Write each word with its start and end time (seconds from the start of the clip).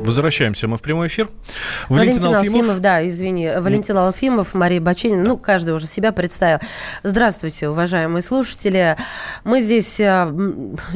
Возвращаемся 0.00 0.68
мы 0.68 0.76
в 0.76 0.82
прямой 0.82 1.08
эфир. 1.08 1.28
Валентин, 1.88 2.22
Валентин 2.22 2.34
Алфимов. 2.34 2.60
Алфимов, 2.60 2.80
да, 2.80 3.06
извини. 3.06 3.50
Валентин 3.58 3.96
Алфимов, 3.96 4.54
Мария 4.54 4.80
Баченина. 4.80 5.22
Ну, 5.22 5.36
каждый 5.36 5.74
уже 5.74 5.86
себя 5.86 6.12
представил. 6.12 6.60
Здравствуйте, 7.02 7.68
уважаемые 7.68 8.22
слушатели. 8.22 8.96
Мы 9.44 9.60
здесь 9.60 10.00
а, 10.00 10.32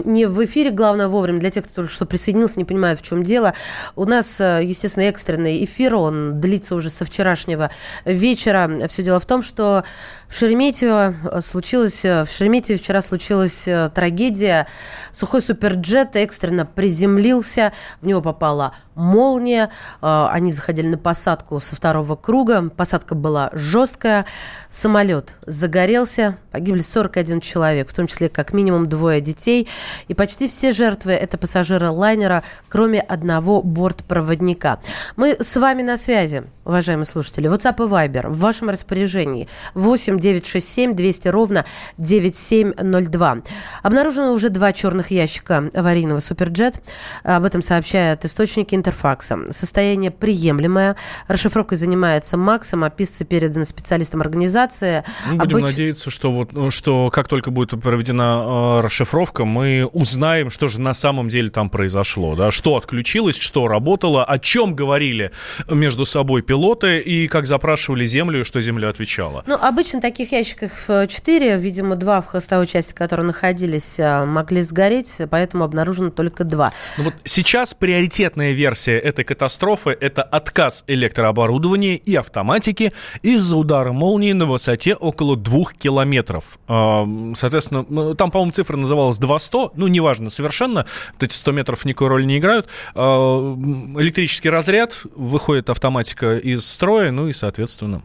не 0.04 0.26
в 0.26 0.44
эфире, 0.44 0.70
главное, 0.70 1.08
вовремя. 1.08 1.40
Для 1.40 1.50
тех, 1.50 1.64
кто 1.64 1.74
только 1.74 1.92
что 1.92 2.06
присоединился, 2.06 2.58
не 2.58 2.64
понимает, 2.64 3.00
в 3.00 3.02
чем 3.02 3.22
дело. 3.22 3.54
У 3.96 4.04
нас, 4.04 4.40
а, 4.40 4.60
естественно, 4.60 5.04
экстренный 5.04 5.64
эфир. 5.64 5.94
Он 5.96 6.40
длится 6.40 6.74
уже 6.74 6.88
со 6.88 7.04
вчерашнего 7.04 7.70
вечера. 8.04 8.88
Все 8.88 9.02
дело 9.02 9.20
в 9.20 9.26
том, 9.26 9.42
что 9.42 9.84
в 10.28 10.36
Шереметьево 10.36 11.40
случилось... 11.44 12.04
В 12.04 12.28
Шереметьеве 12.30 12.78
вчера 12.78 13.02
случилась 13.02 13.64
а, 13.66 13.88
трагедия. 13.88 14.68
Сухой 15.12 15.42
суперджет 15.42 16.16
экстренно 16.16 16.64
приземлился. 16.64 17.72
В 18.00 18.06
него 18.06 18.22
попала 18.22 18.74
молния. 19.02 19.70
А, 20.00 20.30
они 20.32 20.52
заходили 20.52 20.86
на 20.88 20.98
посадку 20.98 21.60
со 21.60 21.76
второго 21.76 22.16
круга. 22.16 22.70
Посадка 22.70 23.14
была 23.14 23.50
жесткая. 23.52 24.24
Самолет 24.72 25.34
загорелся. 25.44 26.38
Погибли 26.50 26.80
41 26.80 27.40
человек, 27.40 27.90
в 27.90 27.94
том 27.94 28.06
числе 28.06 28.30
как 28.30 28.54
минимум 28.54 28.88
двое 28.88 29.20
детей. 29.20 29.68
И 30.08 30.14
почти 30.14 30.48
все 30.48 30.72
жертвы– 30.72 31.12
это 31.12 31.36
пассажиры 31.36 31.90
лайнера, 31.90 32.42
кроме 32.70 33.00
одного 33.00 33.60
бортпроводника. 33.60 34.80
Мы 35.16 35.36
с 35.38 35.56
вами 35.58 35.82
на 35.82 35.98
связи, 35.98 36.44
уважаемые 36.64 37.04
слушатели. 37.04 37.50
WhatsApp 37.50 37.84
и 37.84 37.88
Viber 37.88 38.28
в 38.30 38.38
вашем 38.38 38.70
распоряжении. 38.70 39.46
8 39.74 40.18
967 40.18 40.94
200 40.94 41.28
ровно 41.28 41.66
9702. 41.98 43.38
Обнаружено 43.82 44.32
уже 44.32 44.48
два 44.48 44.72
черных 44.72 45.10
ящика 45.10 45.70
аварийного 45.74 46.20
«Суперджет». 46.20 46.80
Об 47.24 47.44
этом 47.44 47.60
сообщают 47.60 48.24
источники 48.24 48.74
Интерфакса. 48.74 49.38
Состояние 49.50 50.10
приемлемое. 50.10 50.96
Расшифровкой 51.28 51.76
занимается 51.76 52.38
Максом. 52.38 52.84
Описцы 52.84 53.26
переданы 53.26 53.66
специалистам 53.66 54.22
организации. 54.22 54.61
Мы 55.28 55.36
будем 55.36 55.58
Обыч... 55.58 55.70
надеяться, 55.70 56.10
что, 56.10 56.32
вот, 56.32 56.52
ну, 56.52 56.70
что 56.70 57.10
как 57.10 57.28
только 57.28 57.50
будет 57.50 57.80
проведена 57.80 58.78
э, 58.78 58.80
расшифровка, 58.80 59.44
мы 59.44 59.88
узнаем, 59.92 60.50
что 60.50 60.68
же 60.68 60.80
на 60.80 60.92
самом 60.92 61.28
деле 61.28 61.48
там 61.48 61.70
произошло. 61.70 62.34
Да? 62.34 62.50
Что 62.50 62.76
отключилось, 62.76 63.38
что 63.38 63.68
работало, 63.68 64.24
о 64.24 64.38
чем 64.38 64.74
говорили 64.74 65.32
между 65.68 66.04
собой 66.04 66.42
пилоты 66.42 66.98
и 66.98 67.28
как 67.28 67.46
запрашивали 67.46 68.04
Землю, 68.04 68.40
и 68.40 68.44
что 68.44 68.60
Земля 68.60 68.88
отвечала. 68.88 69.44
Ну, 69.46 69.54
обычно 69.54 70.00
таких 70.00 70.32
ящиков 70.32 70.86
4, 70.86 71.56
видимо, 71.56 71.96
два 71.96 72.20
в 72.20 72.26
хвостовой 72.26 72.66
части, 72.66 72.92
которые 72.92 73.26
находились, 73.26 73.98
э, 73.98 74.24
могли 74.24 74.62
сгореть, 74.62 75.18
поэтому 75.30 75.64
обнаружено 75.64 76.10
только 76.10 76.44
два. 76.44 76.72
Ну, 76.98 77.04
вот 77.04 77.14
сейчас 77.24 77.74
приоритетная 77.74 78.52
версия 78.52 78.72
версия 78.72 78.98
этой 78.98 79.24
катастрофы– 79.24 79.96
это 80.00 80.22
отказ 80.22 80.84
электрооборудования 80.86 81.96
и 81.96 82.14
автоматики 82.14 82.92
из-за 83.22 83.56
удара 83.56 83.92
молнии 83.92 84.32
на 84.32 84.46
высоте 84.52 84.94
около 84.94 85.36
двух 85.36 85.74
километров. 85.74 86.58
А, 86.68 87.06
соответственно, 87.36 88.14
там, 88.14 88.30
по-моему, 88.30 88.52
цифра 88.52 88.76
называлась 88.76 89.18
200, 89.18 89.76
ну, 89.76 89.88
неважно 89.88 90.30
совершенно, 90.30 90.86
вот 91.12 91.22
эти 91.22 91.34
100 91.34 91.52
метров 91.52 91.84
никакой 91.84 92.08
роли 92.08 92.24
не 92.24 92.38
играют. 92.38 92.68
А, 92.94 93.54
электрический 93.98 94.50
разряд, 94.50 94.96
выходит 95.14 95.70
автоматика 95.70 96.36
из 96.36 96.66
строя, 96.66 97.10
ну 97.10 97.28
и, 97.28 97.32
соответственно, 97.32 98.02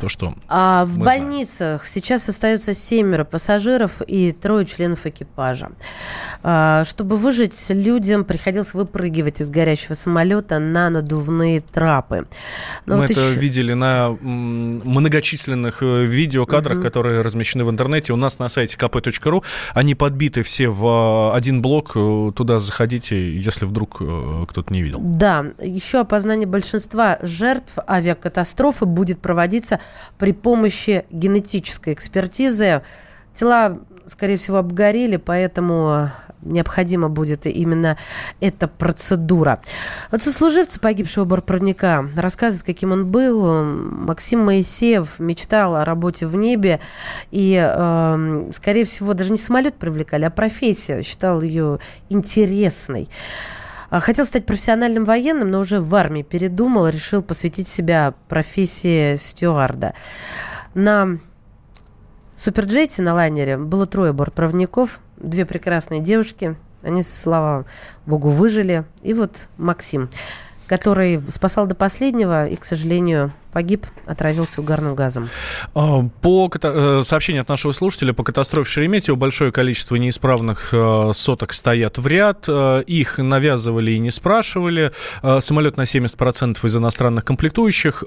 то, 0.00 0.08
что 0.08 0.34
А 0.48 0.84
в 0.84 0.98
больницах 0.98 1.56
знаем. 1.58 1.80
сейчас 1.84 2.28
остается 2.28 2.74
семеро 2.74 3.24
пассажиров 3.24 4.02
и 4.06 4.32
трое 4.32 4.66
членов 4.66 5.06
экипажа. 5.06 5.70
А, 6.42 6.84
чтобы 6.84 7.16
выжить, 7.16 7.66
людям 7.70 8.24
приходилось 8.24 8.74
выпрыгивать 8.74 9.40
из 9.40 9.50
горящего 9.50 9.94
самолета 9.94 10.58
на 10.58 10.90
надувные 10.90 11.60
трапы. 11.60 12.26
Но 12.86 12.94
Мы 12.96 13.02
вот 13.02 13.10
это 13.10 13.20
еще... 13.20 13.38
видели 13.38 13.72
на 13.74 14.10
многочисленных 14.10 15.51
э, 15.54 16.04
видеокадрах, 16.04 16.78
угу. 16.78 16.86
которые 16.86 17.20
размещены 17.20 17.64
в 17.64 17.70
интернете. 17.70 18.12
У 18.12 18.16
нас 18.16 18.38
на 18.38 18.48
сайте 18.48 18.76
kp.ru. 18.76 19.44
Они 19.74 19.94
подбиты 19.94 20.42
все 20.42 20.68
в 20.68 21.34
один 21.34 21.62
блок. 21.62 21.92
Э, 21.94 22.32
туда 22.34 22.58
заходите, 22.58 23.36
если 23.36 23.64
вдруг 23.64 23.98
э, 24.00 24.44
кто-то 24.48 24.72
не 24.72 24.82
видел. 24.82 25.00
Да. 25.02 25.46
Еще 25.60 26.00
опознание 26.00 26.46
большинства 26.46 27.18
жертв 27.22 27.78
авиакатастрофы 27.86 28.86
будет 28.86 29.20
проводиться 29.20 29.80
при 30.18 30.32
помощи 30.32 31.04
генетической 31.10 31.92
экспертизы. 31.92 32.82
Тела 33.34 33.80
скорее 34.06 34.36
всего, 34.36 34.58
обгорели, 34.58 35.16
поэтому 35.16 36.10
необходима 36.42 37.08
будет 37.08 37.46
именно 37.46 37.96
эта 38.40 38.68
процедура. 38.68 39.60
Вот 40.10 40.22
сослуживцы 40.22 40.80
погибшего 40.80 41.24
бортпроводника 41.24 42.08
рассказывают, 42.16 42.64
каким 42.64 42.92
он 42.92 43.06
был. 43.06 43.64
Максим 43.64 44.44
Моисеев 44.44 45.18
мечтал 45.18 45.76
о 45.76 45.84
работе 45.84 46.26
в 46.26 46.36
небе 46.36 46.80
и, 47.30 47.58
э, 47.62 48.50
скорее 48.52 48.84
всего, 48.84 49.14
даже 49.14 49.32
не 49.32 49.38
самолет 49.38 49.74
привлекали, 49.74 50.24
а 50.24 50.30
профессия. 50.30 51.02
Считал 51.02 51.42
ее 51.42 51.78
интересной. 52.08 53.08
А, 53.90 54.00
хотел 54.00 54.24
стать 54.24 54.46
профессиональным 54.46 55.04
военным, 55.04 55.50
но 55.50 55.60
уже 55.60 55.80
в 55.80 55.94
армии 55.94 56.22
передумал, 56.22 56.88
решил 56.88 57.22
посвятить 57.22 57.68
себя 57.68 58.14
профессии 58.28 59.16
стюарда. 59.16 59.92
На 60.74 61.18
Суперджете 62.34 63.02
на 63.02 63.14
лайнере 63.14 63.58
было 63.58 63.86
трое 63.86 64.12
бортпроводников, 64.12 65.00
две 65.22 65.46
прекрасные 65.46 66.00
девушки. 66.00 66.56
Они, 66.82 67.02
слава 67.02 67.64
богу, 68.06 68.28
выжили. 68.28 68.84
И 69.02 69.14
вот 69.14 69.48
Максим, 69.56 70.10
который 70.66 71.22
спасал 71.30 71.66
до 71.66 71.74
последнего 71.74 72.46
и, 72.48 72.56
к 72.56 72.64
сожалению, 72.64 73.32
погиб, 73.52 73.86
отравился 74.06 74.60
угарным 74.60 74.94
газом. 74.94 75.28
А, 75.74 76.02
по 76.20 76.50
э, 76.62 77.02
сообщению 77.02 77.42
от 77.42 77.48
нашего 77.48 77.72
слушателя, 77.72 78.12
по 78.12 78.24
катастрофе 78.24 78.70
Шереметьево 78.70 79.16
большое 79.16 79.52
количество 79.52 79.96
неисправных 79.96 80.70
э, 80.72 81.10
соток 81.14 81.52
стоят 81.52 81.98
в 81.98 82.06
ряд. 82.06 82.46
Э, 82.48 82.82
их 82.86 83.18
навязывали 83.18 83.92
и 83.92 83.98
не 83.98 84.10
спрашивали. 84.10 84.92
Самолет 85.40 85.76
на 85.76 85.82
70% 85.82 86.64
из 86.64 86.76
иностранных 86.76 87.24
комплектующих. 87.24 88.04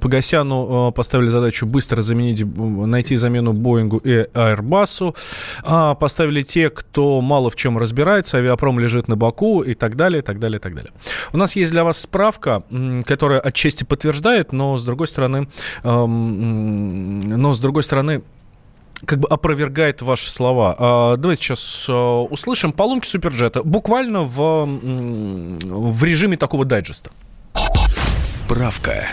Погосяну 0.00 0.92
поставили 0.92 1.28
задачу 1.28 1.66
быстро 1.66 2.00
заменить, 2.02 2.44
найти 2.56 3.16
замену 3.16 3.52
Боингу 3.52 3.98
и 3.98 4.26
Airbus. 4.32 5.14
А, 5.62 5.94
поставили 5.94 6.42
те, 6.42 6.70
кто 6.70 7.20
мало 7.20 7.50
в 7.50 7.56
чем 7.56 7.78
разбирается. 7.78 8.38
Авиапром 8.38 8.78
лежит 8.78 9.08
на 9.08 9.16
боку 9.16 9.62
и 9.62 9.74
так 9.74 9.96
далее, 9.96 10.20
и 10.20 10.22
так 10.22 10.38
далее, 10.38 10.58
и 10.58 10.60
так 10.60 10.74
далее. 10.74 10.92
У 11.32 11.36
нас 11.36 11.56
есть 11.56 11.72
для 11.72 11.84
вас 11.84 12.00
справка, 12.00 12.62
которая 13.06 13.40
отчасти 13.40 13.71
отчасти 13.72 13.84
подтверждает, 13.84 14.52
но 14.52 14.78
с 14.78 14.84
другой 14.84 15.08
стороны, 15.08 15.48
эм, 15.82 17.20
но 17.20 17.54
с 17.54 17.60
другой 17.60 17.82
стороны, 17.82 18.22
как 19.04 19.18
бы 19.18 19.28
опровергает 19.28 20.02
ваши 20.02 20.30
слова. 20.30 20.76
А, 20.78 21.16
давайте 21.16 21.42
сейчас 21.42 21.86
э, 21.88 21.92
услышим 21.92 22.72
поломки 22.72 23.06
Суперджета 23.06 23.62
буквально 23.64 24.22
в, 24.22 24.64
в 24.66 26.04
режиме 26.04 26.36
такого 26.36 26.64
дайджеста. 26.64 27.10
Справка. 28.22 29.08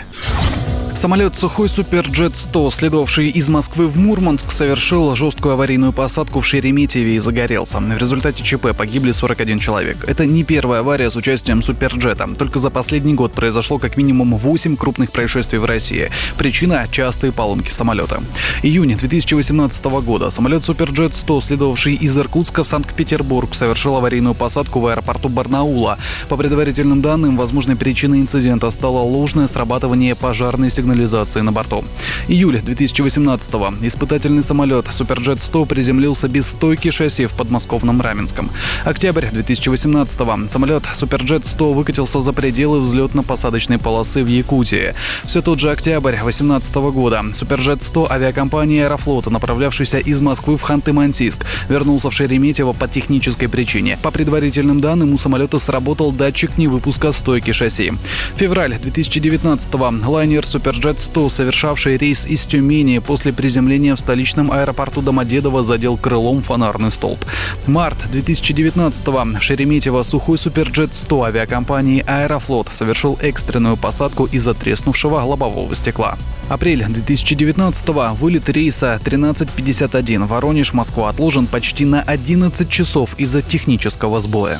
Самолет 1.00 1.34
«Сухой 1.34 1.68
Суперджет-100», 1.68 2.70
следовавший 2.70 3.30
из 3.30 3.48
Москвы 3.48 3.86
в 3.86 3.96
Мурманск, 3.96 4.52
совершил 4.52 5.16
жесткую 5.16 5.54
аварийную 5.54 5.94
посадку 5.94 6.40
в 6.40 6.46
Шереметьеве 6.46 7.14
и 7.14 7.18
загорелся. 7.18 7.78
В 7.78 7.96
результате 7.96 8.42
ЧП 8.42 8.76
погибли 8.76 9.12
41 9.12 9.60
человек. 9.60 10.04
Это 10.06 10.26
не 10.26 10.44
первая 10.44 10.80
авария 10.80 11.08
с 11.08 11.16
участием 11.16 11.62
Суперджета. 11.62 12.28
Только 12.38 12.58
за 12.58 12.68
последний 12.68 13.14
год 13.14 13.32
произошло 13.32 13.78
как 13.78 13.96
минимум 13.96 14.36
8 14.36 14.76
крупных 14.76 15.10
происшествий 15.10 15.58
в 15.58 15.64
России. 15.64 16.10
Причина– 16.36 16.86
частые 16.90 17.32
поломки 17.32 17.70
самолета. 17.70 18.22
Июнь 18.62 18.94
2018 18.94 19.82
года 20.04 20.28
самолет 20.28 20.64
Суперджет-100, 20.68 21.40
следовавший 21.40 21.94
из 21.94 22.18
Иркутска 22.18 22.62
в 22.62 22.68
Санкт-Петербург, 22.68 23.54
совершил 23.54 23.96
аварийную 23.96 24.34
посадку 24.34 24.80
в 24.80 24.86
аэропорту 24.88 25.30
Барнаула. 25.30 25.96
По 26.28 26.36
предварительным 26.36 27.00
данным, 27.00 27.38
возможной 27.38 27.76
причиной 27.76 28.20
инцидента 28.20 28.70
стало 28.70 28.98
ложное 28.98 29.46
срабатывание 29.46 30.14
пожарной 30.14 30.70
сигнали 30.70 30.89
сигнализации 30.90 31.40
на 31.40 31.52
борту. 31.52 31.84
Июль 32.28 32.56
2018-го. 32.56 33.86
Испытательный 33.86 34.42
самолет 34.42 34.86
Суперджет-100 34.86 35.66
приземлился 35.66 36.28
без 36.28 36.46
стойки 36.46 36.90
шасси 36.90 37.26
в 37.26 37.32
подмосковном 37.32 38.00
Раменском. 38.00 38.50
Октябрь 38.84 39.26
2018-го. 39.26 40.48
Самолет 40.48 40.82
Суперджет-100 40.94 41.74
выкатился 41.74 42.20
за 42.20 42.32
пределы 42.32 42.80
взлетно-посадочной 42.80 43.78
полосы 43.78 44.22
в 44.24 44.26
Якутии. 44.26 44.94
Все 45.24 45.42
тот 45.42 45.60
же 45.60 45.70
октябрь 45.70 46.16
2018 46.16 46.74
года. 46.74 47.24
Суперджет-100 47.34 48.10
авиакомпании 48.10 48.82
Аэрофлота, 48.82 49.30
направлявшийся 49.30 49.98
из 49.98 50.20
Москвы 50.20 50.56
в 50.56 50.62
Ханты-Мансийск, 50.62 51.44
вернулся 51.68 52.10
в 52.10 52.14
Шереметьево 52.14 52.72
по 52.72 52.88
технической 52.88 53.48
причине. 53.48 53.98
По 54.02 54.10
предварительным 54.10 54.80
данным, 54.80 55.14
у 55.14 55.18
самолета 55.18 55.58
сработал 55.58 56.12
датчик 56.12 56.58
невыпуска 56.58 57.12
стойки 57.12 57.52
шасси. 57.52 57.92
Февраль 58.36 58.74
2019-го. 58.74 60.10
Лайнер 60.10 60.44
Суперджет 60.44 60.79
Суперджет 60.80 61.00
100, 61.00 61.28
совершавший 61.28 61.98
рейс 61.98 62.24
из 62.24 62.46
Тюмени, 62.46 63.00
после 63.00 63.34
приземления 63.34 63.94
в 63.94 64.00
столичном 64.00 64.50
аэропорту 64.50 65.02
Домодедово 65.02 65.62
задел 65.62 65.98
крылом 65.98 66.42
фонарный 66.42 66.90
столб. 66.90 67.18
Март 67.66 67.98
2019-го 68.10 69.38
в 69.38 69.42
Шереметьево 69.42 70.02
сухой 70.04 70.38
Суперджет 70.38 70.94
100 70.94 71.24
авиакомпании 71.24 72.02
«Аэрофлот» 72.06 72.68
совершил 72.72 73.18
экстренную 73.20 73.76
посадку 73.76 74.24
из-за 74.24 74.54
треснувшего 74.54 75.16
лобового 75.16 75.74
стекла. 75.74 76.16
Апрель 76.48 76.82
2019-го. 76.82 78.14
Вылет 78.14 78.48
рейса 78.48 78.94
1351 78.94 80.24
Воронеж-Москва 80.24 81.10
отложен 81.10 81.46
почти 81.46 81.84
на 81.84 82.00
11 82.00 82.70
часов 82.70 83.10
из-за 83.18 83.42
технического 83.42 84.18
сбоя. 84.22 84.58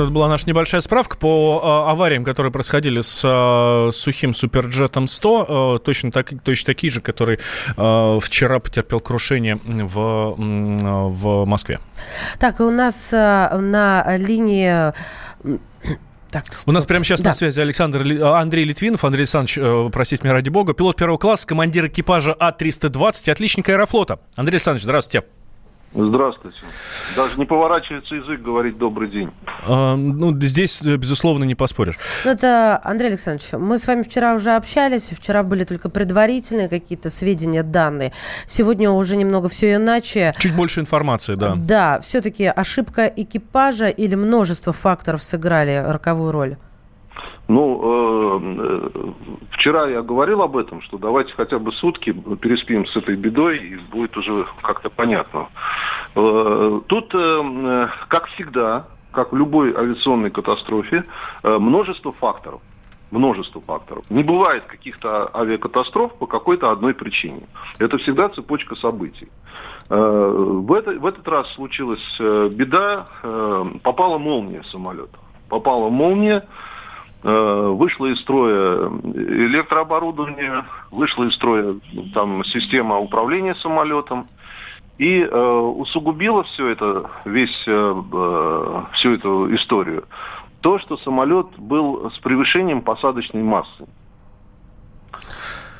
Это 0.00 0.10
была 0.10 0.28
наша 0.28 0.48
небольшая 0.48 0.80
справка 0.80 1.16
по 1.16 1.60
э, 1.62 1.90
авариям, 1.90 2.24
которые 2.24 2.52
происходили 2.52 3.00
с 3.00 3.22
э, 3.24 3.90
сухим 3.92 4.32
Суперджетом 4.32 5.06
100, 5.06 5.76
э, 5.76 5.84
точно, 5.84 6.10
так, 6.10 6.32
точно 6.42 6.66
такие 6.66 6.90
же, 6.90 7.00
который 7.00 7.38
э, 7.76 8.18
вчера 8.20 8.58
потерпел 8.60 9.00
крушение 9.00 9.58
в, 9.64 10.34
в 10.36 11.44
Москве. 11.44 11.80
Так, 12.38 12.60
у 12.60 12.70
нас 12.70 13.12
э, 13.12 13.58
на 13.58 14.16
линии 14.16 14.92
так, 16.30 16.44
У 16.64 16.72
нас 16.72 16.86
прямо 16.86 17.04
сейчас 17.04 17.22
да. 17.22 17.30
на 17.30 17.34
связи 17.34 17.60
Александр 17.60 18.02
Андрей 18.22 18.64
Литвинов. 18.64 19.04
Андрей 19.04 19.22
Александрович, 19.22 19.58
э, 19.58 19.90
простите 19.92 20.22
меня 20.22 20.32
ради 20.32 20.48
бога, 20.48 20.74
пилот 20.74 20.96
первого 20.96 21.18
класса, 21.18 21.46
командир 21.46 21.86
экипажа 21.86 22.34
А-320, 22.38 23.30
отличник 23.32 23.68
аэрофлота. 23.68 24.20
Андрей 24.36 24.56
Александрович, 24.56 24.84
здравствуйте. 24.84 25.26
Здравствуйте. 25.92 26.56
Даже 27.16 27.36
не 27.36 27.44
поворачивается 27.46 28.14
язык 28.14 28.42
говорить 28.42 28.78
добрый 28.78 29.10
день. 29.10 29.30
А, 29.66 29.96
ну, 29.96 30.38
здесь, 30.40 30.86
э, 30.86 30.96
безусловно, 30.96 31.42
не 31.42 31.56
поспоришь. 31.56 31.96
Ну, 32.24 32.30
это, 32.30 32.80
Андрей 32.84 33.08
Александрович, 33.08 33.52
мы 33.54 33.76
с 33.76 33.88
вами 33.88 34.02
вчера 34.02 34.34
уже 34.34 34.52
общались. 34.52 35.10
Вчера 35.10 35.42
были 35.42 35.64
только 35.64 35.88
предварительные 35.88 36.68
какие-то 36.68 37.10
сведения, 37.10 37.64
данные. 37.64 38.12
Сегодня 38.46 38.90
уже 38.90 39.16
немного 39.16 39.48
все 39.48 39.74
иначе. 39.74 40.32
Чуть 40.38 40.54
больше 40.54 40.78
информации, 40.80 41.34
да. 41.34 41.54
Да, 41.56 42.00
все-таки 42.00 42.44
ошибка 42.44 43.06
экипажа 43.06 43.88
или 43.88 44.14
множество 44.14 44.72
факторов 44.72 45.24
сыграли 45.24 45.82
роковую 45.84 46.30
роль? 46.30 46.56
Ну, 47.50 47.80
э, 47.82 48.40
э, 48.42 49.10
вчера 49.50 49.88
я 49.88 50.02
говорил 50.02 50.40
об 50.42 50.56
этом, 50.56 50.80
что 50.82 50.98
давайте 50.98 51.32
хотя 51.32 51.58
бы 51.58 51.72
сутки 51.72 52.12
переспим 52.40 52.86
с 52.86 52.94
этой 52.94 53.16
бедой, 53.16 53.58
и 53.58 53.76
будет 53.90 54.16
уже 54.16 54.46
как-то 54.62 54.88
понятно. 54.88 55.48
Э, 56.14 56.80
тут, 56.86 57.12
э, 57.12 57.88
как 58.06 58.26
всегда, 58.28 58.86
как 59.10 59.32
в 59.32 59.36
любой 59.36 59.74
авиационной 59.74 60.30
катастрофе, 60.30 61.04
э, 61.42 61.58
множество 61.58 62.12
факторов. 62.12 62.60
Множество 63.10 63.60
факторов. 63.60 64.08
Не 64.10 64.22
бывает 64.22 64.62
каких-то 64.66 65.28
авиакатастроф 65.34 66.14
по 66.18 66.26
какой-то 66.26 66.70
одной 66.70 66.94
причине. 66.94 67.48
Это 67.80 67.98
всегда 67.98 68.28
цепочка 68.28 68.76
событий. 68.76 69.28
Э, 69.88 69.96
в, 69.96 70.72
это, 70.72 70.92
в 70.92 71.04
этот 71.04 71.26
раз 71.26 71.52
случилась 71.54 72.16
э, 72.20 72.48
беда, 72.52 73.06
попала 73.82 74.18
молния 74.18 74.62
в. 74.70 75.18
Попала 75.48 75.88
молния, 75.88 76.44
Э, 76.44 76.70
вышло 77.22 78.06
из 78.06 78.20
строя 78.20 78.88
электрооборудование, 78.88 80.64
вышла 80.90 81.24
из 81.24 81.34
строя 81.34 81.76
там 82.14 82.42
система 82.44 82.98
управления 82.98 83.54
самолетом. 83.56 84.26
И 85.00 85.22
э, 85.22 85.34
усугубило 85.34 86.42
все 86.42 86.68
это, 86.68 87.10
весь, 87.24 87.64
э, 87.66 88.02
э, 88.12 88.82
всю 88.92 89.14
эту 89.14 89.54
историю, 89.54 90.04
то, 90.60 90.78
что 90.78 90.98
самолет 90.98 91.46
был 91.56 92.10
с 92.10 92.18
превышением 92.18 92.82
посадочной 92.82 93.42
массы. 93.42 93.88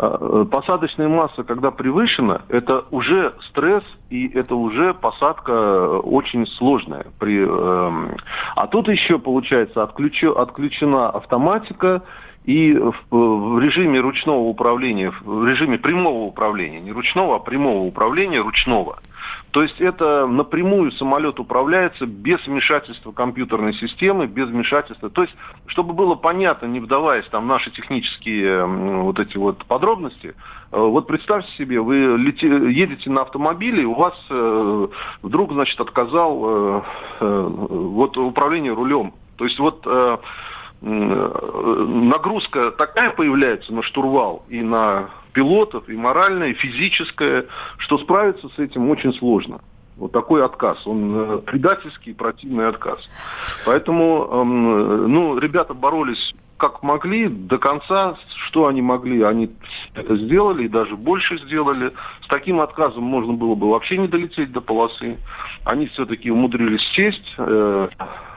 А, 0.03 0.47
посадочная 0.47 1.09
масса, 1.09 1.45
когда 1.45 1.71
превышена, 1.71 2.43
это 2.49 2.85
уже 2.91 3.35
стресс 3.51 3.85
и 4.09 4.29
это 4.29 4.55
уже 4.55 4.95
посадка 4.95 5.99
очень 5.99 6.47
сложная. 6.47 7.07
При, 7.19 7.45
э, 7.47 8.17
а 8.57 8.67
тут 8.67 8.89
еще, 8.89 9.19
получается, 9.19 9.83
отключ, 9.83 10.25
отключена 10.25 11.11
автоматика, 11.11 12.03
и 12.45 12.73
в, 12.75 13.59
режиме 13.61 14.01
ручного 14.01 14.41
управления, 14.41 15.13
в 15.23 15.47
режиме 15.47 15.79
прямого 15.79 16.25
управления, 16.25 16.81
не 16.81 16.93
ручного, 16.93 17.37
а 17.37 17.39
прямого 17.39 17.85
управления 17.85 18.41
ручного– 18.41 18.99
то 19.53 19.63
есть 19.63 19.81
это 19.81 20.27
напрямую 20.27 20.93
самолет 20.93 21.41
управляется 21.41 22.07
без 22.07 22.45
вмешательства 22.47 23.13
компьютерной 23.13 23.75
системы, 23.75 24.27
без 24.27 24.49
вмешательства. 24.49 25.11
То 25.11 25.23
есть, 25.23 25.35
чтобы 25.67 25.93
было 25.93 26.15
понятно, 26.15 26.67
не 26.67 26.81
вдаваясь 26.81 27.27
там 27.29 27.45
в 27.45 27.47
наши 27.47 27.71
технические 27.71 28.65
вот 28.65 29.19
эти 29.19 29.37
вот 29.37 29.65
подробности, 29.65 30.35
э, 30.73 30.79
вот 30.79 31.07
представьте 31.09 31.51
себе, 31.57 31.81
вы 31.81 32.17
лети, 32.17 32.47
едете 32.47 33.11
на 33.11 33.23
автомобиле, 33.23 33.85
у 33.85 33.95
вас 33.95 34.15
э, 34.31 34.89
вдруг, 35.23 35.53
значит, 35.53 35.81
отказал 35.81 36.43
э, 36.45 36.83
э, 37.21 37.49
вот 37.51 38.17
управление 38.19 38.73
рулем. 38.73 39.15
То 39.37 39.45
есть 39.47 39.59
вот 39.59 39.83
э, 39.85 40.19
нагрузка 40.83 42.71
такая 42.71 43.11
появляется 43.11 43.73
на 43.73 43.83
штурвал 43.83 44.45
и 44.49 44.63
на 44.63 45.11
пилотов, 45.33 45.89
и 45.89 45.97
моральная, 45.97 46.49
и 46.49 46.55
физическая, 46.55 47.47
что 47.79 47.99
справиться 47.99 48.49
с 48.49 48.59
этим 48.59 48.89
очень 48.91 49.13
сложно. 49.15 49.61
Вот 49.97 50.13
такой 50.13 50.43
отказ, 50.43 50.87
он 50.87 51.15
э, 51.15 51.39
предательский, 51.39 52.15
противный 52.15 52.69
отказ. 52.69 52.99
Поэтому, 53.67 54.29
эм, 54.33 55.13
ну, 55.13 55.39
ребята 55.39 55.75
боролись 55.75 56.35
как 56.57 56.83
могли, 56.83 57.27
до 57.29 57.59
конца, 57.59 58.17
что 58.47 58.67
они 58.67 58.83
могли, 58.83 59.23
они 59.23 59.51
это 59.95 60.15
сделали 60.17 60.65
и 60.65 60.69
даже 60.69 60.95
больше 60.95 61.39
сделали. 61.39 61.93
С 62.23 62.29
таким 62.29 62.61
отказом 62.61 63.03
можно 63.03 63.33
было 63.33 63.55
бы 63.55 63.71
вообще 63.71 63.97
не 63.97 64.09
долететь 64.09 64.53
до 64.53 64.61
полосы. 64.61 65.17
Они 65.65 65.87
все-таки 65.87 66.31
умудрились 66.31 66.87
сесть, 66.95 67.35
э, 67.39 67.89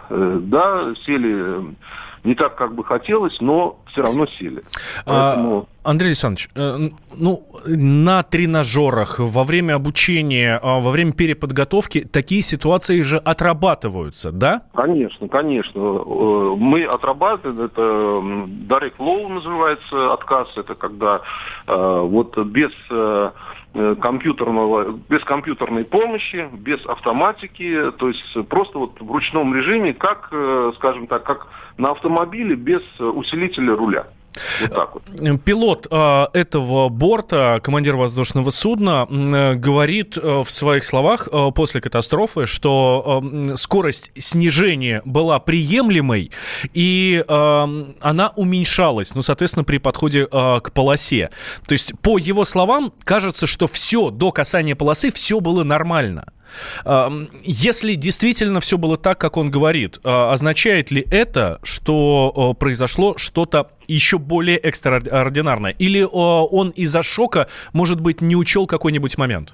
э, 0.09 0.39
да, 0.41 0.93
сели 1.05 1.75
не 2.23 2.35
так, 2.35 2.55
как 2.55 2.73
бы 2.75 2.83
хотелось, 2.83 3.39
но 3.41 3.79
все 3.91 4.01
равно 4.01 4.25
сели. 4.25 4.63
А, 5.05 5.35
Поэтому... 5.35 5.65
А, 5.83 5.89
Андрей 5.89 6.07
Александрович, 6.09 6.49
э, 6.55 6.89
ну, 7.17 7.45
на 7.65 8.23
тренажерах, 8.23 9.19
во 9.19 9.43
время 9.43 9.75
обучения, 9.75 10.59
а, 10.61 10.79
во 10.79 10.91
время 10.91 11.11
переподготовки 11.11 12.01
такие 12.01 12.41
ситуации 12.41 13.01
же 13.01 13.17
отрабатываются, 13.17 14.31
да? 14.31 14.63
Конечно, 14.73 15.27
конечно. 15.27 15.79
Э, 15.79 16.55
мы 16.57 16.85
отрабатываем, 16.85 17.65
это 17.65 17.81
direct 17.81 18.97
low 18.99 19.27
называется 19.27 20.13
отказ, 20.13 20.47
это 20.55 20.75
когда 20.75 21.21
э, 21.67 21.99
вот 22.01 22.37
без 22.37 22.71
компьютерного, 24.01 24.91
без 25.09 25.23
компьютерной 25.23 25.83
помощи, 25.83 26.47
без 26.53 26.85
автоматики, 26.85 27.91
то 27.97 28.07
есть 28.07 28.47
просто 28.49 28.77
вот 28.79 29.01
в 29.01 29.11
ручном 29.11 29.55
режиме, 29.55 29.93
как, 29.93 30.31
скажем 30.75 31.07
так, 31.07 31.23
как 31.23 31.47
на 31.77 31.91
автомобиле 31.91 32.55
без 32.55 32.83
усилителя 32.99 33.75
руля. 33.75 34.07
Пилот 35.45 35.87
э, 35.89 36.25
этого 36.33 36.89
борта, 36.89 37.59
командир 37.63 37.95
воздушного 37.95 38.49
судна, 38.49 39.07
э, 39.09 39.55
говорит 39.55 40.17
э, 40.17 40.41
в 40.43 40.49
своих 40.49 40.83
словах 40.83 41.27
э, 41.31 41.51
после 41.53 41.81
катастрофы, 41.81 42.45
что 42.45 43.23
скорость 43.55 44.11
снижения 44.17 45.01
была 45.05 45.39
приемлемой, 45.39 46.31
и 46.73 47.23
она 47.27 48.33
уменьшалась, 48.35 49.15
ну, 49.15 49.21
соответственно, 49.21 49.63
при 49.63 49.77
подходе 49.77 50.25
к 50.25 50.71
полосе. 50.73 51.29
То 51.67 51.73
есть, 51.73 51.93
по 52.01 52.17
его 52.17 52.43
словам, 52.43 52.93
кажется, 53.03 53.47
что 53.47 53.67
все 53.67 54.09
до 54.09 54.31
касания 54.31 54.75
полосы, 54.75 55.11
все 55.11 55.39
было 55.39 55.63
нормально. 55.63 56.25
Если 57.43 57.95
действительно 57.95 58.59
все 58.59 58.77
было 58.77 58.97
так, 58.97 59.17
как 59.19 59.37
он 59.37 59.49
говорит, 59.49 59.99
а, 60.03 60.31
означает 60.31 60.91
ли 60.91 61.05
это, 61.09 61.59
что 61.63 62.55
произошло 62.59 63.17
что-то 63.17 63.71
еще 63.93 64.17
более 64.17 64.57
экстраординарное? 64.57 65.71
Или 65.71 66.03
он 66.03 66.69
из-за 66.69 67.03
шока, 67.03 67.47
может 67.73 68.01
быть, 68.01 68.21
не 68.21 68.35
учел 68.35 68.67
какой-нибудь 68.67 69.17
момент? 69.17 69.53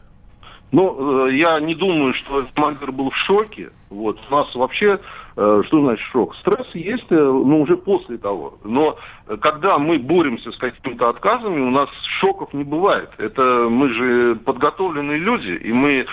Ну, 0.72 1.27
э, 1.27 1.36
я 1.36 1.60
не 1.60 1.74
думаю, 1.74 2.13
что 2.13 2.46
командир 2.53 2.91
был 2.91 3.10
в 3.10 3.15
шоке. 3.15 3.72
Вот. 3.89 4.19
У 4.29 4.36
нас 4.36 4.53
вообще, 4.53 5.00
э, 5.36 5.63
что 5.65 5.81
значит 5.81 6.05
шок? 6.12 6.36
Стресс 6.36 6.67
есть, 6.75 7.08
э, 7.10 7.15
но 7.15 7.62
уже 7.62 7.75
после 7.75 8.17
того. 8.19 8.60
Но 8.63 8.98
когда 9.41 9.79
мы 9.79 9.98
боремся 9.98 10.51
с 10.51 10.58
какими-то 10.58 11.10
отказами, 11.10 11.60
у 11.60 11.72
нас 11.72 11.89
шоков 12.19 12.53
не 12.53 12.63
бывает. 12.63 13.10
Это 13.17 13.67
мы 13.69 13.89
же 13.89 14.36
подготовленные 14.46 15.17
люди, 15.17 15.51
и 15.51 15.74
мы 15.74 16.05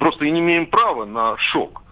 просто 0.00 0.24
и 0.24 0.30
не 0.32 0.40
имеем 0.40 0.66
права 0.66 1.04
на 1.04 1.36
шок. 1.38 1.82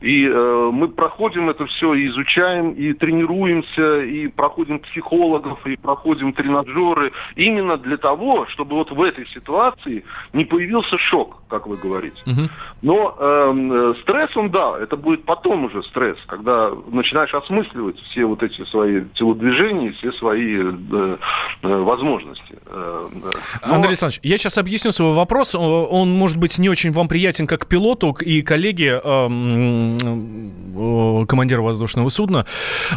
И 0.00 0.26
э, 0.26 0.70
мы 0.72 0.88
проходим 0.88 1.48
это 1.48 1.66
все, 1.66 1.94
и 1.94 2.08
изучаем, 2.08 2.72
и 2.72 2.92
тренируемся, 2.92 4.00
и 4.02 4.28
проходим 4.28 4.78
психологов, 4.80 5.66
и 5.66 5.76
проходим 5.76 6.32
тренажеры. 6.32 7.12
Именно 7.36 7.76
для 7.78 7.96
того, 7.96 8.46
чтобы 8.48 8.76
вот 8.76 8.90
в 8.90 9.02
этой 9.02 9.26
ситуации 9.28 10.04
не 10.32 10.44
появился 10.44 10.98
шок, 10.98 11.42
как 11.48 11.66
вы 11.66 11.76
говорите. 11.76 12.20
Угу. 12.26 12.48
Но 12.82 13.16
э, 13.18 13.94
стресс, 14.02 14.36
он 14.36 14.50
да, 14.50 14.78
это 14.78 14.96
будет 14.96 15.24
потом 15.24 15.64
уже 15.64 15.82
стресс, 15.84 16.18
когда 16.26 16.70
начинаешь 16.90 17.32
осмысливать 17.34 17.98
все 18.10 18.24
вот 18.24 18.42
эти 18.42 18.64
свои 18.66 19.02
телодвижения, 19.14 19.92
все 19.92 20.12
свои 20.12 20.58
э, 20.58 21.16
э, 21.62 21.76
возможности. 21.82 22.58
Э, 22.66 23.08
Но... 23.64 23.74
Андрей 23.74 23.90
Александрович, 23.90 24.20
я 24.22 24.36
сейчас 24.36 24.58
объясню 24.58 24.92
свой 24.92 25.14
вопрос. 25.14 25.54
Он 25.54 26.10
может 26.10 26.36
быть 26.38 26.58
не 26.58 26.68
очень 26.68 26.90
вам 26.92 27.08
приятен 27.08 27.46
как 27.46 27.66
пилоту 27.66 28.16
и 28.20 28.42
коллеге. 28.42 29.00
Э, 29.02 29.28
командира 31.26 31.62
воздушного 31.62 32.08
судна, 32.08 32.46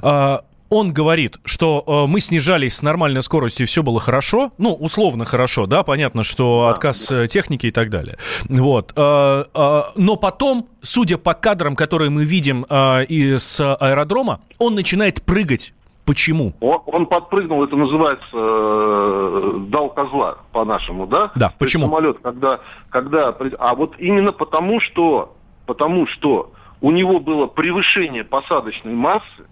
а, 0.01 0.43
он 0.69 0.91
говорит, 0.91 1.37
что 1.45 1.83
э, 1.85 2.11
мы 2.11 2.19
снижались 2.19 2.75
с 2.75 2.83
нормальной 2.83 3.21
скоростью, 3.21 3.65
и 3.65 3.67
все 3.67 3.83
было 3.83 3.99
хорошо. 3.99 4.51
Ну, 4.57 4.73
условно 4.73 5.25
хорошо, 5.25 5.65
да, 5.65 5.83
понятно, 5.83 6.23
что 6.23 6.67
отказ 6.67 7.11
э, 7.11 7.27
техники 7.27 7.67
и 7.67 7.71
так 7.71 7.89
далее. 7.89 8.17
Вот. 8.49 8.93
Э, 8.95 9.45
э, 9.53 9.81
но 9.95 10.15
потом, 10.17 10.67
судя 10.81 11.17
по 11.17 11.33
кадрам, 11.33 11.75
которые 11.75 12.09
мы 12.09 12.25
видим 12.25 12.65
э, 12.69 13.05
из 13.05 13.61
аэродрома, 13.61 14.41
он 14.59 14.75
начинает 14.75 15.23
прыгать. 15.23 15.73
Почему? 16.05 16.53
Он, 16.61 16.81
он 16.85 17.05
подпрыгнул, 17.05 17.63
это 17.63 17.75
называется 17.75 18.27
э, 18.33 19.53
дал 19.67 19.89
козла 19.89 20.37
по-нашему, 20.53 21.05
да? 21.05 21.31
Да, 21.35 21.53
почему? 21.59 21.85
самолет, 21.85 22.17
когда, 22.21 22.59
когда... 22.89 23.35
А 23.59 23.75
вот 23.75 23.95
именно 23.99 24.31
потому, 24.31 24.79
что, 24.79 25.35
потому 25.65 26.07
что 26.07 26.51
у 26.81 26.91
него 26.91 27.19
было 27.19 27.47
превышение 27.47 28.23
посадочной 28.23 28.93
массы, 28.93 29.47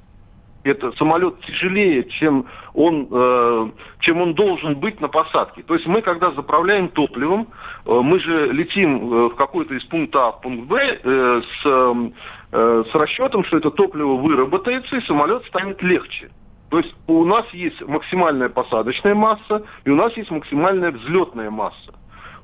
это 0.65 0.91
самолет 0.93 1.39
тяжелее, 1.41 2.03
чем 2.05 2.47
он, 2.73 3.07
э, 3.11 3.69
чем 3.99 4.21
он 4.21 4.33
должен 4.33 4.75
быть 4.75 4.99
на 4.99 5.07
посадке. 5.07 5.61
То 5.61 5.75
есть 5.75 5.85
мы, 5.85 6.01
когда 6.01 6.31
заправляем 6.31 6.89
топливом, 6.89 7.47
э, 7.85 7.91
мы 7.91 8.19
же 8.19 8.51
летим 8.51 8.95
э, 8.97 9.29
в 9.29 9.35
какой-то 9.35 9.75
из 9.75 9.83
пункта 9.85 10.27
А 10.27 10.31
в 10.31 10.41
пункт 10.41 10.67
Б 10.67 10.99
э, 11.03 11.41
с, 11.41 12.11
э, 12.51 12.83
с 12.91 12.95
расчетом, 12.95 13.43
что 13.45 13.57
это 13.57 13.69
топливо 13.69 14.15
выработается, 14.15 14.95
и 14.95 15.01
самолет 15.01 15.45
станет 15.45 15.83
легче. 15.83 16.31
То 16.71 16.79
есть 16.79 16.95
у 17.05 17.23
нас 17.25 17.45
есть 17.53 17.79
максимальная 17.87 18.49
посадочная 18.49 19.13
масса, 19.13 19.63
и 19.83 19.91
у 19.91 19.95
нас 19.95 20.17
есть 20.17 20.31
максимальная 20.31 20.91
взлетная 20.91 21.51
масса. 21.51 21.93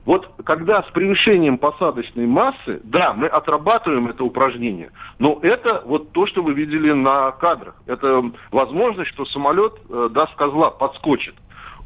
Вот 0.06 0.28
когда 0.44 0.82
с 0.84 0.92
превышением 0.92 1.58
посадочной 1.58 2.26
массы, 2.26 2.82
да, 2.84 3.14
мы 3.14 3.28
отрабатываем 3.28 4.08
это 4.08 4.24
упражнение, 4.24 4.92
но 5.20 5.40
это 5.44 5.84
вот 5.86 6.12
то, 6.12 6.26
что 6.26 6.42
вы 6.42 6.54
видели 6.54 6.92
на 6.92 7.32
кадрах. 7.32 7.76
Это 7.86 8.24
возможность, 8.52 9.12
что 9.12 9.26
самолет 9.26 9.74
э, 9.90 10.10
даст 10.12 10.34
козла, 10.36 10.72
подскочит. 10.72 11.36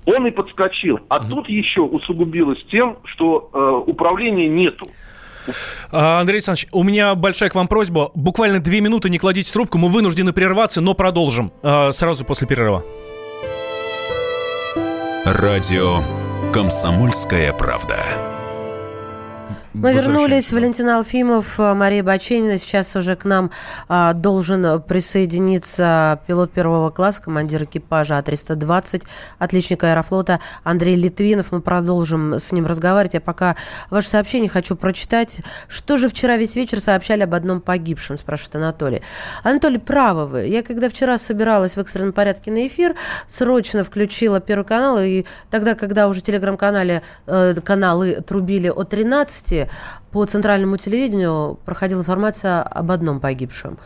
Он 0.06 0.28
и 0.28 0.32
подскочил. 0.32 1.00
А 1.10 1.18
угу. 1.18 1.28
тут 1.28 1.50
еще 1.50 1.82
усугубилось 1.82 2.64
тем, 2.72 2.98
что 3.06 3.50
э, 3.52 3.90
управления 3.90 4.48
нету. 4.48 4.88
А, 5.92 6.20
Андрей 6.20 6.38
Александрович, 6.38 6.68
у 6.72 6.84
меня 6.84 7.16
большая 7.16 7.50
к 7.50 7.56
вам 7.56 7.68
просьба. 7.68 8.12
Буквально 8.16 8.60
две 8.60 8.82
минуты 8.82 9.10
не 9.10 9.20
кладите 9.20 9.52
трубку. 9.52 9.78
Мы 9.78 9.90
вынуждены 9.90 10.32
прерваться, 10.32 10.82
но 10.82 10.94
продолжим 10.94 11.52
э, 11.64 11.92
сразу 11.92 12.24
после 12.24 12.48
перерыва. 12.48 12.84
Радио 15.26 16.02
«Комсомольская 16.56 17.52
правда». 17.52 18.35
Мы 19.75 19.91
вернулись. 19.91 20.53
Валентин 20.53 20.88
Алфимов, 20.88 21.60
э, 21.60 21.74
Мария 21.74 22.01
Баченина. 22.01 22.58
Сейчас 22.58 22.96
уже 22.96 23.17
к 23.17 23.25
нам 23.25 23.51
а, 23.89 24.13
должен 24.13 24.82
присоединиться 24.82 26.22
пилот 26.25 26.51
первого 26.51 26.91
класса, 26.91 27.22
командир 27.22 27.63
экипажа 27.63 28.17
А320, 28.17 29.03
отличник 29.38 29.84
аэрофлота 29.84 30.39
Андрей 30.63 30.96
Литвинов. 30.96 31.51
Мы 31.51 31.60
продолжим 31.60 32.36
с 32.36 32.53
ним 32.53 32.65
разговаривать. 32.65 33.15
А 33.15 33.20
пока 33.20 33.58
ваше 33.89 34.08
сообщение 34.08 34.50
хочу 34.50 34.77
прочитать. 34.77 35.39
Что 35.67 35.98
же 35.98 36.08
вчера 36.08 36.38
весь 36.38 36.55
вечер 36.55 36.79
сообщали 36.79 37.24
об 37.24 37.34
одном 37.34 37.60
погибшем, 37.60 38.17
спрашивает 38.17 38.55
Анатолий. 38.55 39.01
Анатолий, 39.44 39.79
правы 39.79 40.25
вы. 40.25 40.46
Я 40.46 40.63
когда 40.63 40.88
вчера 40.88 41.17
собиралась 41.17 41.75
в 41.75 41.79
экстренном 41.82 42.13
порядке 42.13 42.50
на 42.50 42.65
эфир, 42.65 42.96
срочно 43.27 43.84
включила 43.84 44.39
Первый 44.39 44.63
канал, 44.63 45.00
и 45.01 45.25
тогда, 45.51 45.75
когда 45.75 46.08
уже 46.08 46.22
телеграм-канале 46.22 47.01
э, 47.27 47.55
каналы 47.55 48.22
трубили 48.25 48.70
о 48.70 48.86
13, 48.86 49.65
по 50.12 50.26
центральному 50.26 50.78
телевидению 50.78 51.60
проходила 51.66 52.02
информация 52.02 52.62
об 52.62 52.92
одном 52.92 53.20
погибшем. 53.20 53.78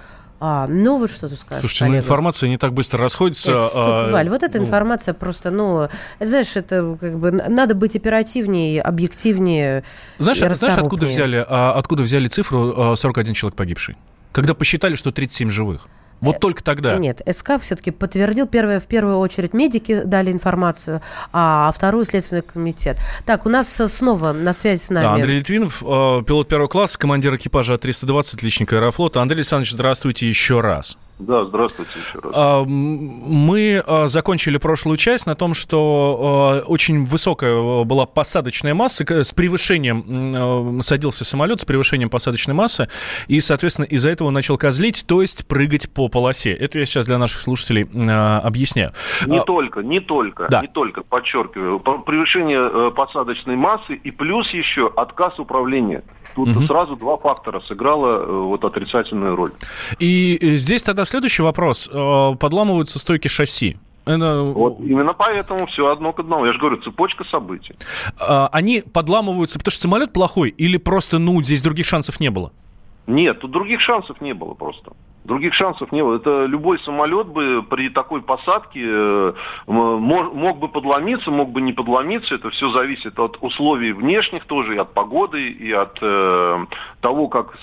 А, 0.42 0.68
ну 0.68 0.98
вот 0.98 1.12
что 1.12 1.28
ты 1.28 1.36
скажешь. 1.36 1.60
Слушайте, 1.60 1.86
ну 1.86 1.98
информация 1.98 2.50
не 2.50 2.58
так 2.58 2.74
быстро 2.74 3.00
расходится. 3.00 3.52
Есть, 3.52 3.74
а, 3.76 4.10
Валь, 4.10 4.30
вот 4.30 4.42
эта 4.42 4.58
ну... 4.58 4.66
информация 4.66 5.14
просто, 5.14 5.52
ну, 5.52 5.90
знаешь, 6.20 6.56
это 6.56 6.98
как 7.00 7.20
бы 7.20 7.32
надо 7.32 7.76
быть 7.76 7.96
оперативнее, 7.96 8.82
объективнее. 8.82 9.84
Знаешь, 10.18 10.38
знаешь 10.38 10.78
откуда 10.78 11.08
взяли, 11.08 11.46
а, 11.48 11.74
откуда 11.74 12.04
взяли 12.04 12.28
цифру 12.28 12.96
41 12.96 13.34
человек 13.34 13.58
погибший? 13.58 13.98
Когда 14.32 14.54
посчитали, 14.54 14.96
что 14.96 15.12
37 15.12 15.50
живых. 15.50 15.88
Вот 16.22 16.38
э, 16.38 16.40
только 16.40 16.64
тогда. 16.64 16.98
Нет, 16.98 17.22
СК 17.30 17.60
все-таки 17.60 17.92
подтвердил. 17.92 18.48
Первое, 18.48 18.80
в 18.80 18.88
первую 18.88 19.18
очередь 19.18 19.54
медики 19.54 20.02
дали 20.04 20.32
информацию, 20.32 21.02
а 21.32 21.72
вторую 21.76 22.06
Следственный 22.06 22.42
комитет. 22.42 22.98
Так, 23.26 23.46
у 23.46 23.50
нас 23.50 23.70
снова 23.70 24.34
на 24.34 24.54
связи 24.54 24.82
с 24.82 24.90
нами. 24.90 25.04
Да, 25.04 25.14
Андрей 25.14 25.38
Литвинов, 25.38 25.82
э, 25.82 26.24
пилот 26.26 26.48
первого 26.48 26.68
класса, 26.68 26.98
командир 26.98 27.36
экипажа 27.36 27.78
320, 27.78 28.44
личника 28.44 28.78
Аэрофлота. 28.78 29.22
Андрей 29.22 29.40
Александрович, 29.40 29.72
здравствуйте 29.74 30.28
еще 30.28 30.62
раз. 30.62 30.98
Да, 31.20 31.44
здравствуйте 31.44 31.92
еще 32.00 32.20
раз. 32.20 32.32
А, 32.34 32.64
мы 32.64 33.84
а, 33.86 34.08
закончили 34.08 34.58
прошлую 34.58 34.96
часть 34.96 35.28
на 35.28 35.36
том, 35.36 35.54
что 35.54 36.64
а, 36.64 36.66
очень 36.66 37.04
высокая 37.04 37.84
была 37.84 38.06
посадочная 38.06 38.74
масса, 38.74 39.04
с 39.06 39.34
превышением 39.34 40.82
садился 40.82 41.26
самолет, 41.26 41.60
с 41.60 41.66
превышением 41.66 42.10
посадочной 42.10 42.54
массы, 42.54 42.88
и, 43.28 43.42
соответственно, 43.42 43.86
из-за 43.86 44.12
этого 44.12 44.30
начал 44.30 44.58
козлить, 44.58 45.06
то 45.06 45.22
есть 45.22 45.46
прыгать 45.46 45.92
по 45.92 46.08
полосе. 46.08 46.54
Это 46.54 46.80
я 46.80 46.86
сейчас 46.86 47.06
для 47.06 47.18
наших 47.18 47.42
слушателей 47.42 47.84
объясняю. 48.40 48.94
Не 49.26 49.44
только, 49.44 49.82
не 49.82 50.00
только, 50.00 50.48
да. 50.50 50.62
не 50.62 50.68
только, 50.68 51.04
подчеркиваю, 51.04 51.80
превышение 51.80 52.60
э, 52.60 52.90
посадочной 52.96 53.58
массы 53.58 53.96
и 53.96 54.12
плюс 54.12 54.50
еще 54.52 54.92
отказ 54.96 55.38
управления. 55.38 56.04
Тут 56.46 56.58
угу. 56.58 56.66
сразу 56.66 56.96
два 56.96 57.18
фактора 57.18 57.62
сыграло 57.62 58.24
э, 58.24 58.32
вот 58.44 58.64
отрицательную 58.64 59.36
роль. 59.36 59.54
И 60.00 60.38
э, 60.42 60.54
здесь 60.54 60.84
тогда 60.84 61.06
следующий 61.06 61.42
вопрос. 61.42 61.90
Э, 61.92 62.36
подламываются 62.40 63.00
стойки 63.00 63.28
шасси. 63.28 63.78
Это... 64.06 64.42
Вот 64.42 64.80
именно 64.80 65.14
поэтому 65.14 65.68
все 65.68 65.88
одно 65.88 66.14
к 66.14 66.20
одному. 66.20 66.46
Я 66.46 66.54
же 66.54 66.60
говорю, 66.60 66.78
цепочка 66.78 67.24
событий. 67.26 67.74
А, 68.20 68.50
они 68.52 68.82
подламываются, 68.82 69.60
потому 69.60 69.72
что 69.72 69.82
самолет 69.82 70.14
плохой, 70.14 70.50
или 70.50 70.78
просто, 70.78 71.20
ну, 71.20 71.42
здесь 71.44 71.62
других 71.62 71.86
шансов 71.86 72.20
не 72.20 72.32
было? 72.32 72.52
Нет, 73.10 73.40
тут 73.40 73.50
других 73.50 73.82
шансов 73.82 74.22
не 74.22 74.34
было 74.34 74.54
просто. 74.54 74.92
Других 75.26 75.56
шансов 75.56 75.92
не 75.92 76.04
было. 76.04 76.18
Это 76.18 76.46
любой 76.46 76.78
самолет 76.82 77.28
бы 77.28 77.66
при 77.68 77.90
такой 77.90 78.22
посадке 78.22 78.84
э, 78.86 79.34
мог 79.66 80.60
бы 80.60 80.68
подломиться, 80.68 81.32
мог 81.32 81.50
бы 81.50 81.60
не 81.60 81.74
подломиться. 81.74 82.36
Это 82.36 82.52
все 82.52 82.70
зависит 82.70 83.18
от 83.18 83.40
условий 83.42 83.94
внешних 83.94 84.46
тоже, 84.46 84.76
и 84.76 84.78
от 84.78 84.94
погоды, 84.94 85.50
и 85.50 85.72
от 85.72 85.98
э, 86.00 86.66
того, 87.02 87.30
как 87.30 87.58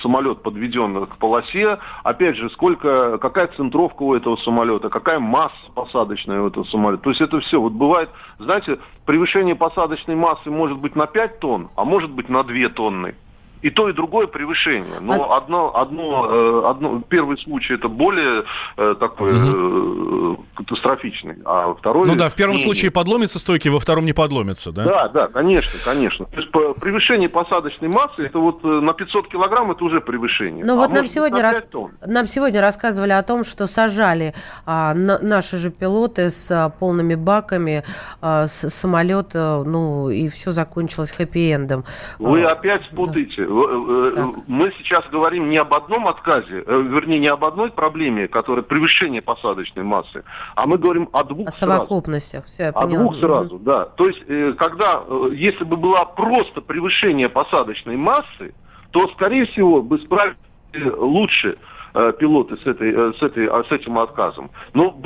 самолет 0.00 0.42
подведен 0.42 1.04
к 1.06 1.18
полосе. 1.18 1.78
Опять 2.02 2.36
же, 2.36 2.48
сколько, 2.48 3.18
какая 3.18 3.48
центровка 3.48 4.02
у 4.02 4.14
этого 4.14 4.36
самолета, 4.36 4.88
какая 4.88 5.18
масса 5.18 5.54
посадочная 5.74 6.40
у 6.40 6.46
этого 6.46 6.64
самолета. 6.64 7.02
То 7.02 7.10
есть 7.10 7.20
это 7.20 7.40
все. 7.40 7.60
Вот 7.60 7.74
бывает, 7.74 8.08
знаете, 8.38 8.78
превышение 9.04 9.54
посадочной 9.54 10.14
массы 10.14 10.50
может 10.50 10.78
быть 10.78 10.96
на 10.96 11.06
5 11.06 11.40
тонн, 11.40 11.68
а 11.76 11.84
может 11.84 12.10
быть 12.10 12.30
на 12.30 12.42
2 12.42 12.70
тонны 12.70 13.14
и 13.62 13.70
то, 13.70 13.88
и 13.88 13.92
другое 13.92 14.26
превышение. 14.26 15.00
Но 15.00 15.32
а... 15.32 15.38
одно, 15.38 15.76
одно, 15.76 16.26
э, 16.30 16.70
одно, 16.70 17.02
первый 17.08 17.38
случай 17.38 17.74
это 17.74 17.88
более 17.88 18.44
э, 18.76 18.94
такой 18.98 19.32
угу. 19.32 20.44
катастрофичный, 20.56 21.36
а 21.44 21.74
второй... 21.74 22.06
Ну 22.06 22.16
да, 22.16 22.28
в 22.28 22.36
первом 22.36 22.56
не, 22.56 22.62
случае 22.62 22.90
подломится 22.90 23.38
стойки, 23.38 23.68
во 23.68 23.78
втором 23.78 24.04
не 24.04 24.12
подломится, 24.12 24.72
да? 24.72 24.84
Да, 24.84 25.08
да, 25.08 25.26
конечно, 25.28 25.78
конечно. 25.84 26.26
То 26.26 26.36
есть 26.36 26.50
по, 26.50 26.74
превышение 26.74 27.28
посадочной 27.28 27.88
массы, 27.88 28.22
это 28.22 28.38
вот 28.38 28.62
на 28.64 28.92
500 28.92 29.28
килограмм 29.28 29.70
это 29.70 29.84
уже 29.84 30.00
превышение. 30.00 30.64
Ну 30.64 30.74
а 30.74 30.76
вот 30.76 30.90
нам 30.90 31.06
сегодня, 31.06 31.42
рас... 31.42 31.62
нам 32.06 32.26
сегодня 32.26 32.60
рассказывали 32.60 33.12
о 33.12 33.22
том, 33.22 33.44
что 33.44 33.66
сажали 33.66 34.34
а, 34.66 34.94
на, 34.94 35.18
наши 35.18 35.58
же 35.58 35.70
пилоты 35.70 36.30
с 36.30 36.50
а, 36.50 36.68
полными 36.70 37.14
баками 37.14 37.84
а, 38.20 38.46
с 38.46 38.68
самолета, 38.70 39.62
ну 39.64 40.10
и 40.10 40.28
все 40.28 40.52
закончилось 40.52 41.14
хэппи-эндом. 41.16 41.84
Вы 42.18 42.44
а, 42.44 42.52
опять 42.52 42.88
путаете. 42.90 43.49
Э, 43.50 44.12
э, 44.14 44.32
мы 44.46 44.72
сейчас 44.78 45.04
говорим 45.10 45.50
не 45.50 45.56
об 45.56 45.74
одном 45.74 46.06
отказе, 46.06 46.62
э, 46.64 46.82
вернее, 46.82 47.18
не 47.18 47.26
об 47.26 47.44
одной 47.44 47.70
проблеме, 47.70 48.28
которая 48.28 48.62
превышение 48.62 49.22
посадочной 49.22 49.82
массы, 49.82 50.22
а 50.54 50.66
мы 50.66 50.78
говорим 50.78 51.08
о 51.12 51.24
двух 51.24 51.48
о 51.48 51.50
совокупностях. 51.50 52.44
Все, 52.44 52.64
я 52.64 52.68
о 52.68 52.72
поняла. 52.72 53.02
двух 53.02 53.16
сразу, 53.16 53.58
да. 53.58 53.86
То 53.86 54.06
есть, 54.06 54.24
когда, 54.56 55.02
если 55.32 55.64
бы 55.64 55.76
было 55.76 56.04
просто 56.04 56.60
превышение 56.60 57.28
посадочной 57.28 57.96
массы, 57.96 58.54
то, 58.92 59.08
скорее 59.08 59.46
всего, 59.46 59.82
бы 59.82 59.98
справились 59.98 60.36
лучше 60.72 61.58
пилоты 61.92 62.56
с, 62.56 62.66
этой, 62.66 63.14
с, 63.14 63.22
этой, 63.22 63.48
с 63.48 63.72
этим 63.72 63.98
отказом. 63.98 64.50
Но 64.74 65.02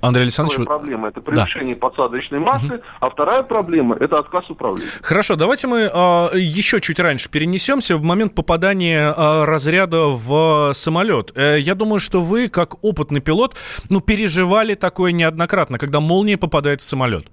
Андрей 0.00 0.22
Александрович... 0.24 0.56
Первая 0.56 0.78
проблема– 0.78 1.08
это 1.10 1.20
превышение 1.20 1.74
да. 1.74 1.88
посадочной 1.88 2.38
массы, 2.38 2.74
угу. 2.74 2.82
а 3.00 3.10
вторая 3.10 3.42
проблема– 3.42 3.96
это 4.00 4.18
отказ 4.18 4.48
управления. 4.48 4.88
Хорошо, 5.02 5.36
давайте 5.36 5.66
мы 5.66 5.80
э, 5.80 6.38
еще 6.38 6.80
чуть 6.80 6.98
раньше 7.00 7.30
перенесемся 7.30 7.96
в 7.96 8.02
момент 8.02 8.34
попадания 8.34 9.12
э, 9.12 9.44
разряда 9.44 10.06
в 10.06 10.72
самолет. 10.72 11.32
Э, 11.34 11.58
я 11.58 11.74
думаю, 11.74 11.98
что 11.98 12.20
вы, 12.20 12.48
как 12.48 12.82
опытный 12.82 13.20
пилот, 13.20 13.56
ну, 13.90 14.00
переживали 14.00 14.74
такое 14.74 15.12
неоднократно, 15.12 15.78
когда 15.78 16.00
молния 16.00 16.38
попадает 16.38 16.80
в 16.80 16.84
самолет. 16.84 17.26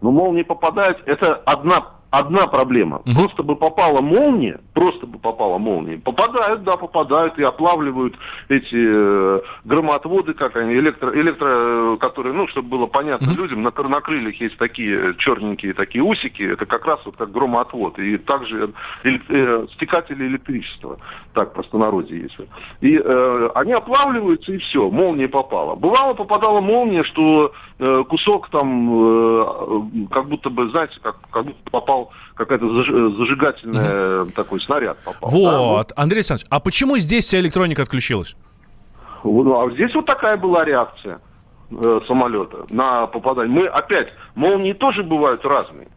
Ну, 0.00 0.10
молния 0.10 0.44
попадает– 0.44 0.98
это 1.06 1.34
одна 1.34 1.97
одна 2.10 2.46
проблема. 2.46 2.98
Угу. 2.98 3.14
Просто 3.14 3.42
бы 3.42 3.56
попала 3.56 4.00
молния, 4.00 4.60
просто 4.74 5.06
бы 5.06 5.18
попала 5.18 5.58
молния. 5.58 5.98
Попадают, 5.98 6.64
да, 6.64 6.76
попадают 6.76 7.38
и 7.38 7.42
оплавливают 7.42 8.16
эти 8.48 8.74
э, 8.74 9.40
громоотводы, 9.64 10.34
как 10.34 10.56
они, 10.56 10.74
электро, 10.74 11.14
электро, 11.14 11.96
которые, 11.96 12.32
ну, 12.32 12.46
чтобы 12.48 12.68
было 12.68 12.86
понятно 12.86 13.32
угу. 13.32 13.36
людям, 13.36 13.62
на, 13.62 13.70
на 13.70 14.00
крыльях 14.00 14.40
есть 14.40 14.56
такие 14.56 15.14
черненькие 15.18 15.74
такие 15.74 16.02
усики, 16.02 16.42
это 16.42 16.66
как 16.66 16.86
раз 16.86 17.00
вот 17.04 17.16
как 17.16 17.30
громоотвод. 17.30 17.98
И 17.98 18.16
также 18.18 18.72
э, 19.04 19.18
э, 19.28 19.66
стекатели 19.74 20.26
электричества, 20.26 20.98
так 21.34 21.52
простонародье 21.52 22.22
если. 22.22 22.48
И 22.80 23.00
э, 23.02 23.50
они 23.54 23.72
оплавливаются, 23.72 24.52
и 24.52 24.58
все, 24.58 24.88
молния 24.90 25.28
попала. 25.28 25.74
Бывало, 25.74 26.14
попадала 26.14 26.60
молния, 26.60 27.04
что 27.04 27.52
э, 27.78 28.04
кусок 28.08 28.48
там, 28.48 28.88
э, 28.90 30.06
как 30.10 30.28
будто 30.28 30.50
бы, 30.50 30.68
знаете, 30.70 30.98
как, 31.02 31.16
как 31.30 31.44
будто 31.44 31.70
попал 31.70 31.97
попал 31.98 32.12
какая-то 32.34 32.68
зажигательная 33.16 34.22
угу. 34.22 34.30
такой 34.32 34.60
снаряд 34.60 34.98
попал. 34.98 35.30
Вот, 35.30 35.88
да? 35.88 36.02
Андрей 36.02 36.18
Александрович, 36.18 36.46
а 36.50 36.60
почему 36.60 36.98
здесь 36.98 37.24
вся 37.24 37.38
электроника 37.38 37.82
отключилась? 37.82 38.36
Ну, 39.24 39.60
а 39.60 39.70
здесь 39.72 39.94
вот 39.94 40.06
такая 40.06 40.36
была 40.36 40.64
реакция 40.64 41.20
э, 41.70 42.00
самолета 42.06 42.66
на 42.70 43.06
попадание. 43.06 43.52
Мы 43.52 43.66
опять, 43.66 44.12
молнии 44.34 44.72
тоже 44.72 45.02
бывают 45.02 45.44
разные. 45.44 45.88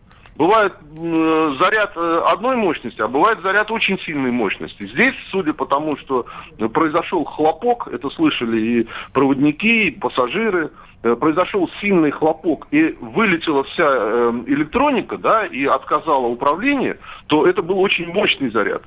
Бывает 0.41 0.73
э, 0.97 1.55
заряд 1.59 1.91
э, 1.95 2.21
одной 2.25 2.55
мощности, 2.55 2.99
а 2.99 3.07
бывает 3.07 3.41
заряд 3.41 3.69
очень 3.69 3.99
сильной 3.99 4.31
мощности. 4.31 4.87
Здесь, 4.87 5.13
судя 5.29 5.53
по 5.53 5.67
тому, 5.67 5.95
что 5.97 6.25
произошел 6.73 7.23
хлопок, 7.25 7.87
это 7.87 8.09
слышали 8.09 8.59
и 8.59 8.87
проводники, 9.13 9.89
и 9.89 9.91
пассажиры, 9.91 10.71
Э, 11.03 11.15
произошел 11.15 11.67
сильный 11.81 12.11
хлопок 12.11 12.67
и 12.69 12.95
вылетела 13.01 13.63
вся 13.63 13.87
э, 13.87 14.43
электроника, 14.45 15.17
да, 15.17 15.47
и 15.47 15.65
отказала 15.65 16.27
управление, 16.27 16.99
то 17.25 17.47
это 17.47 17.63
был 17.63 17.79
очень 17.79 18.05
мощный 18.13 18.51
заряд. 18.51 18.83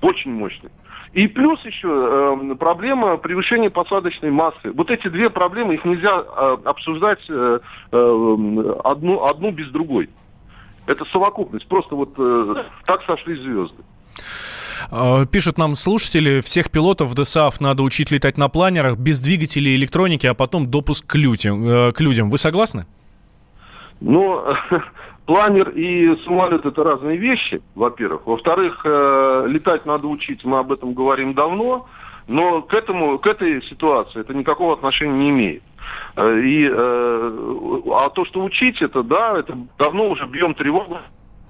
Очень 0.00 0.32
мощный. 0.32 0.70
И 1.12 1.26
плюс 1.26 1.60
еще 1.64 1.88
э, 1.88 2.54
проблема 2.54 3.16
превышения 3.16 3.68
посадочной 3.68 4.30
массы. 4.30 4.70
Вот 4.74 4.92
эти 4.92 5.08
две 5.08 5.28
проблемы, 5.28 5.74
их 5.74 5.84
нельзя 5.84 6.22
э, 6.22 6.56
обсуждать 6.66 7.24
э, 7.28 7.58
э, 7.90 8.74
одну, 8.84 9.24
одну 9.24 9.50
без 9.50 9.68
другой. 9.70 10.08
Это 10.86 11.04
совокупность. 11.06 11.66
Просто 11.66 11.94
вот 11.94 12.14
э, 12.18 12.64
так 12.86 13.02
сошлись 13.04 13.40
звезды. 13.40 13.82
А, 14.90 15.26
пишут 15.26 15.58
нам 15.58 15.74
слушатели, 15.74 16.40
всех 16.40 16.70
пилотов 16.70 17.08
в 17.08 17.14
ДСАФ 17.14 17.60
надо 17.60 17.82
учить 17.82 18.10
летать 18.10 18.38
на 18.38 18.48
планерах 18.48 18.96
без 18.96 19.20
двигателей 19.20 19.72
и 19.72 19.76
электроники, 19.76 20.26
а 20.26 20.34
потом 20.34 20.70
допуск 20.70 21.06
к 21.06 21.14
людям. 21.16 21.66
Э, 21.66 21.92
к 21.92 22.00
людям. 22.00 22.30
Вы 22.30 22.38
согласны? 22.38 22.86
Ну, 24.00 24.44
планер 25.26 25.70
и 25.70 26.16
самолет 26.24 26.64
это 26.64 26.84
разные 26.84 27.16
вещи, 27.16 27.62
во-первых. 27.74 28.26
Во-вторых, 28.26 28.82
э, 28.84 29.44
летать 29.48 29.86
надо 29.86 30.06
учить, 30.06 30.44
мы 30.44 30.58
об 30.58 30.72
этом 30.72 30.94
говорим 30.94 31.34
давно, 31.34 31.86
но 32.28 32.62
к 32.62 32.74
этому, 32.74 33.18
к 33.18 33.26
этой 33.26 33.62
ситуации 33.64 34.20
это 34.20 34.34
никакого 34.34 34.74
отношения 34.74 35.16
не 35.16 35.30
имеет. 35.30 35.62
Э, 36.16 36.38
и, 36.40 36.68
а 36.68 38.10
то, 38.10 38.24
что 38.24 38.44
учить 38.44 38.82
это, 38.82 39.02
да, 39.02 39.38
это 39.38 39.56
давно 39.78 40.08
уже 40.10 40.26
бьем 40.26 40.54
тревогу 40.54 40.98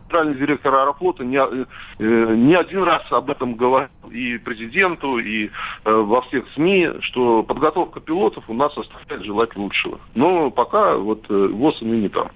генеральный 0.08 0.34
директор 0.34 0.74
Аэрофлота 0.74 1.24
не, 1.24 1.38
э, 1.38 2.34
не 2.34 2.54
один 2.54 2.82
раз 2.82 3.02
об 3.10 3.30
этом 3.30 3.54
говорил 3.54 3.88
и 4.10 4.38
президенту, 4.38 5.18
и 5.18 5.46
э, 5.46 5.50
во 5.92 6.22
всех 6.22 6.44
СМИ, 6.54 6.90
что 7.00 7.42
подготовка 7.42 8.00
пилотов 8.00 8.44
у 8.48 8.54
нас 8.54 8.76
оставляет 8.76 9.24
желать 9.24 9.56
лучшего. 9.56 9.98
Но 10.14 10.50
пока 10.50 10.96
вот 10.96 11.24
э, 11.28 11.48
ВОЗ 11.52 11.82
и 11.82 11.84
не 11.84 12.08
там. 12.08 12.30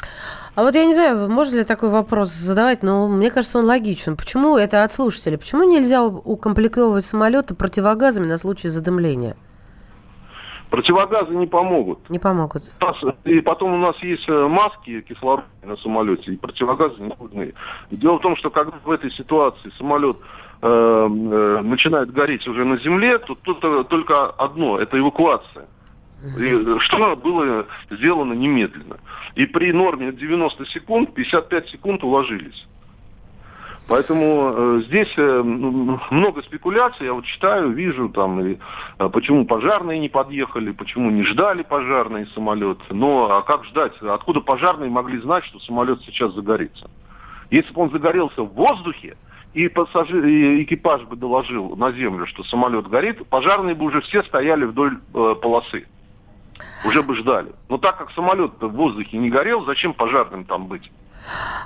А 0.55 0.63
вот 0.63 0.75
я 0.75 0.85
не 0.85 0.93
знаю, 0.93 1.31
можно 1.31 1.59
ли 1.59 1.65
такой 1.65 1.91
вопрос 1.91 2.31
задавать, 2.31 2.83
но 2.83 3.09
мне 3.09 3.31
кажется, 3.31 3.59
он 3.59 3.67
логичен. 3.67 4.17
Почему 4.17 4.57
это 4.57 4.83
от 4.83 4.93
слушателей? 4.93 5.39
Почему 5.39 5.63
нельзя 5.63 6.05
укомплектовывать 6.05 7.05
самолеты 7.05 7.55
противогазами 7.55 8.27
на 8.27 8.37
случай 8.37 8.69
задымления? 8.69 9.37
Противогазы 10.71 11.35
не 11.35 11.47
помогут. 11.47 12.09
Не 12.09 12.21
помогут. 12.21 12.63
И 13.25 13.41
потом 13.41 13.75
у 13.75 13.79
нас 13.79 13.97
есть 14.03 14.29
э, 14.29 14.47
маски 14.47 15.01
кислорода 15.01 15.49
на 15.65 15.77
самолете, 15.77 16.33
и 16.33 16.37
противогазы 16.37 17.03
не 17.03 17.13
нужны. 17.19 17.55
Дело 17.91 18.19
в 18.19 18.23
том, 18.23 18.37
что 18.37 18.51
когда 18.51 18.79
в 18.85 18.91
этой 18.91 19.11
ситуации 19.11 19.71
самолет 19.77 20.17
э, 20.63 20.67
э, 20.69 21.61
начинает 21.63 22.13
гореть 22.13 22.47
уже 22.47 22.65
на 22.65 22.79
земле, 22.79 23.19
то 23.19 23.35
тут 23.35 23.61
только 23.89 24.31
одно– 24.31 24.79
это 24.81 24.97
эвакуация. 24.97 25.67
И 26.39 26.79
что 26.81 27.17
было 27.17 27.67
сделано 27.91 28.35
немедленно. 28.35 28.99
И 29.35 29.47
при 29.47 29.73
норме 29.73 30.13
90 30.13 30.67
секунд 30.67 31.15
55 31.15 31.69
секунд 31.71 32.05
уложились. 32.05 32.67
Поэтому 33.91 34.53
э, 34.55 34.83
здесь 34.87 35.13
э, 35.17 35.43
много 35.43 36.43
спекуляций. 36.43 37.07
Я 37.07 37.13
вот 37.13 37.25
читаю, 37.25 37.71
вижу 37.71 38.09
там, 38.09 38.41
и, 38.41 38.57
э, 39.01 39.09
почему 39.09 39.45
пожарные 39.45 39.99
не 39.99 40.09
подъехали, 40.09 40.71
почему 40.71 41.11
не 41.11 41.25
ждали 41.25 41.65
пожарные 41.65 42.27
самолет. 42.27 42.79
Но 42.91 43.39
а 43.39 43.43
как 43.43 43.65
ждать? 43.65 44.01
Откуда 44.01 44.43
пожарные 44.43 44.91
могли 44.91 45.19
знать, 45.19 45.45
что 45.45 45.59
самолет 45.59 46.01
сейчас 46.07 46.33
загорится? 46.35 46.89
Если 47.51 47.73
бы 47.73 47.83
он 47.83 47.91
загорелся 47.91 48.43
в 48.43 48.55
воздухе, 48.55 49.17
и, 49.55 49.67
пассажир, 49.67 50.25
и 50.25 50.63
экипаж 50.63 51.03
бы 51.03 51.17
доложил 51.17 51.75
на 51.75 51.91
землю, 51.91 52.27
что 52.27 52.45
самолет 52.45 52.87
горит, 52.87 53.27
пожарные 53.27 53.75
бы 53.75 53.87
уже 53.87 54.03
все 54.03 54.23
стояли 54.23 54.67
вдоль 54.67 54.99
э, 55.13 55.35
полосы. 55.43 55.89
Уже 56.87 57.03
бы 57.03 57.17
ждали. 57.17 57.51
Но 57.69 57.77
так 57.77 57.99
как 57.99 58.13
самолет 58.13 58.53
в 58.61 58.69
воздухе 58.69 59.19
не 59.19 59.31
горел, 59.31 59.65
зачем 59.65 59.95
пожарным 59.95 60.45
там 60.45 60.69
быть? 60.69 60.93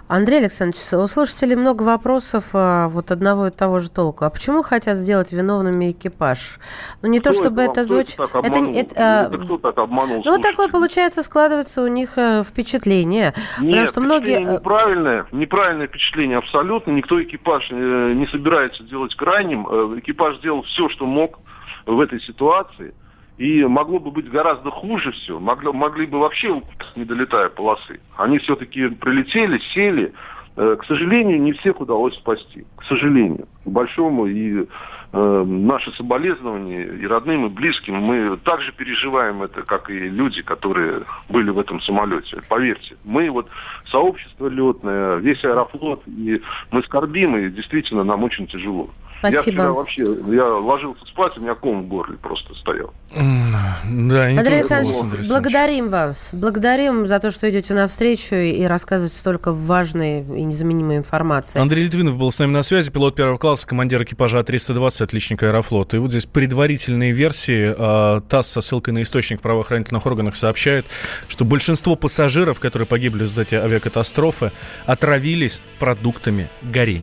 Андрей 0.07 0.41
Александрович, 0.41 0.93
у 0.93 1.07
слушателей 1.07 1.57
много 1.57 1.83
вопросов 1.83 2.51
а, 2.53 2.89
вот 2.89 3.11
одного 3.11 3.47
и 3.47 3.51
того 3.51 3.79
же 3.79 3.91
толку. 3.91 4.25
А 4.25 4.31
почему 4.31 4.63
хотят 4.63 4.97
сделать 4.97 5.33
виновными 5.33 5.93
экипаж? 5.93 6.59
Ну, 7.03 7.09
не 7.09 7.21
кто 7.21 7.31
то, 7.31 7.37
чтобы 7.37 7.63
это, 7.63 7.81
это 7.81 7.85
звучит... 7.85 8.19
Это, 8.21 8.39
это, 8.39 8.59
это, 8.59 9.39
кто 9.45 9.59
так 9.59 9.79
обманул 9.79 10.23
Ну, 10.25 10.33
вот 10.33 10.43
такое, 10.43 10.69
получается, 10.69 11.23
складывается 11.23 11.83
у 11.83 11.87
них 11.87 12.19
э, 12.19 12.43
впечатление. 12.43 13.35
Нет, 13.61 13.71
потому 13.71 13.87
что 13.87 14.01
многие... 14.01 14.37
Э, 14.37 14.53
неправильное, 14.55 15.27
неправильное 15.33 15.87
впечатление 15.87 16.39
абсолютно. 16.39 16.91
Никто 16.91 17.23
экипаж 17.23 17.69
э, 17.71 18.13
не 18.15 18.27
собирается 18.27 18.83
делать 18.83 19.15
крайним. 19.15 19.65
Экипаж 19.99 20.39
сделал 20.39 20.63
все, 20.63 20.89
что 20.91 21.07
мог 21.07 21.39
в 21.87 21.99
этой 22.01 22.21
ситуации– 22.21 22.95
и 23.37 23.65
могло 23.65 23.99
бы 23.99 24.11
быть 24.11 24.31
гораздо 24.31 24.71
хуже 24.71 25.13
все. 25.13 25.39
Могли, 25.41 25.73
могли 25.73 26.07
бы 26.07 26.21
вообще 26.21 26.63
не 26.95 27.05
долетая 27.05 27.49
полосы. 27.49 28.01
Они 28.17 28.39
все-таки 28.39 28.89
прилетели, 28.89 29.59
сели. 29.75 30.13
Э, 30.57 30.77
к 30.79 30.85
сожалению, 30.85 31.43
не 31.43 31.53
всех 31.53 31.81
удалось 31.81 32.15
спасти. 32.15 32.65
К 32.77 32.85
сожалению. 32.85 33.49
К 33.65 33.69
большому. 33.69 34.27
И 34.27 34.67
э, 35.13 35.45
наши 35.45 35.91
соболезнования 35.97 36.85
и 36.85 37.07
родным, 37.09 37.47
и 37.47 37.49
близким. 37.49 37.97
Мы 37.97 38.37
также 38.37 38.71
переживаем 38.71 39.43
это, 39.43 39.63
как 39.63 39.91
и 39.91 39.99
люди, 39.99 40.43
которые 40.43 41.03
были 41.29 41.51
в 41.51 41.59
этом 41.59 41.81
самолете. 41.81 42.39
Поверьте. 42.49 42.97
Мы 43.03 43.31
вот 43.31 43.49
сообщество 43.87 44.47
летное, 44.47 45.17
весь 45.17 45.45
аэрофлот, 45.45 46.03
и 46.07 46.41
мы 46.71 46.85
скорбим, 46.85 47.37
и 47.37 47.51
действительно 47.51 48.05
нам 48.05 48.23
очень 48.23 48.47
тяжело. 48.47 48.91
Спасибо. 49.31 49.37
Я 49.37 49.53
вчера 49.53 49.73
вообще, 49.73 50.17
я 50.35 50.47
ложился 50.47 51.07
спать, 51.07 51.39
у 51.39 51.41
меня 51.41 51.55
ком 51.55 51.85
в 51.85 51.89
горле 51.89 52.19
просто 52.19 52.55
стоял. 52.55 52.93
Да, 53.15 53.75
Андрей 53.85 54.59
Александрович, 54.59 55.29
благодарим 55.29 55.89
вас. 55.89 56.31
Благодарим 56.33 57.07
за 57.07 57.19
то, 57.21 57.31
что 57.31 57.49
идете 57.49 57.73
навстречу 57.75 58.35
и 58.35 58.63
рассказываете 58.65 59.17
столько 59.17 59.53
важной 59.53 60.21
и 60.21 60.45
незаменимой 60.45 60.99
информации. 60.99 61.59
Андрей 61.59 61.85
Литвинов 61.85 62.19
был 62.19 62.31
с 62.31 62.39
нами 62.39 62.53
на 62.53 62.63
связи, 62.63 62.91
пилот 62.91 63.15
первого 63.15 63.39
класса, 63.39 63.67
командир 63.67 64.03
экипажа 64.03 64.41
А-320, 64.41 65.03
отличник 65.03 65.43
аэрофлота. 65.43 65.97
И 65.97 66.01
вот 66.01 66.11
здесь 66.11 66.27
предварительные 66.27 67.13
версии. 67.13 67.75
А, 67.77 68.21
ТАСС 68.21 68.49
со 68.49 68.61
ссылкой 68.61 68.93
на 68.93 69.03
источник 69.03 69.39
в 69.39 69.43
правоохранительных 69.43 70.05
органах 70.05 70.37
сообщает, 70.37 70.87
что 71.29 71.45
большинство 71.45 71.97
пассажиров, 71.97 72.61
которые 72.61 72.87
погибли 72.87 73.19
в 73.19 73.23
результате 73.23 73.59
авиакатастрофы, 73.59 74.53
отравились 74.87 75.63
продуктами 75.79 76.49
горения. 76.63 77.03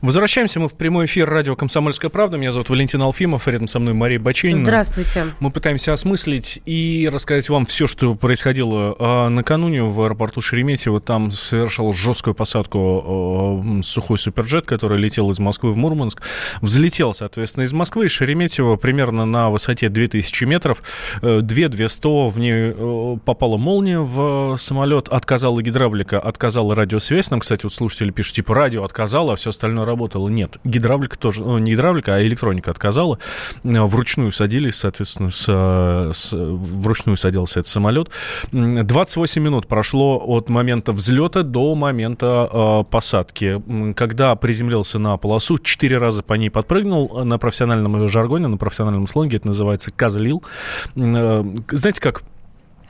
Возвращаемся 0.00 0.60
мы 0.60 0.68
в 0.68 0.74
прямой 0.74 1.06
эфир 1.06 1.28
радио 1.28 1.56
«Комсомольская 1.56 2.08
правда». 2.08 2.36
Меня 2.36 2.52
зовут 2.52 2.70
Валентин 2.70 3.02
Алфимов, 3.02 3.48
рядом 3.48 3.66
со 3.66 3.80
мной 3.80 3.94
Мария 3.94 4.20
Баченина. 4.20 4.64
Здравствуйте. 4.64 5.24
Мы 5.40 5.50
пытаемся 5.50 5.92
осмыслить 5.92 6.62
и 6.66 7.10
рассказать 7.12 7.48
вам 7.48 7.66
все, 7.66 7.88
что 7.88 8.14
происходило 8.14 8.94
а, 8.98 9.28
накануне 9.28 9.82
в 9.82 10.00
аэропорту 10.00 10.40
Шереметьево. 10.40 11.00
Там 11.00 11.32
совершал 11.32 11.92
жесткую 11.92 12.34
посадку 12.34 13.80
сухой 13.82 14.18
суперджет, 14.18 14.66
который 14.66 14.98
летел 14.98 15.30
из 15.30 15.40
Москвы 15.40 15.72
в 15.72 15.76
Мурманск. 15.76 16.22
Взлетел, 16.60 17.12
соответственно, 17.12 17.64
из 17.64 17.72
Москвы, 17.72 18.06
из 18.06 18.12
Шереметьево 18.12 18.76
примерно 18.76 19.24
на 19.24 19.50
высоте 19.50 19.88
2000 19.88 20.44
метров. 20.44 20.82
2-200 21.22 22.30
в 22.30 22.38
ней 22.38 22.72
э, 22.74 23.16
попала 23.24 23.56
молния 23.56 23.98
в 23.98 24.56
самолет, 24.58 25.08
отказала 25.08 25.60
гидравлика, 25.60 26.20
отказала 26.20 26.76
радиосвязь. 26.76 27.30
Нам, 27.30 27.40
кстати, 27.40 27.64
вот 27.64 27.72
слушатели 27.72 28.10
пишут, 28.10 28.36
типа, 28.36 28.54
радио 28.54 28.84
отказало, 28.84 29.32
а 29.32 29.36
все 29.36 29.50
остальное 29.50 29.87
работало. 29.88 30.28
Нет, 30.28 30.58
гидравлика 30.64 31.18
тоже, 31.18 31.44
ну, 31.44 31.58
не 31.58 31.72
гидравлика, 31.72 32.14
а 32.14 32.22
электроника 32.22 32.70
отказала. 32.70 33.18
Э, 33.64 33.80
вручную 33.82 34.30
садились, 34.30 34.76
соответственно, 34.76 35.30
с, 35.30 35.44
с, 36.12 36.32
вручную 36.32 37.16
садился 37.16 37.60
этот 37.60 37.70
самолет. 37.72 38.10
28 38.52 39.42
минут 39.42 39.66
прошло 39.66 40.22
от 40.24 40.48
момента 40.48 40.92
взлета 40.92 41.42
до 41.42 41.74
момента 41.74 42.48
э, 42.50 42.84
посадки. 42.90 43.62
Когда 43.94 44.36
приземлился 44.36 44.98
на 44.98 45.16
полосу, 45.16 45.58
четыре 45.58 45.98
раза 45.98 46.22
по 46.22 46.34
ней 46.34 46.50
подпрыгнул. 46.50 47.24
На 47.24 47.38
профессиональном 47.38 48.06
жаргоне, 48.08 48.46
на 48.46 48.56
профессиональном 48.56 49.06
слонге 49.06 49.38
это 49.38 49.48
называется 49.48 49.90
козлил. 49.90 50.42
Э, 50.96 51.44
знаете, 51.70 52.00
как 52.00 52.22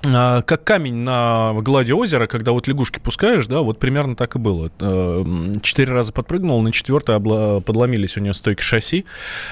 как 0.02 0.64
камень 0.64 0.96
на 0.96 1.54
глади 1.54 1.92
озера, 1.92 2.26
когда 2.26 2.52
вот 2.52 2.68
лягушки 2.68 3.00
пускаешь, 3.00 3.46
да, 3.46 3.60
вот 3.60 3.78
примерно 3.78 4.14
так 4.14 4.36
и 4.36 4.38
было. 4.38 4.70
Э, 4.80 5.24
четыре 5.62 5.92
раза 5.92 6.12
подпрыгнул, 6.12 6.62
на 6.62 6.72
четвертый 6.72 7.16
обла- 7.16 7.60
подломились 7.60 8.16
у 8.16 8.20
нее 8.20 8.34
стойки 8.34 8.62
шасси, 8.62 9.04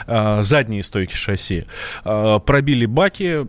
а, 0.07 0.43
задние 0.43 0.83
стойки 0.83 1.15
шасси. 1.15 1.65
А, 2.05 2.39
пробили 2.39 2.87
баки, 2.87 3.47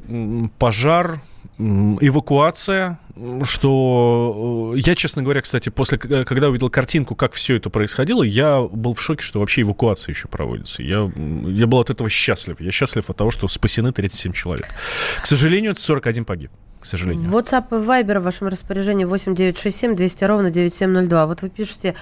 пожар, 0.58 1.22
эвакуация, 1.60 3.00
что 3.44 4.74
э, 4.76 4.80
я, 4.80 4.96
честно 4.96 5.24
говоря, 5.24 5.42
кстати, 5.42 5.70
после, 5.70 5.98
когда 5.98 6.50
увидел 6.50 6.70
картинку, 6.70 7.16
как 7.16 7.34
все 7.34 7.56
это 7.56 7.70
происходило, 7.70 8.22
я 8.22 8.62
был 8.62 8.94
в 8.94 9.02
шоке, 9.02 9.24
что 9.24 9.40
вообще 9.40 9.62
эвакуация 9.62 10.14
еще 10.14 10.28
проводится. 10.28 10.84
Я, 10.84 11.12
я 11.48 11.68
был 11.68 11.80
от 11.80 11.90
этого 11.90 12.10
счастлив. 12.10 12.60
Я 12.60 12.72
счастлив 12.72 13.10
от 13.10 13.18
того, 13.18 13.32
что 13.32 13.48
спасены 13.48 13.92
37 13.92 14.34
человек. 14.34 14.68
К 15.22 15.26
сожалению, 15.26 15.72
это 15.72 15.82
41 15.82 16.26
погиб 16.26 16.52
сожалению. 16.88 17.30
WhatsApp 17.30 17.68
и 17.72 17.86
Viber 17.86 18.20
в 18.20 18.24
вашем 18.24 18.48
распоряжении 18.48 19.06
8967 19.06 19.96
200 19.96 20.24
ровно 20.24 20.52
9702. 20.52 21.28
Вот 21.28 21.42
вы 21.42 21.50
пишете, 21.50 21.96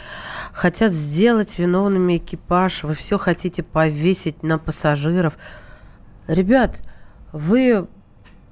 хотят 0.54 0.92
сделать 0.92 1.58
виновными 1.60 2.18
экипаж, 2.18 2.84
вы 2.84 2.94
все 2.94 3.18
хотите 3.18 3.64
повесить 3.64 4.44
на 4.44 4.58
пассажиров. 4.58 5.38
Ребят, 6.28 6.82
вы 7.32 7.88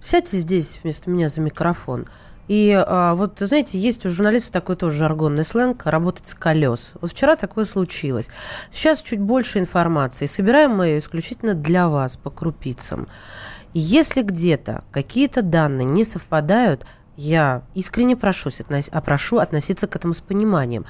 сядьте 0.01 0.37
здесь 0.37 0.79
вместо 0.83 1.09
меня 1.09 1.29
за 1.29 1.41
микрофон. 1.41 2.07
И 2.47 2.73
а, 2.73 3.15
вот, 3.15 3.39
знаете, 3.39 3.79
есть 3.79 4.05
у 4.05 4.09
журналистов 4.09 4.51
такой 4.51 4.75
тоже 4.75 4.97
жаргонный 4.97 5.45
сленг 5.45 5.85
«работать 5.85 6.27
с 6.27 6.33
колес». 6.33 6.91
Вот 6.99 7.11
вчера 7.11 7.35
такое 7.35 7.63
случилось. 7.63 8.29
Сейчас 8.69 9.01
чуть 9.01 9.21
больше 9.21 9.59
информации. 9.59 10.25
Собираем 10.25 10.71
мы 10.71 10.87
ее 10.87 10.97
исключительно 10.97 11.53
для 11.53 11.87
вас, 11.87 12.17
по 12.17 12.29
крупицам. 12.29 13.07
Если 13.73 14.21
где-то 14.21 14.83
какие-то 14.91 15.41
данные 15.41 15.85
не 15.85 16.03
совпадают, 16.03 16.85
я 17.15 17.63
искренне 17.75 18.15
прошу, 18.15 18.49
а 18.91 19.01
прошу 19.01 19.37
относиться 19.37 19.87
к 19.87 19.95
этому 19.95 20.13
с 20.13 20.21
пониманием. 20.21 20.85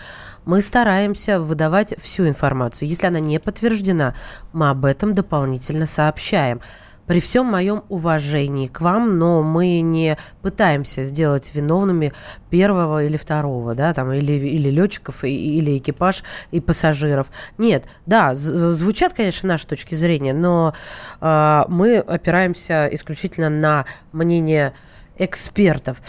Мы 0.45 0.61
стараемся 0.61 1.39
выдавать 1.39 1.93
всю 2.01 2.27
информацию. 2.27 2.87
Если 2.87 3.07
она 3.07 3.19
не 3.19 3.39
подтверждена, 3.39 4.15
мы 4.53 4.69
об 4.69 4.85
этом 4.85 5.13
дополнительно 5.13 5.85
сообщаем 5.85 6.61
при 7.07 7.19
всем 7.19 7.47
моем 7.47 7.83
уважении 7.89 8.67
к 8.67 8.81
вам, 8.81 9.17
но 9.17 9.43
мы 9.43 9.81
не 9.81 10.17
пытаемся 10.41 11.03
сделать 11.03 11.51
виновными 11.53 12.13
первого 12.49 13.03
или 13.03 13.17
второго, 13.17 13.75
да, 13.75 13.93
там, 13.93 14.11
или, 14.11 14.33
или 14.33 14.69
летчиков, 14.69 15.23
или 15.23 15.77
экипаж, 15.77 16.23
и 16.51 16.59
пассажиров. 16.59 17.27
Нет, 17.57 17.85
да, 18.05 18.35
звучат, 18.35 19.13
конечно, 19.13 19.49
наши 19.49 19.67
точки 19.67 19.95
зрения, 19.95 20.33
но 20.33 20.73
э, 21.21 21.63
мы 21.67 21.97
опираемся 21.97 22.87
исключительно 22.91 23.49
на 23.49 23.85
мнение 24.11 24.73
экспертов. 25.17 26.01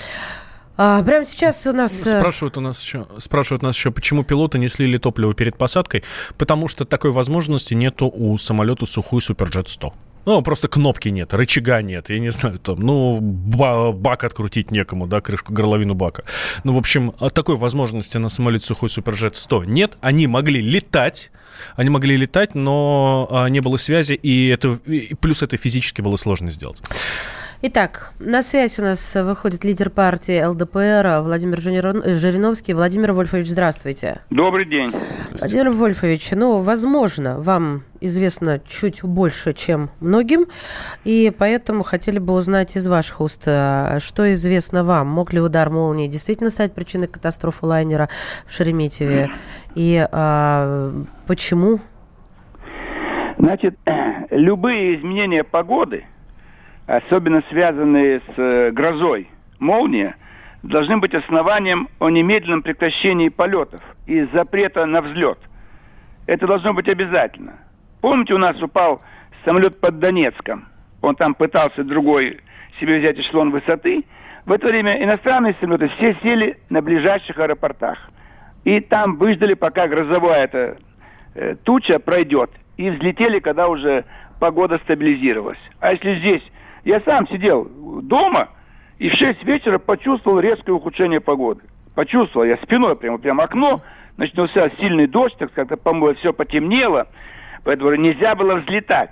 А, 0.76 1.02
прямо 1.02 1.24
сейчас 1.24 1.66
у 1.66 1.72
нас... 1.72 1.92
Э, 2.07 2.18
спрашивают 2.18 2.57
у 2.57 2.61
нас 2.61 2.83
еще, 2.83 3.07
спрашивают 3.18 3.62
нас 3.62 3.76
еще, 3.76 3.92
почему 3.92 4.24
пилоты 4.24 4.59
не 4.59 4.68
слили 4.68 4.96
топливо 4.96 5.33
перед 5.35 5.57
посадкой. 5.57 6.02
Потому 6.37 6.66
что 6.66 6.85
такой 6.85 7.12
возможности 7.12 7.74
нету 7.74 8.11
у 8.12 8.37
самолета 8.38 8.85
сухой 8.85 9.20
Суперджет 9.20 9.68
100. 9.68 9.92
Ну, 10.25 10.43
просто 10.43 10.69
кнопки 10.69 11.09
нет, 11.09 11.35
рычага 11.35 11.83
нет, 11.83 12.11
я 12.11 12.19
не 12.19 12.31
знаю, 12.31 12.59
там, 12.59 12.81
ну, 12.81 13.21
бак 13.21 14.25
открутить 14.25 14.71
некому, 14.71 15.07
да, 15.07 15.21
крышку, 15.21 15.53
горловину 15.53 15.95
бака. 15.95 16.25
Ну, 16.65 16.73
в 16.75 16.79
общем, 16.79 17.13
такой 17.33 17.57
возможности 17.57 18.19
на 18.19 18.29
самолете 18.29 18.67
сухой 18.67 18.89
Суперджет 18.89 19.37
100 19.37 19.65
нет. 19.65 19.99
Они 20.01 20.27
могли 20.27 20.61
летать, 20.61 21.31
они 21.77 21.91
могли 21.91 22.17
летать, 22.17 22.55
но 22.55 23.29
а, 23.31 23.47
не 23.49 23.61
было 23.61 23.77
связи, 23.77 24.15
и 24.15 24.49
это, 24.49 24.79
и 24.87 25.15
плюс 25.15 25.43
это 25.43 25.57
физически 25.57 26.01
было 26.01 26.17
сложно 26.17 26.51
сделать. 26.51 26.81
Итак, 27.66 28.12
на 28.18 28.42
связь 28.42 28.79
у 28.79 28.83
нас 28.83 29.14
выходит 29.14 29.64
лидер 29.64 29.88
партии 29.88 30.38
ЛДПР 30.44 31.22
Владимир 31.22 31.62
Жириновский. 31.62 32.74
Владимир 32.74 33.12
Вольфович, 33.12 33.46
здравствуйте. 33.46 34.20
Добрый 34.29 34.66
день. 34.66 34.92
Владимир 35.40 35.70
Вольфович, 35.70 36.33
ну, 36.33 36.59
возможно, 36.59 37.40
вам 37.40 37.85
известно 38.03 38.61
чуть 38.68 39.03
больше, 39.03 39.55
чем 39.55 39.88
многим, 40.00 40.44
и 41.05 41.33
поэтому 41.38 41.85
хотели 41.85 42.18
бы 42.18 42.35
узнать 42.35 42.77
из 42.77 42.87
ваших 42.87 43.22
уст, 43.22 43.44
а, 43.46 43.98
что 43.98 44.31
известно 44.35 44.85
вам. 44.85 45.09
Мог 45.09 45.33
ли 45.33 45.40
удар 45.40 45.70
молнии 45.70 46.07
действительно 46.07 46.50
стать 46.50 46.74
причиной 46.74 47.09
катастрофы 47.09 47.64
лайнера 47.64 48.11
в 48.44 48.53
Шереметьеве? 48.53 49.31
И 49.74 50.07
а, 50.12 50.92
почему? 51.27 51.81
Значит, 53.38 53.79
любые 54.31 54.96
изменения 54.96 55.44
погоды– 55.44 56.05
особенно 56.87 57.42
связанные 57.51 58.20
с 58.20 58.38
э, 58.38 58.70
грозой, 58.70 59.31
молния, 59.59 60.16
должны 60.62 60.99
быть 60.99 61.14
основанием 61.14 61.88
о 61.99 62.09
немедленном 62.11 62.62
прекращении 62.62 63.29
полетов 63.29 63.81
и 64.07 64.27
запрета 64.33 64.87
на 64.87 65.03
взлет. 65.03 65.38
Это 66.27 66.47
должно 66.47 66.73
быть 66.73 66.88
обязательно. 66.88 67.55
Помните, 68.01 68.35
у 68.35 68.38
нас 68.38 68.61
упал 68.62 69.03
самолет 69.44 69.79
под 69.81 69.99
Донецком. 69.99 70.66
Он 71.03 71.14
там 71.16 71.35
пытался 71.35 71.85
другой 71.85 72.40
себе 72.81 72.99
взять 72.99 73.18
эшелон 73.18 73.51
высоты. 73.51 74.05
В 74.47 74.53
это 74.53 74.68
время 74.68 75.03
иностранные 75.03 75.55
самолеты 75.61 75.88
все 75.97 76.16
сели 76.23 76.59
на 76.70 76.83
ближайших 76.83 77.38
аэропортах. 77.38 77.99
И 78.64 78.81
там 78.81 79.16
выждали, 79.16 79.55
пока 79.55 79.87
грозовая 79.87 80.44
эта 80.44 80.77
э, 81.35 81.57
туча 81.62 81.99
пройдет. 81.99 82.51
И 82.79 82.90
взлетели, 82.90 83.38
когда 83.38 83.68
уже 83.68 84.05
погода 84.40 84.79
стабилизировалась. 84.79 85.59
А 85.81 85.92
если 85.92 86.16
здесь 86.16 86.42
я 86.85 87.01
сам 87.01 87.27
сидел 87.29 87.68
дома 88.03 88.49
и 88.99 89.09
в 89.09 89.14
6 89.14 89.42
вечера 89.44 89.79
почувствовал 89.79 90.40
резкое 90.40 90.73
ухудшение 90.73 91.20
погоды. 91.20 91.62
Почувствовал 91.94 92.47
я 92.47 92.57
спиной 92.59 92.97
прямо, 92.97 93.18
прямо 93.18 93.44
окно, 93.44 93.83
начался 94.16 94.70
сильный 94.79 95.07
дождь, 95.07 95.37
так 95.38 95.51
сказать, 95.51 95.81
по-моему, 95.81 96.16
все 96.18 96.33
потемнело, 96.33 97.09
поэтому 97.64 97.94
нельзя 97.94 98.35
было 98.35 98.57
взлетать. 98.57 99.11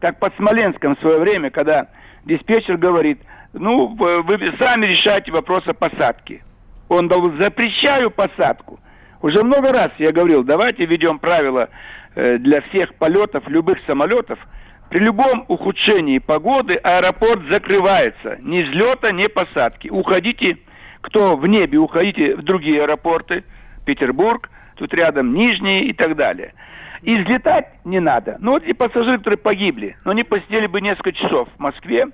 Как 0.00 0.18
под 0.18 0.34
Смоленском 0.36 0.96
в 0.96 1.00
свое 1.00 1.18
время, 1.18 1.50
когда 1.50 1.88
диспетчер 2.24 2.76
говорит, 2.76 3.20
ну, 3.52 3.88
вы 3.88 4.52
сами 4.58 4.86
решаете 4.86 5.32
вопрос 5.32 5.66
о 5.66 5.74
посадке. 5.74 6.42
Он 6.88 7.08
дал, 7.08 7.30
запрещаю 7.32 8.10
посадку. 8.10 8.78
Уже 9.22 9.42
много 9.42 9.72
раз 9.72 9.90
я 9.98 10.12
говорил, 10.12 10.44
давайте 10.44 10.86
введем 10.86 11.18
правила 11.18 11.68
э, 12.14 12.38
для 12.38 12.60
всех 12.62 12.94
полетов, 12.94 13.48
любых 13.48 13.78
самолетов– 13.86 14.38
при 14.90 15.00
любом 15.00 15.44
ухудшении 15.48 16.18
погоды 16.18 16.74
аэропорт 16.76 17.42
закрывается. 17.50 18.38
Ни 18.40 18.62
взлета, 18.62 19.12
ни 19.12 19.26
посадки. 19.26 19.88
Уходите, 19.88 20.58
кто 21.02 21.36
в 21.36 21.46
небе, 21.46 21.78
уходите 21.78 22.36
в 22.36 22.42
другие 22.42 22.82
аэропорты. 22.82 23.44
Петербург, 23.84 24.50
тут 24.76 24.94
рядом 24.94 25.34
Нижний 25.34 25.82
и 25.84 25.92
так 25.92 26.16
далее. 26.16 26.54
И 27.02 27.16
взлетать 27.16 27.66
не 27.84 28.00
надо. 28.00 28.36
Ну 28.40 28.52
вот 28.52 28.64
и 28.64 28.72
пассажиры, 28.72 29.18
которые 29.18 29.38
погибли, 29.38 29.96
но 30.04 30.12
они 30.12 30.24
посидели 30.24 30.66
бы 30.66 30.80
несколько 30.80 31.12
часов 31.12 31.48
в 31.56 31.58
Москве, 31.58 32.08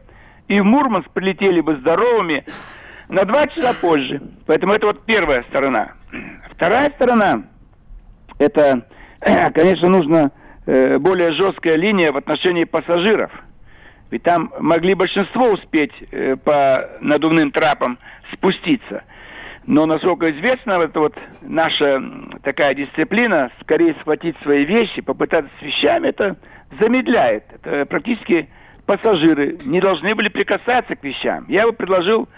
и 0.48 0.60
в 0.60 0.64
Мурманск 0.64 1.10
прилетели 1.10 1.60
бы 1.60 1.76
здоровыми 1.76 2.44
на 3.08 3.24
два 3.24 3.46
часа 3.46 3.72
позже. 3.80 4.20
Поэтому 4.46 4.74
это 4.74 4.86
вот 4.86 5.04
первая 5.06 5.42
сторона. 5.44 5.92
Вторая 6.50 6.90
сторона, 6.90 7.44
это, 8.38 8.86
конечно, 9.54 9.88
нужно 9.88 10.32
более 10.66 11.32
жесткая 11.32 11.76
линия 11.76 12.12
в 12.12 12.16
отношении 12.16 12.64
пассажиров. 12.64 13.30
Ведь 14.10 14.22
там 14.22 14.52
могли 14.60 14.94
большинство 14.94 15.50
успеть 15.50 15.92
э, 16.12 16.36
по 16.36 16.88
надувным 17.00 17.50
трапам 17.50 17.98
спуститься. 18.32 19.02
Но, 19.66 19.86
насколько 19.86 20.30
известно, 20.30 20.72
это 20.72 21.00
вот 21.00 21.14
наша 21.42 22.02
такая 22.42 22.74
дисциплина, 22.74 23.50
скорее 23.62 23.94
схватить 24.00 24.36
свои 24.42 24.64
вещи, 24.64 25.00
попытаться 25.00 25.50
с 25.58 25.62
вещами, 25.62 26.08
это 26.08 26.36
замедляет. 26.78 27.44
Это 27.54 27.86
практически 27.86 28.48
пассажиры 28.86 29.58
не 29.64 29.80
должны 29.80 30.14
были 30.14 30.28
прикасаться 30.28 30.94
к 30.94 31.02
вещам. 31.02 31.46
Я 31.48 31.66
бы 31.66 31.72
предложил 31.72 32.28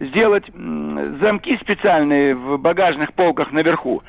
сделать 0.00 0.44
замки 0.54 1.56
специальные 1.58 2.34
в 2.34 2.58
багажных 2.58 3.12
полках 3.14 3.52
наверху, 3.52 4.02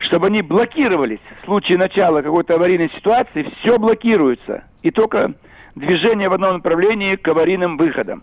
чтобы 0.00 0.26
они 0.26 0.42
блокировались. 0.42 1.20
В 1.42 1.44
случае 1.46 1.78
начала 1.78 2.22
какой-то 2.22 2.54
аварийной 2.54 2.90
ситуации 2.90 3.46
все 3.60 3.78
блокируется. 3.78 4.64
И 4.82 4.90
только 4.90 5.34
движение 5.74 6.28
в 6.28 6.32
одном 6.32 6.54
направлении 6.54 7.16
к 7.16 7.26
аварийным 7.28 7.76
выходам. 7.76 8.22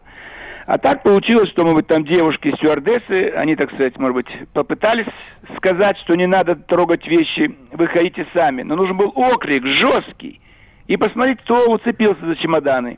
А 0.65 0.77
так 0.77 1.01
получилось, 1.01 1.49
что, 1.49 1.63
может 1.63 1.75
быть, 1.77 1.87
там 1.87 2.03
девушки 2.03 2.53
стюардессы, 2.55 3.29
они, 3.37 3.55
так 3.55 3.71
сказать, 3.71 3.97
может 3.97 4.15
быть, 4.15 4.27
попытались 4.53 5.07
сказать, 5.55 5.97
что 5.99 6.13
не 6.15 6.27
надо 6.27 6.55
трогать 6.55 7.07
вещи, 7.07 7.55
выходите 7.71 8.27
сами. 8.33 8.63
Но 8.63 8.75
нужен 8.75 8.97
был 8.97 9.13
окрик 9.15 9.65
жесткий. 9.65 10.41
И 10.87 10.97
посмотреть, 10.97 11.39
кто 11.41 11.71
уцепился 11.71 12.25
за 12.25 12.35
чемоданы. 12.35 12.97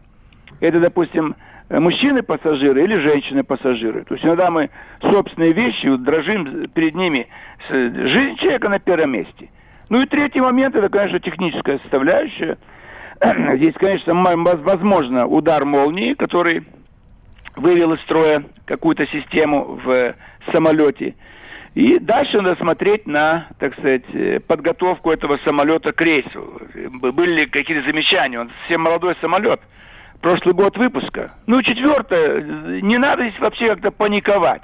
Это, 0.61 0.79
допустим, 0.79 1.35
мужчины-пассажиры 1.69 2.83
или 2.83 2.97
женщины-пассажиры. 2.97 4.03
То 4.05 4.15
есть 4.15 4.25
иногда 4.25 4.49
мы 4.49 4.69
собственные 5.01 5.53
вещи 5.53 5.87
вот, 5.87 6.03
дрожим 6.03 6.67
перед 6.69 6.95
ними. 6.95 7.27
Жизнь 7.69 8.37
человека 8.37 8.69
на 8.69 8.79
первом 8.79 9.11
месте. 9.11 9.49
Ну 9.89 10.01
и 10.01 10.05
третий 10.05 10.41
момент, 10.41 10.75
это, 10.75 10.89
конечно, 10.89 11.19
техническая 11.19 11.79
составляющая. 11.79 12.57
Здесь, 13.55 13.73
конечно, 13.75 14.13
возможно 14.13 15.27
удар 15.27 15.65
молнии, 15.65 16.13
который 16.13 16.63
вывел 17.55 17.93
из 17.93 18.01
строя 18.01 18.43
какую-то 18.65 19.05
систему 19.07 19.79
в 19.83 20.15
самолете. 20.51 21.15
И 21.75 21.99
дальше 21.99 22.41
надо 22.41 22.59
смотреть 22.59 23.05
на, 23.05 23.47
так 23.59 23.73
сказать, 23.73 24.03
э, 24.13 24.39
подготовку 24.39 25.11
этого 25.11 25.37
самолета 25.45 25.91
к 25.91 26.01
рейсу. 26.01 26.61
Были 26.73 27.41
ли 27.41 27.45
какие-то 27.45 27.85
замечания? 27.85 28.39
Он 28.39 28.49
совсем 28.61 28.81
молодой 28.81 29.15
самолет. 29.21 29.61
Прошлый 30.21 30.53
год 30.53 30.77
выпуска. 30.77 31.31
Ну, 31.47 31.61
четвертое, 31.61 32.81
не 32.81 32.97
надо 32.97 33.23
здесь 33.23 33.39
вообще 33.39 33.69
как-то 33.69 33.91
паниковать. 33.91 34.63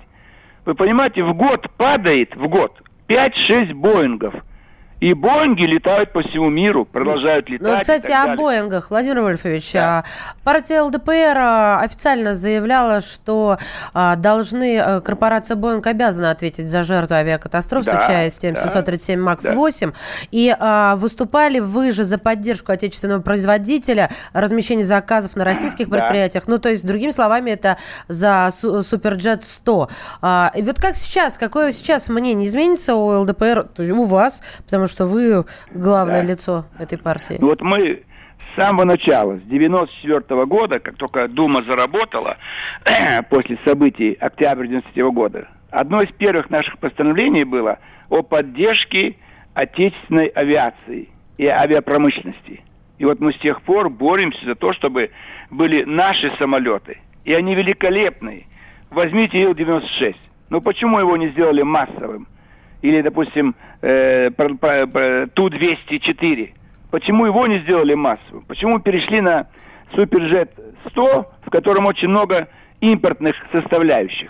Вы 0.65 0.76
понимаете, 0.76 1.24
в 1.24 1.34
год 1.34 1.70
падает, 1.78 2.36
в 2.36 2.48
год, 2.48 2.82
5-6 3.08 3.74
Боингов– 3.74 4.34
и 4.99 5.13
Боинги 5.13 5.63
летают 5.63 6.13
по 6.13 6.21
всему 6.21 6.49
миру, 6.49 6.86
продолжают 6.86 7.49
летать. 7.49 7.67
Ну, 7.67 7.79
кстати, 7.79 8.12
о 8.12 8.23
далее. 8.23 8.38
Боингах, 8.38 8.89
Владимир 8.89 9.21
Вольфович. 9.21 9.73
Да. 9.73 9.99
А, 9.99 10.03
партия 10.43 10.81
ЛДПР 10.81 11.38
а, 11.38 11.79
официально 11.81 12.34
заявляла, 12.34 13.01
что 13.01 13.58
а, 13.93 14.15
должны, 14.15 15.01
корпорация 15.01 15.55
Боинг 15.55 15.86
обязана 15.86 16.31
ответить 16.31 16.67
за 16.67 16.84
жертву 16.84 17.15
авиакатастроф 17.15 17.84
да, 17.84 17.99
с 17.99 18.05
участием 18.05 18.53
да, 18.53 18.62
737 18.62 19.19
МАКС-8. 19.19 19.86
Да. 19.86 19.93
И 20.31 20.55
выступали 20.97 21.60
вы 21.60 21.91
же 21.91 22.03
за 22.03 22.17
поддержку 22.17 22.71
отечественного 22.71 23.21
производителя, 23.21 24.10
размещение 24.34 24.86
заказов 24.86 25.36
на 25.36 25.43
российских 25.43 25.89
да. 25.89 25.97
предприятиях. 25.97 26.47
Ну, 26.47 26.58
то 26.58 26.69
есть, 26.69 26.86
другими 26.86 27.12
словами, 27.12 27.51
это 27.51 27.77
за 28.08 28.49
Суперджет 28.51 29.43
100. 29.43 29.89
И 30.55 30.62
вот 30.62 30.79
как 30.79 30.95
сейчас, 30.95 31.38
какое 31.38 31.71
сейчас 31.71 32.08
мнение 32.10 32.47
изменится 32.47 32.95
у 32.95 33.21
ЛДПР, 33.21 33.67
у 33.77 34.03
вас, 34.03 34.41
потому 34.65 34.85
потому 34.86 34.89
что 34.89 35.06
вы 35.06 35.45
главное 35.74 36.21
да. 36.21 36.30
лицо 36.30 36.65
этой 36.78 36.98
партии. 36.98 37.38
Вот 37.39 37.62
мы 37.62 38.04
с 38.54 38.56
самого 38.56 38.86
начала, 38.86 39.38
с 39.38 39.41
94 39.41 40.19
-го 40.19 40.45
года, 40.45 40.80
как 40.80 40.95
только 40.95 41.28
Дума 41.28 41.63
заработала, 41.63 42.38
после 43.30 43.58
событий 43.65 44.13
октября 44.19 44.67
93 44.67 45.04
-го 45.04 45.12
года, 45.12 45.48
одно 45.71 46.02
из 46.02 46.12
первых 46.12 46.50
наших 46.50 46.78
постановлений 46.78 47.43
было 47.43 47.80
о 48.10 48.21
поддержке 48.21 49.15
отечественной 49.54 50.28
авиации 50.28 51.10
и 51.38 51.48
авиапромышленности. 51.48 52.62
И 53.00 53.06
вот 53.06 53.19
мы 53.19 53.34
с 53.34 53.38
тех 53.38 53.62
пор 53.62 53.89
боремся 53.89 54.45
за 54.45 54.56
то, 54.56 54.71
чтобы 54.74 55.10
были 55.50 55.84
наши 55.84 56.32
самолеты. 56.38 56.98
И 57.26 57.34
они 57.34 57.56
великолепные. 57.56 58.45
Возьмите 58.89 59.41
Ил-96. 59.41 60.15
Ну 60.50 60.62
почему 60.62 61.00
его 61.00 61.17
не 61.17 61.30
сделали 61.30 61.63
массовым? 61.63 62.28
Или, 62.86 63.02
допустим, 63.02 63.56
э, 63.82 64.30
Ту-204. 65.34 66.50
Почему 66.91 67.26
его 67.26 67.48
не 67.48 67.60
сделали 67.60 67.93
массовым? 67.93 68.45
Почему 68.48 68.80
перешли 68.80 69.21
на 69.21 69.48
Суперджет 69.93 70.52
100, 70.89 71.32
в 71.45 71.50
котором 71.50 71.86
очень 71.86 72.10
много 72.10 72.48
импортных 72.80 73.36
составляющих? 73.52 74.30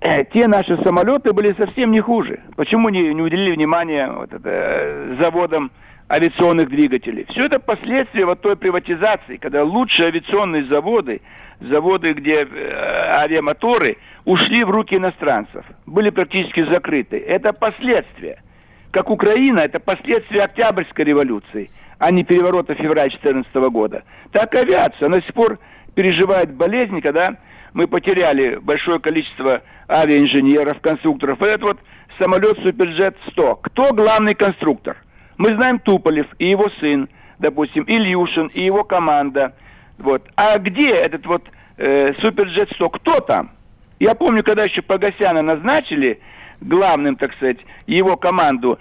Э, 0.00 0.24
те 0.24 0.48
наши 0.48 0.76
самолеты 0.82 1.32
были 1.32 1.54
совсем 1.56 1.92
не 1.92 2.00
хуже. 2.00 2.40
Почему 2.56 2.88
не, 2.88 3.14
не 3.14 3.22
уделили 3.22 3.52
внимания 3.52 4.10
вот 4.10 4.32
это, 4.32 4.50
э, 4.50 5.16
заводам 5.20 5.70
авиационных 6.10 6.68
двигателей? 6.68 7.26
Все 7.30 7.46
это 7.46 7.58
последствия 7.58 8.26
вот 8.26 8.40
той 8.40 8.56
приватизации, 8.56 9.36
когда 9.36 9.64
лучшие 9.64 10.08
авиационные 10.08 10.64
заводы, 10.64 11.20
заводы, 11.60 12.12
где 12.12 12.44
э, 12.44 13.20
авиамоторы– 13.22 13.96
ушли 14.24 14.64
в 14.64 14.70
руки 14.70 14.96
иностранцев, 14.96 15.64
были 15.86 16.10
практически 16.10 16.64
закрыты. 16.64 17.18
Это 17.18 17.52
последствия. 17.52 18.42
Как 18.90 19.10
Украина, 19.10 19.60
это 19.60 19.80
последствия 19.80 20.44
Октябрьской 20.44 21.04
революции, 21.04 21.70
а 21.98 22.10
не 22.10 22.24
переворота 22.24 22.74
февраля 22.74 23.08
2014 23.08 23.54
года. 23.72 24.04
Так 24.32 24.54
авиация, 24.54 25.06
она 25.06 25.16
до 25.16 25.22
сих 25.24 25.34
пор 25.34 25.58
переживает 25.94 26.52
болезни, 26.54 27.00
когда 27.00 27.36
мы 27.72 27.88
потеряли 27.88 28.56
большое 28.56 29.00
количество 29.00 29.62
авиаинженеров, 29.88 30.80
конструкторов. 30.80 31.42
Это 31.42 31.64
вот 31.64 31.78
самолет 32.18 32.58
Суперджет 32.62 33.16
100. 33.30 33.56
Кто 33.56 33.92
главный 33.92 34.34
конструктор? 34.34 34.96
Мы 35.38 35.54
знаем 35.54 35.78
Туполев 35.78 36.26
и 36.38 36.48
его 36.48 36.68
сын, 36.80 37.08
допустим, 37.38 37.84
Ильюшин 37.86 38.48
и 38.48 38.60
его 38.60 38.84
команда. 38.84 39.54
Вот. 39.98 40.22
А 40.36 40.58
где 40.58 40.90
этот 40.90 41.26
вот 41.26 41.44
э, 41.76 42.14
Суперджет 42.20 42.70
100? 42.72 42.88
Кто 42.90 43.20
там? 43.20 43.50
Я 43.98 44.14
помню, 44.14 44.42
когда 44.42 44.64
еще 44.64 44.82
Погосяна 44.82 45.42
назначили 45.42 46.20
главным, 46.60 47.16
так 47.16 47.32
сказать, 47.34 47.58
его 47.86 48.16
команду, 48.16 48.78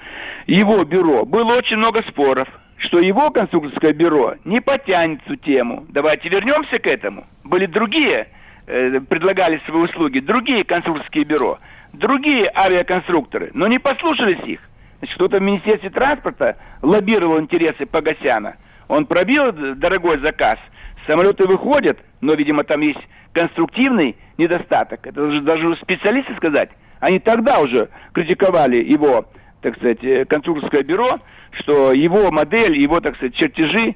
его 0.48 0.84
бюро, 0.84 1.26
было 1.26 1.56
очень 1.56 1.78
много 1.78 2.02
споров, 2.04 2.48
что 2.78 3.00
его 3.00 3.30
конструкторское 3.32 3.94
бюро 3.94 4.36
не 4.46 4.62
потянет 4.62 5.22
эту 5.26 5.36
тему. 5.36 5.86
Давайте 5.90 6.30
вернемся 6.30 6.80
к 6.80 6.88
этому. 6.88 7.26
Были 7.44 7.66
другие, 7.66 8.28
э, 8.68 9.00
предлагали 9.02 9.62
свои 9.66 9.84
услуги, 9.84 10.20
другие 10.20 10.64
конструкторские 10.64 11.26
бюро, 11.26 11.60
другие 11.94 12.52
авиаконструкторы, 12.54 13.52
но 13.54 13.68
не 13.68 13.80
послушались 13.80 14.44
их. 14.46 14.60
Значит, 15.04 15.18
кто-то 15.18 15.40
в 15.40 15.42
Министерстве 15.42 15.90
транспорта 15.90 16.56
лоббировал 16.82 17.38
интересы 17.38 17.86
Погосяна. 17.86 18.56
Он 18.88 19.06
пробил 19.06 19.52
дорогой 19.76 20.18
заказ, 20.20 20.58
самолеты 21.06 21.46
выходят, 21.46 22.00
но, 22.22 22.36
видимо, 22.36 22.64
там 22.64 22.80
есть 22.80 23.06
конструктивный 23.34 24.16
недостаток. 24.38 25.06
Это 25.06 25.26
даже, 25.26 25.42
даже 25.42 25.76
специалисты 25.76 26.34
сказать. 26.38 26.70
Они 27.02 27.20
тогда 27.20 27.60
уже 27.60 27.90
критиковали 28.14 28.78
его, 28.78 29.26
так 29.60 29.76
сказать, 29.76 30.02
э, 30.06 30.24
конструкторское 30.24 30.84
бюро, 30.84 31.20
что 31.52 31.92
его 31.92 32.32
модель, 32.32 32.78
его, 32.78 33.02
так 33.02 33.18
сказать, 33.18 33.36
чертежи 33.36 33.96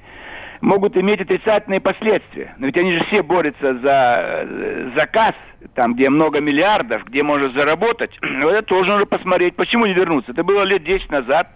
могут 0.61 0.97
иметь 0.97 1.21
отрицательные 1.21 1.79
последствия. 1.79 2.55
Но 2.57 2.67
ведь 2.67 2.77
они 2.77 2.93
же 2.93 3.03
все 3.05 3.21
борются 3.21 3.75
за 3.79 4.45
э, 4.45 4.91
заказ, 4.95 5.35
там, 5.75 5.93
где 5.93 6.09
много 6.09 6.39
миллиардов, 6.39 7.05
где 7.05 7.23
можно 7.23 7.49
заработать. 7.49 8.11
Но 8.21 8.49
это 8.49 8.63
тоже 8.63 8.91
нужно 8.91 9.05
посмотреть. 9.05 9.55
Почему 9.55 9.85
не 9.85 9.93
вернуться? 9.93 10.31
Это 10.31 10.43
было 10.43 10.63
лет 10.63 10.83
10 10.83 11.11
назад. 11.11 11.49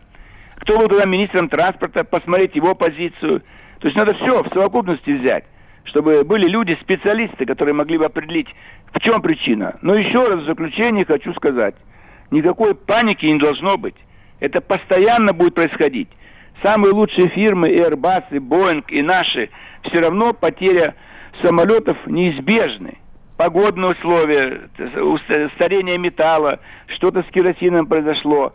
Кто 0.58 0.78
был 0.78 0.88
тогда 0.88 1.06
министром 1.06 1.50
транспорта, 1.50 2.04
посмотреть 2.04 2.56
его 2.56 2.76
позицию. 2.76 3.42
То 3.80 3.88
есть 3.88 3.98
надо 3.98 4.14
все 4.14 4.44
в 4.44 4.50
совокупности 4.54 5.12
взять 5.12 5.46
чтобы 5.84 6.24
были 6.24 6.48
люди, 6.48 6.78
специалисты, 6.82 7.46
которые 7.46 7.74
могли 7.74 7.98
бы 7.98 8.06
определить, 8.06 8.48
в 8.94 9.00
чем 9.00 9.22
причина. 9.22 9.78
Но 9.82 9.96
еще 9.96 10.28
раз 10.28 10.42
в 10.42 10.46
заключение 10.46 11.06
хочу 11.06 11.34
сказать, 11.34 11.76
никакой 12.30 12.76
паники 12.76 13.26
не 13.26 13.40
должно 13.40 13.78
быть. 13.78 13.96
Это 14.40 14.62
постоянно 14.62 15.34
будет 15.34 15.56
происходить. 15.56 16.10
Самые 16.62 16.94
лучшие 16.94 17.30
фирмы, 17.30 17.70
Airbus, 17.70 18.26
и 18.32 18.38
Boeing, 18.38 18.84
и 18.90 19.02
наши, 19.02 19.50
все 19.84 20.00
равно 20.00 20.34
потеря 20.34 20.96
самолетов 21.42 21.98
неизбежны. 22.06 22.98
Погодные 23.38 23.92
условия, 23.92 24.70
старение 25.56 25.98
металла, 25.98 26.60
что-то 26.88 27.24
с 27.24 27.26
керосином 27.32 27.88
произошло 27.88 28.54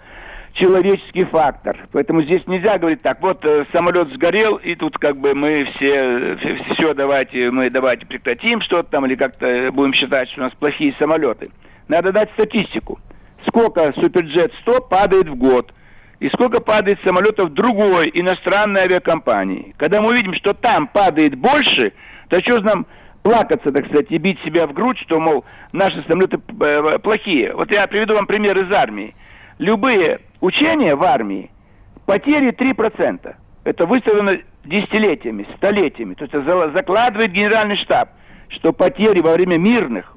человеческий 0.57 1.25
фактор. 1.25 1.77
Поэтому 1.93 2.23
здесь 2.23 2.47
нельзя 2.47 2.79
говорить 2.79 3.03
так, 3.03 3.21
вот 3.21 3.45
э, 3.45 3.67
самолет 3.73 4.13
сгорел, 4.13 4.57
и 4.57 4.75
тут 4.75 4.99
как 4.99 5.17
бы 5.19 5.35
мы 5.35 5.69
все, 5.75 6.37
все 6.73 6.95
давайте, 6.95 7.51
мы 7.51 7.71
давайте 7.71 8.07
прекратим 8.07 8.61
что-то 8.61 8.91
там, 8.91 9.07
или 9.07 9.15
как-то 9.15 9.71
будем 9.73 9.93
считать, 9.93 10.29
что 10.31 10.41
у 10.41 10.45
нас 10.45 10.53
плохие 10.55 10.95
самолеты. 10.99 11.51
Надо 11.89 12.13
дать 12.13 12.31
статистику. 12.33 12.99
Сколько 13.47 13.93
Суперджет 13.93 14.53
100 14.63 14.81
падает 14.83 15.29
в 15.29 15.37
год, 15.37 15.73
и 16.21 16.29
сколько 16.31 16.61
падает 16.61 16.99
самолетов 17.05 17.53
другой 17.53 18.11
иностранной 18.15 18.83
авиакомпании. 18.83 19.75
Когда 19.77 20.01
мы 20.01 20.11
увидим, 20.11 20.35
что 20.35 20.55
там 20.55 20.87
падает 20.87 21.35
больше, 21.35 21.93
то 22.29 22.41
что 22.41 22.61
нам 22.61 22.87
плакаться, 23.23 23.73
так 23.73 23.87
сказать, 23.87 24.07
и 24.11 24.19
бить 24.19 24.41
себя 24.41 24.67
в 24.67 24.73
грудь, 24.73 24.99
что, 24.99 25.19
мол, 25.19 25.45
наши 25.73 26.03
самолеты 26.07 26.39
э, 26.61 26.99
плохие. 27.01 27.55
Вот 27.55 27.71
я 27.71 27.87
приведу 27.87 28.15
вам 28.15 28.27
пример 28.27 28.57
из 28.57 28.71
армии. 28.71 29.15
Любые 29.59 30.21
учения 30.41 30.95
в 30.95 31.03
армии, 31.03 31.51
потери 32.07 32.51
3%. 32.51 33.35
Это 33.65 33.87
выставлено 33.87 34.39
десятилетиями, 34.65 35.47
столетиями. 35.57 36.15
То 36.15 36.25
есть 36.25 36.73
закладывает 36.73 37.33
генеральный 37.33 37.77
штаб, 37.77 38.11
что 38.49 38.73
потери 38.73 39.21
во 39.21 39.33
время 39.33 39.59
мирных, 39.59 40.17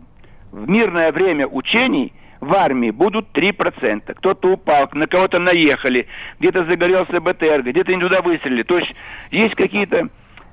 в 0.51 0.69
мирное 0.69 1.11
время 1.11 1.47
учений 1.47 2.13
в 2.39 2.53
армии 2.53 2.91
будут 2.91 3.27
3%. 3.33 4.13
Кто-то 4.13 4.53
упал, 4.53 4.89
на 4.93 5.07
кого-то 5.07 5.39
наехали, 5.39 6.07
где-то 6.39 6.65
загорелся 6.65 7.19
БТР, 7.19 7.63
где-то 7.63 7.93
не 7.93 8.01
туда 8.01 8.21
выстрелили. 8.21 8.63
То 8.63 8.77
есть 8.77 8.93
есть 9.31 9.55
какие-то 9.55 10.09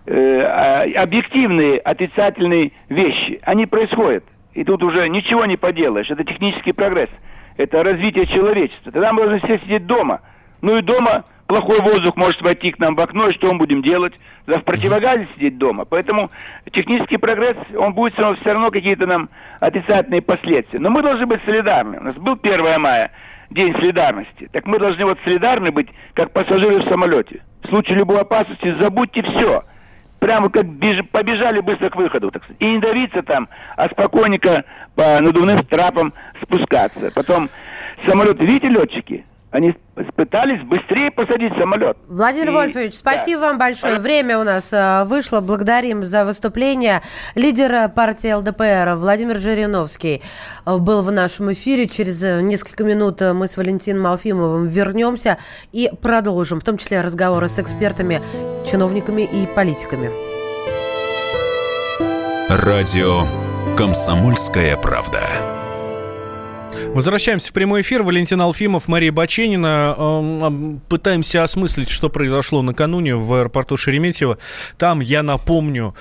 э, 0.06 0.40
а, 0.40 1.02
объективные 1.02 1.78
отрицательные 1.78 2.72
вещи. 2.88 3.40
Они 3.42 3.66
происходят. 3.66 4.24
И 4.54 4.64
тут 4.64 4.82
уже 4.82 5.08
ничего 5.08 5.44
не 5.44 5.56
поделаешь. 5.56 6.10
Это 6.10 6.24
технический 6.24 6.72
прогресс. 6.72 7.10
Это 7.56 7.82
развитие 7.82 8.26
человечества. 8.26 8.92
Тогда 8.92 9.12
мы 9.12 9.22
должны 9.22 9.40
все 9.40 9.58
сидеть 9.58 9.86
дома. 9.86 10.20
Ну 10.62 10.78
и 10.78 10.82
дома 10.82 11.24
плохой 11.46 11.80
воздух 11.80 12.16
может 12.16 12.40
войти 12.42 12.72
к 12.72 12.78
нам 12.78 12.94
в 12.94 13.00
окно, 13.00 13.28
и 13.28 13.32
что 13.32 13.52
мы 13.52 13.58
будем 13.58 13.82
делать? 13.82 14.14
В 14.46 14.60
противогазе 14.60 15.26
сидеть 15.34 15.58
дома. 15.58 15.84
Поэтому 15.84 16.30
технический 16.72 17.16
прогресс, 17.16 17.56
он 17.76 17.94
будет 17.94 18.12
все 18.12 18.22
равно, 18.22 18.38
все 18.40 18.52
равно 18.52 18.70
какие-то 18.70 19.06
нам 19.06 19.28
отрицательные 19.58 20.22
последствия. 20.22 20.78
Но 20.78 20.90
мы 20.90 21.02
должны 21.02 21.26
быть 21.26 21.40
солидарны. 21.44 21.98
У 21.98 22.04
нас 22.04 22.14
был 22.14 22.38
1 22.40 22.80
мая, 22.80 23.10
День 23.50 23.74
солидарности. 23.74 24.48
Так 24.52 24.66
мы 24.66 24.78
должны 24.78 25.04
вот 25.04 25.18
солидарны 25.24 25.70
быть, 25.70 25.88
как 26.14 26.32
пассажиры 26.32 26.78
в 26.78 26.88
самолете. 26.88 27.42
В 27.62 27.68
случае 27.68 27.98
любой 27.98 28.20
опасности 28.20 28.74
забудьте 28.78 29.22
все. 29.22 29.64
Прямо 30.18 30.50
как 30.50 30.66
беж... 30.66 31.04
побежали 31.12 31.60
быстро 31.60 31.90
к 31.90 31.96
выходу. 31.96 32.30
Так 32.30 32.42
сказать. 32.42 32.60
И 32.60 32.66
не 32.66 32.78
давиться 32.78 33.22
там, 33.22 33.48
а 33.76 33.88
спокойненько 33.88 34.64
по 34.94 35.20
надувным 35.20 35.64
трапам 35.64 36.12
спускаться. 36.42 37.12
Потом 37.14 37.48
самолеты, 38.04 38.44
видите, 38.44 38.68
летчики, 38.68 39.24
они 39.50 39.74
пытались 40.16 40.62
быстрее 40.64 41.10
посадить 41.10 41.52
самолет. 41.56 41.96
Владимир 42.08 42.50
и... 42.50 42.52
Вольфович, 42.52 42.94
спасибо 42.94 43.40
да. 43.40 43.46
вам 43.48 43.58
большое. 43.58 43.98
Время 43.98 44.38
у 44.38 44.44
нас 44.44 44.72
э, 44.72 45.04
вышло. 45.04 45.40
Благодарим 45.40 46.02
за 46.02 46.24
выступление. 46.24 47.02
Лидер 47.34 47.88
партии 47.90 48.32
ЛДПР 48.32 48.96
Владимир 48.96 49.38
Жириновский 49.38 50.22
э, 50.64 50.76
был 50.76 51.02
в 51.02 51.10
нашем 51.10 51.52
эфире. 51.52 51.86
Через 51.86 52.22
э, 52.22 52.42
несколько 52.42 52.84
минут 52.84 53.20
мы 53.20 53.46
с 53.46 53.56
Валентином 53.56 54.06
Алфимовым 54.06 54.68
вернемся 54.68 55.38
и 55.72 55.90
продолжим, 56.02 56.60
в 56.60 56.64
том 56.64 56.76
числе 56.76 57.00
разговоры 57.00 57.48
с 57.48 57.58
экспертами, 57.58 58.20
чиновниками 58.70 59.22
и 59.22 59.46
политиками. 59.46 60.10
Радио 62.48 63.24
«Комсомольская 63.76 64.76
правда». 64.76 65.55
Возвращаемся 66.96 67.50
в 67.50 67.52
прямой 67.52 67.82
эфир. 67.82 68.02
Валентин 68.02 68.40
Алфимов, 68.40 68.88
Мария 68.88 69.12
Баченина. 69.12 69.94
Эм, 69.98 70.80
пытаемся 70.88 71.42
осмыслить, 71.42 71.90
что 71.90 72.08
произошло 72.08 72.62
накануне 72.62 73.16
в 73.16 73.34
аэропорту 73.34 73.76
Шереметьево. 73.76 74.38
Там, 74.78 75.00
я 75.00 75.22
напомню, 75.22 75.94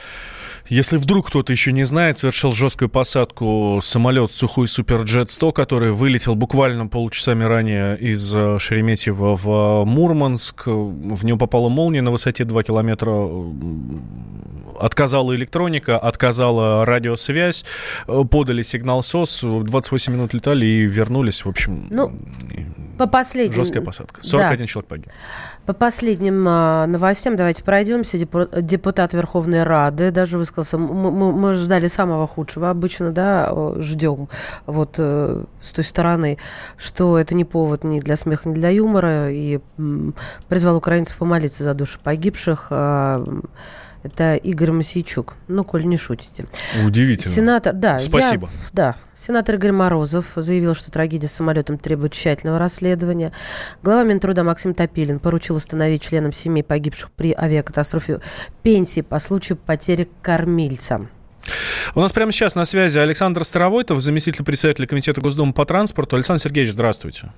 если 0.67 0.97
вдруг 0.97 1.27
кто-то 1.27 1.51
еще 1.51 1.71
не 1.71 1.83
знает, 1.83 2.17
совершил 2.17 2.53
жесткую 2.53 2.89
посадку 2.89 3.79
самолет 3.81 4.31
Сухой 4.31 4.67
Суперджет 4.67 5.29
100, 5.29 5.51
который 5.51 5.91
вылетел 5.91 6.35
буквально 6.35 6.87
полчасами 6.87 7.43
ранее 7.43 7.97
из 7.97 8.35
э, 8.35 8.57
Шереметьево 8.59 9.35
в 9.35 9.47
э, 9.47 9.85
Мурманск. 9.85 10.65
В 10.65 11.23
него 11.23 11.37
попала 11.37 11.69
молния 11.69 12.01
на 12.01 12.11
высоте 12.11 12.45
2 12.45 12.63
километра. 12.63 13.27
Отказала 14.79 15.33
электроника, 15.35 15.97
отказала 15.97 16.83
радиосвязь, 16.83 17.63
э, 18.07 18.23
подали 18.29 18.63
сигнал 18.63 19.03
СОС, 19.03 19.41
28 19.43 20.13
минут 20.13 20.33
летали 20.33 20.65
и 20.65 20.81
вернулись. 20.81 21.45
В 21.45 21.49
общем, 21.49 21.87
ну, 21.91 22.11
по 22.97 23.07
последним... 23.07 23.53
жесткая 23.53 23.83
посадка. 23.83 24.23
41 24.23 24.57
да. 24.57 24.67
человек 24.67 24.87
погиб. 24.87 25.07
По 25.65 25.73
последним 25.73 26.45
а, 26.47 26.85
новостям 26.85 27.35
давайте 27.35 27.63
пройдемся. 27.63 28.17
Депутат 28.17 29.13
Верховной 29.13 29.63
Рады 29.63 30.11
даже 30.11 30.37
высказался. 30.37 30.77
Мы, 30.77 31.11
мы, 31.11 31.31
мы 31.31 31.53
ждали 31.53 31.87
самого 31.87 32.27
худшего. 32.27 32.69
Обычно, 32.69 33.11
да, 33.11 33.51
ждем 33.77 34.29
вот 34.65 34.95
э, 34.97 35.43
с 35.61 35.71
той 35.71 35.83
стороны, 35.83 36.37
что 36.77 37.17
это 37.17 37.33
не 37.33 37.45
повод 37.45 37.83
ни 37.83 37.99
для 37.99 38.15
смеха, 38.15 38.49
ни 38.49 38.53
для 38.53 38.69
юмора. 38.69 39.31
И 39.31 39.59
призвал 40.47 40.77
украинцев 40.77 41.17
помолиться 41.17 41.63
за 41.63 41.73
души 41.73 41.99
погибших. 42.03 42.67
Э, 42.69 43.25
это 44.05 44.35
Игорь 44.35 44.71
Масейчук. 44.71 45.33
Ну, 45.47 45.63
коль 45.63 45.87
не 45.87 45.97
шутите. 45.97 46.45
Удивительно. 46.85 47.33
Сенатор, 47.33 47.73
да. 47.73 47.97
Спасибо. 47.97 48.47
Я, 48.47 48.69
да. 48.71 48.95
Сенатор 49.17 49.55
Игорь 49.55 49.71
Морозов 49.71 50.33
заявил, 50.35 50.75
что 50.75 50.91
трагедия 50.91 51.27
с 51.27 51.31
самолетом 51.31 51.79
требует 51.79 52.13
тщательного 52.13 52.59
расследования. 52.59 53.31
Глава 53.81 54.03
Минтруда 54.03 54.43
Максим 54.43 54.75
Топилин 54.75 55.17
поручил 55.17 55.54
установить 55.55 56.01
членам 56.03 56.31
семей 56.31 56.63
погибших 56.63 57.11
при 57.11 57.33
авиакатастрофе 57.33 58.21
пенсии 58.63 59.01
по 59.01 59.19
случаю 59.19 59.57
потери 59.57 60.09
кормильца. 60.21 61.07
У 61.93 62.01
нас 62.01 62.11
прямо 62.11 62.31
сейчас 62.31 62.55
на 62.55 62.65
связи 62.65 62.97
Александр 62.97 63.43
Старовойтов, 63.43 63.99
заместитель 63.99 64.43
председателя 64.43 64.87
Комитета 64.87 65.21
Госдумы 65.21 65.53
по 65.53 65.65
транспорту. 65.65 66.15
Александр 66.15 66.41
Сергеевич, 66.41 66.73
здравствуйте. 66.73 67.31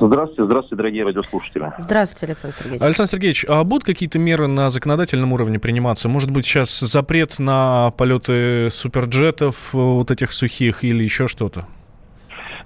Здравствуйте, 0.00 0.44
здравствуйте, 0.44 0.76
дорогие 0.76 1.04
радиослушатели. 1.04 1.72
Здравствуйте, 1.78 2.26
Александр 2.26 2.56
Сергеевич. 2.56 2.82
Александр 2.82 3.10
Сергеевич, 3.10 3.44
а 3.48 3.64
будут 3.64 3.84
какие-то 3.84 4.18
меры 4.18 4.46
на 4.46 4.70
законодательном 4.70 5.32
уровне 5.32 5.58
приниматься? 5.58 6.08
Может 6.08 6.30
быть, 6.30 6.46
сейчас 6.46 6.80
запрет 6.80 7.38
на 7.38 7.90
полеты 7.96 8.68
суперджетов, 8.70 9.74
вот 9.74 10.10
этих 10.10 10.32
сухих 10.32 10.84
или 10.84 11.04
еще 11.04 11.28
что-то? 11.28 11.66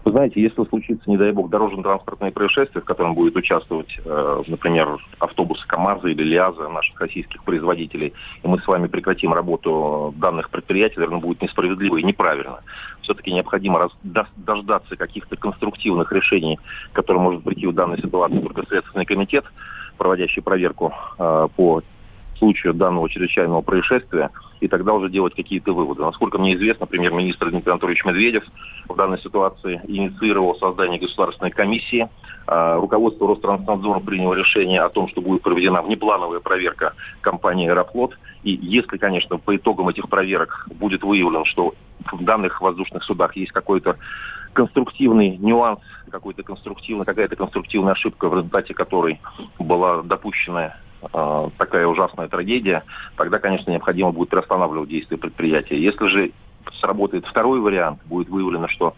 Вы 0.04 0.10
знаете, 0.10 0.42
если 0.42 0.62
случится, 0.64 1.08
не 1.08 1.16
дай 1.16 1.32
бог, 1.32 1.48
дорожно-транспортное 1.48 2.30
происшествие, 2.30 2.82
в 2.82 2.84
котором 2.84 3.14
будет 3.14 3.36
участвовать, 3.36 3.98
э, 4.04 4.42
например, 4.46 4.98
автобусы 5.18 5.66
КАМАЗа 5.66 6.08
или 6.08 6.22
ЛиАЗа, 6.22 6.68
наших 6.68 7.00
российских 7.00 7.42
производителей, 7.42 8.12
и 8.42 8.46
мы 8.46 8.58
с 8.58 8.66
вами 8.66 8.86
прекратим 8.86 9.32
работу 9.32 10.12
данных 10.18 10.50
предприятий, 10.50 10.96
наверное, 10.96 11.20
будет 11.20 11.40
несправедливо 11.40 11.96
и 11.96 12.02
неправильно. 12.02 12.60
Все-таки 13.00 13.32
необходимо 13.32 13.88
дождаться 14.36 14.96
каких-то 14.96 15.36
конструктивных 15.36 16.12
решений, 16.12 16.58
которые 16.92 17.22
может 17.22 17.42
прийти 17.42 17.66
в 17.66 17.72
данной 17.72 17.98
ситуации 17.98 18.40
только 18.40 18.66
Следственный 18.66 19.06
комитет, 19.06 19.46
проводящий 19.96 20.42
проверку 20.42 20.92
э, 21.18 21.48
по 21.56 21.82
случаю 22.38 22.74
данного 22.74 23.08
чрезвычайного 23.08 23.60
происшествия, 23.62 24.30
и 24.60 24.68
тогда 24.68 24.92
уже 24.94 25.10
делать 25.10 25.34
какие-то 25.34 25.72
выводы. 25.72 26.02
Насколько 26.02 26.38
мне 26.38 26.54
известно, 26.54 26.86
премьер-министр 26.86 27.50
Дмитрий 27.50 27.70
Анатольевич 27.70 28.04
Медведев 28.04 28.44
в 28.88 28.96
данной 28.96 29.18
ситуации 29.18 29.80
инициировал 29.86 30.56
создание 30.56 30.98
государственной 31.00 31.50
комиссии. 31.50 32.08
А, 32.46 32.76
руководство 32.76 33.28
Ространснадзора 33.28 34.00
приняло 34.00 34.34
решение 34.34 34.80
о 34.80 34.88
том, 34.88 35.08
что 35.08 35.20
будет 35.20 35.42
проведена 35.42 35.82
внеплановая 35.82 36.40
проверка 36.40 36.94
компании 37.20 37.68
«Аэрофлот». 37.68 38.16
И 38.42 38.52
если, 38.52 38.98
конечно, 38.98 39.38
по 39.38 39.56
итогам 39.56 39.88
этих 39.88 40.08
проверок 40.08 40.66
будет 40.74 41.02
выявлено, 41.02 41.44
что 41.44 41.74
в 42.12 42.22
данных 42.24 42.60
воздушных 42.60 43.02
судах 43.04 43.36
есть 43.36 43.52
какой-то 43.52 43.96
конструктивный 44.52 45.36
нюанс, 45.36 45.80
какой-то 46.10 46.42
конструктивный, 46.42 47.04
какая-то 47.04 47.36
конструктивная 47.36 47.92
ошибка, 47.92 48.28
в 48.28 48.34
результате 48.34 48.72
которой 48.72 49.20
была 49.58 50.02
допущена 50.02 50.76
э, 51.12 51.48
такая 51.58 51.86
ужасная 51.86 52.28
трагедия, 52.28 52.84
тогда, 53.16 53.38
конечно, 53.38 53.70
необходимо 53.70 54.12
будет 54.12 54.30
приостанавливать 54.30 54.88
действия 54.88 55.16
предприятия. 55.16 55.78
Если 55.78 56.06
же 56.08 56.32
сработает 56.80 57.26
второй 57.26 57.60
вариант, 57.60 58.00
будет 58.06 58.28
выявлено, 58.28 58.68
что 58.68 58.94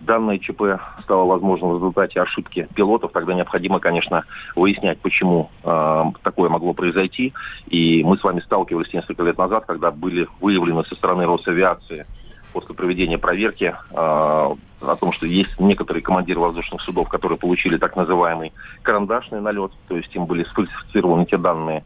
данное 0.00 0.38
ЧП 0.38 0.62
стало 1.02 1.26
возможным 1.26 1.72
в 1.72 1.74
результате 1.76 2.20
ошибки 2.20 2.68
пилотов, 2.74 3.12
тогда 3.12 3.34
необходимо, 3.34 3.80
конечно, 3.80 4.24
выяснять, 4.56 5.00
почему 5.00 5.50
э, 5.62 6.04
такое 6.22 6.48
могло 6.48 6.72
произойти. 6.72 7.32
И 7.68 8.02
мы 8.04 8.16
с 8.16 8.24
вами 8.24 8.40
сталкивались 8.40 8.92
несколько 8.92 9.22
лет 9.22 9.38
назад, 9.38 9.66
когда 9.66 9.90
были 9.90 10.28
выявлены 10.40 10.84
со 10.84 10.94
стороны 10.94 11.26
Росавиации 11.26 12.06
после 12.52 12.74
проведения 12.74 13.18
проверки 13.18 13.64
э, 13.64 13.94
о 13.94 14.96
том, 14.98 15.12
что 15.12 15.26
есть 15.26 15.58
некоторые 15.58 16.02
командиры 16.02 16.40
воздушных 16.40 16.82
судов, 16.82 17.08
которые 17.08 17.38
получили 17.38 17.76
так 17.76 17.96
называемый 17.96 18.52
карандашный 18.82 19.40
налет, 19.40 19.72
то 19.88 19.96
есть 19.96 20.14
им 20.14 20.26
были 20.26 20.44
сфальсифицированы 20.44 21.26
те 21.26 21.36
данные 21.38 21.84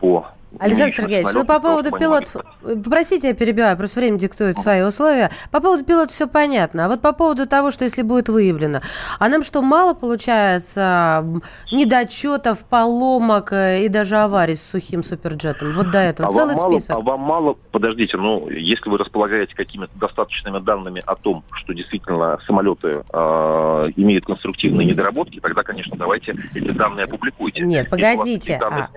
по 0.00 0.26
Александр 0.58 0.94
Сергеевич, 0.94 1.28
ну 1.34 1.44
по 1.44 1.60
поводу 1.60 1.90
пилотов, 1.90 2.44
попросите, 2.62 3.28
я 3.28 3.34
перебиваю, 3.34 3.76
просто 3.76 4.00
время 4.00 4.18
диктует 4.18 4.58
свои 4.58 4.82
условия. 4.82 5.30
По 5.50 5.60
поводу 5.60 5.84
пилотов 5.84 6.14
все 6.14 6.26
понятно, 6.26 6.86
а 6.86 6.88
вот 6.88 7.00
по 7.00 7.12
поводу 7.12 7.46
того, 7.46 7.70
что 7.70 7.84
если 7.84 8.02
будет 8.02 8.28
выявлено, 8.28 8.80
а 9.18 9.28
нам 9.28 9.42
что, 9.42 9.62
мало 9.62 9.94
получается 9.94 11.24
недочетов, 11.72 12.64
поломок 12.64 13.52
э, 13.52 13.84
и 13.84 13.88
даже 13.88 14.16
аварий 14.16 14.54
с 14.54 14.62
сухим 14.62 15.02
суперджетом? 15.02 15.72
Вот 15.72 15.90
до 15.90 15.98
этого 15.98 16.28
а 16.28 16.32
целый 16.32 16.54
вам 16.54 16.72
список. 16.72 16.90
Мало, 16.90 17.02
а 17.02 17.04
вам 17.04 17.20
мало, 17.20 17.56
подождите, 17.70 18.16
ну 18.16 18.48
если 18.48 18.88
вы 18.88 18.98
располагаете 18.98 19.54
какими-то 19.54 19.92
достаточными 19.98 20.60
данными 20.60 21.02
о 21.04 21.16
том, 21.16 21.44
что 21.52 21.72
действительно 21.72 22.38
самолеты 22.46 23.02
э, 23.12 23.90
имеют 23.96 24.26
конструктивные 24.26 24.86
недоработки, 24.86 25.40
тогда, 25.40 25.62
конечно, 25.62 25.96
давайте 25.96 26.36
эти 26.54 26.70
данные 26.70 27.04
опубликуйте. 27.04 27.62
Нет, 27.62 27.90
погодите, 27.90 28.60
а, 28.62 28.88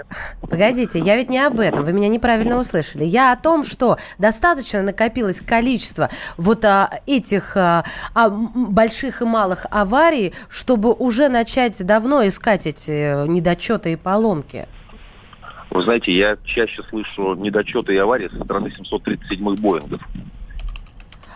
погодите, 0.41 0.99
я 0.99 1.17
ведь 1.17 1.29
не 1.29 1.46
об 1.47 1.59
этом, 1.59 1.83
вы 1.83 1.93
меня 1.93 2.09
неправильно 2.09 2.57
услышали. 2.57 3.03
Я 3.03 3.31
о 3.31 3.35
том, 3.35 3.63
что 3.63 3.97
достаточно 4.17 4.81
накопилось 4.81 5.41
количество 5.41 6.09
вот 6.37 6.63
а, 6.65 6.89
этих 7.05 7.57
а, 7.57 7.83
а, 8.13 8.29
больших 8.29 9.21
и 9.21 9.25
малых 9.25 9.65
аварий, 9.69 10.33
чтобы 10.49 10.93
уже 10.93 11.29
начать 11.29 11.83
давно 11.85 12.25
искать 12.27 12.67
эти 12.67 12.91
э, 12.91 13.27
недочеты 13.27 13.93
и 13.93 13.95
поломки. 13.95 14.67
Вы 15.69 15.83
знаете, 15.83 16.11
я 16.11 16.37
чаще 16.43 16.81
слышу 16.89 17.35
недочеты 17.35 17.93
и 17.93 17.97
аварии 17.97 18.29
со 18.29 18.43
стороны 18.43 18.67
737-х 18.67 19.61
Боингов. 19.61 20.01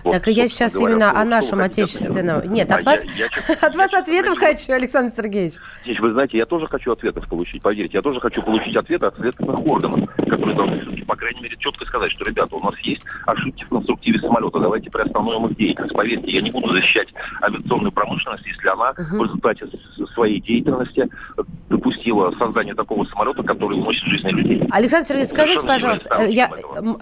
Вот, 0.03 0.11
так 0.11 0.27
и 0.27 0.31
я 0.31 0.47
сейчас 0.47 0.73
говоря, 0.73 0.93
именно 0.93 1.19
о 1.19 1.23
нашем 1.25 1.59
отечественном. 1.61 2.51
Нет, 2.51 2.71
а 2.71 2.75
от 2.75 2.83
вас, 2.85 3.05
я, 3.15 3.25
я, 3.25 3.55
от 3.61 3.75
вас 3.75 3.93
ответов 3.93 4.37
хочу, 4.37 4.73
Александр 4.73 5.11
Сергеевич. 5.11 5.53
Вы 5.99 6.11
знаете, 6.13 6.37
я 6.37 6.45
тоже 6.45 6.67
хочу 6.67 6.91
ответов 6.91 7.27
получить, 7.27 7.61
поверьте. 7.61 7.97
Я 7.97 8.01
тоже 8.01 8.19
хочу 8.19 8.41
получить 8.41 8.75
ответы 8.75 9.05
от 9.07 9.15
следственных 9.17 9.59
органов, 9.65 10.09
которые 10.15 10.55
должны, 10.55 11.05
по 11.05 11.15
крайней 11.15 11.41
мере, 11.41 11.57
четко 11.57 11.85
сказать, 11.85 12.11
что, 12.11 12.25
ребята, 12.25 12.55
у 12.55 12.63
нас 12.63 12.77
есть 12.79 13.05
ошибки 13.25 13.63
в 13.65 13.69
конструктиве 13.69 14.19
самолета, 14.19 14.59
давайте 14.59 14.89
приостановим 14.89 15.47
их 15.47 15.57
деятельность. 15.57 15.93
Поверьте, 15.93 16.31
я 16.31 16.41
не 16.41 16.51
буду 16.51 16.69
защищать 16.69 17.13
авиационную 17.41 17.91
промышленность, 17.91 18.45
если 18.45 18.67
она 18.69 18.91
uh-huh. 18.91 19.17
в 19.17 19.23
результате 19.23 19.65
своей 20.13 20.41
деятельности 20.41 21.09
допустила 21.69 22.31
создание 22.37 22.73
такого 22.75 23.05
самолета, 23.05 23.43
который 23.43 23.77
уносит 23.77 24.03
жизни 24.05 24.29
людей. 24.29 24.67
Александр 24.71 25.07
Сергеевич, 25.07 25.31
скажите, 25.31 25.67
пожалуйста, 25.67 26.23
я, 26.25 26.51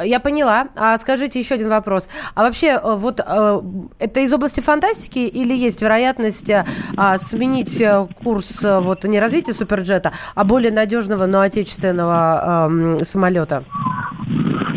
я 0.03 0.19
поняла, 0.19 0.69
а 0.75 0.97
скажите 0.97 1.39
еще 1.39 1.55
один 1.55 1.69
вопрос. 1.69 2.09
А 2.35 2.43
вообще 2.43 2.79
Э, 2.88 2.88
вот 2.95 3.19
э, 3.25 3.61
это 3.99 4.19
из 4.19 4.33
области 4.33 4.59
фантастики 4.59 5.19
или 5.19 5.53
есть 5.53 5.81
вероятность 5.81 6.49
э, 6.49 6.65
а, 6.97 7.17
сменить 7.17 7.81
курс 8.21 8.59
вот 8.63 9.03
не 9.05 9.19
развития 9.19 9.53
суперджета, 9.53 10.11
а 10.35 10.43
более 10.43 10.71
надежного, 10.71 11.25
но 11.25 11.41
отечественного 11.41 12.97
самолета? 13.01 13.63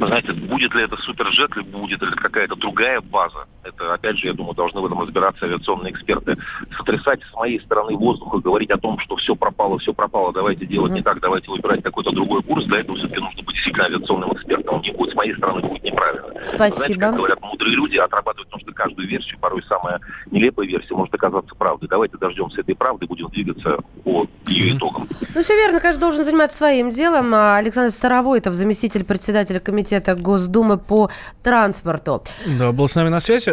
Знаете, 0.07 0.33
будет 0.33 0.75
ли 0.75 0.85
это 0.85 0.97
суперджет, 0.99 1.55
либо 1.57 1.79
будет 1.79 2.03
ли 2.03 2.09
это 2.09 2.17
какая-то 2.17 2.57
другая 2.57 3.01
база, 3.01 3.47
это, 3.65 3.95
опять 3.95 4.19
же, 4.19 4.27
я 4.27 4.33
думаю, 4.33 4.55
должны 4.55 4.81
в 4.81 4.87
этом 4.87 5.01
разбираться 5.01 5.47
авиационные 5.47 5.93
эксперты. 5.93 6.37
Сотрясать 6.77 7.21
с 7.31 7.35
моей 7.35 7.61
стороны 7.61 7.97
воздух 7.97 8.35
и 8.35 8.41
говорить 8.41 8.71
о 8.71 8.79
том, 8.79 8.99
что 8.99 9.17
все 9.17 9.37
пропало, 9.37 9.79
все 9.79 9.93
пропало, 9.93 10.33
давайте 10.33 10.67
делать 10.67 10.93
mm-hmm. 10.93 10.97
не 10.97 11.03
так, 11.03 11.21
давайте 11.21 11.51
выбирать 11.51 11.83
какой-то 11.83 12.11
другой 12.11 12.43
курс, 12.43 12.65
для 12.67 12.81
этого 12.81 12.97
все-таки 12.97 13.21
нужно 13.21 13.43
быть 13.43 13.55
действительно 13.55 13.87
авиационным 13.87 14.33
экспертом. 14.33 14.83
Не 14.83 14.91
будет 14.93 15.13
с 15.13 15.15
моей 15.15 15.37
стороны, 15.37 15.61
будет 15.61 15.85
неправильно. 15.85 16.27
Спасибо. 16.45 16.71
Знаете, 16.71 17.01
как 17.01 17.17
говорят 17.17 17.41
мудрые 17.41 17.77
люди, 17.77 17.97
отрабатывать 17.97 18.51
нужно 18.51 18.73
каждую 18.73 19.07
версию, 19.09 19.39
порой 19.39 19.63
самая 19.69 20.01
нелепая 20.31 20.67
версия 20.67 20.95
может 20.95 21.15
оказаться 21.15 21.55
правдой. 21.55 21.89
Давайте 21.89 22.17
дождемся 22.19 22.61
этой 22.61 22.75
правды, 22.75 23.07
будем 23.07 23.29
двигаться 23.29 23.79
по 24.03 24.27
ее 24.47 24.77
итогам. 24.77 25.07
Ну, 25.35 25.43
все 25.43 25.55
верно, 25.55 25.81
каждый 25.81 26.01
должен 26.01 26.25
заниматься 26.25 26.59
своим 26.59 26.91
делом. 26.91 27.33
А 27.35 27.59
Александр 27.59 27.93
Старовой, 27.93 28.39
это 28.39 28.51
заместитель 28.53 29.05
председателя 29.05 29.61
комитета 29.61 29.92
Госдумы 30.01 30.79
по 30.79 31.11
транспорту. 31.43 32.23
Да, 32.59 32.73
был 32.73 32.89
с 32.89 32.95
нами 32.95 33.09
на 33.09 33.21
связи 33.21 33.53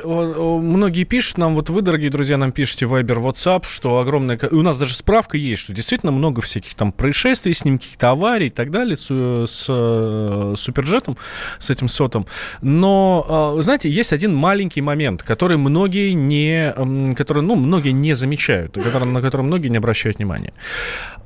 многие 0.79 1.03
пишут 1.03 1.37
нам, 1.37 1.55
вот 1.55 1.69
вы, 1.69 1.81
дорогие 1.81 2.09
друзья, 2.09 2.37
нам 2.37 2.51
пишете 2.51 2.85
Viber, 2.85 3.21
WhatsApp, 3.21 3.65
что 3.67 3.99
огромное... 3.99 4.37
И 4.37 4.55
у 4.55 4.61
нас 4.61 4.77
даже 4.77 4.93
справка 4.93 5.37
есть, 5.37 5.63
что 5.63 5.73
действительно 5.73 6.11
много 6.11 6.41
всяких 6.41 6.73
там 6.75 6.91
происшествий 6.91 7.53
с 7.53 7.65
ним, 7.65 7.77
каких-то 7.77 8.11
аварий 8.11 8.47
и 8.47 8.49
так 8.49 8.71
далее, 8.71 8.95
с, 8.95 9.09
с, 9.09 9.65
э, 9.69 10.53
суперджетом, 10.55 11.17
с 11.57 11.69
этим 11.69 11.87
сотом. 11.87 12.25
Но, 12.61 13.25
а, 13.57 13.61
знаете, 13.61 13.89
есть 13.89 14.13
один 14.13 14.33
маленький 14.33 14.81
момент, 14.81 15.23
который 15.23 15.57
многие 15.57 16.11
не... 16.13 16.73
Который, 17.15 17.43
ну, 17.43 17.55
многие 17.55 17.91
не 17.91 18.13
замечают, 18.13 18.75
на 18.75 19.21
который 19.21 19.41
многие 19.41 19.67
не 19.67 19.77
обращают 19.77 20.17
внимания. 20.17 20.53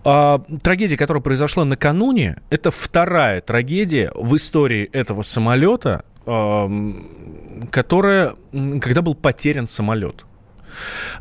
А, 0.05 0.41
трагедия, 0.61 0.97
которая 0.97 1.21
произошла 1.21 1.65
накануне, 1.65 2.37
это 2.49 2.71
вторая 2.71 3.41
трагедия 3.41 4.11
в 4.15 4.35
истории 4.35 4.89
этого 5.03 5.21
самолета, 5.21 6.03
которая, 7.71 8.33
когда 8.81 9.01
был 9.01 9.15
потерян 9.15 9.67
самолет. 9.67 10.25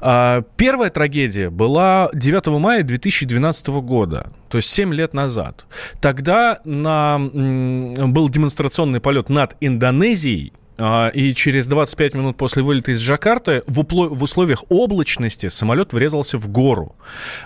А, 0.00 0.42
первая 0.56 0.90
трагедия 0.90 1.50
была 1.50 2.10
9 2.12 2.46
мая 2.58 2.82
2012 2.82 3.68
года, 3.82 4.32
то 4.48 4.56
есть 4.56 4.68
7 4.68 4.94
лет 4.94 5.14
назад. 5.14 5.66
Тогда 6.00 6.58
на, 6.64 7.18
был 7.18 8.28
демонстрационный 8.28 9.00
полет 9.00 9.28
над 9.28 9.56
Индонезией, 9.60 10.52
а, 10.78 11.08
и 11.08 11.34
через 11.34 11.66
25 11.66 12.14
минут 12.14 12.36
после 12.36 12.62
вылета 12.62 12.92
из 12.92 13.00
Джакарты 13.00 13.62
в, 13.66 13.80
упло- 13.80 14.08
в 14.08 14.22
условиях 14.22 14.64
облачности 14.68 15.48
самолет 15.48 15.92
врезался 15.92 16.38
в 16.38 16.48
гору. 16.48 16.96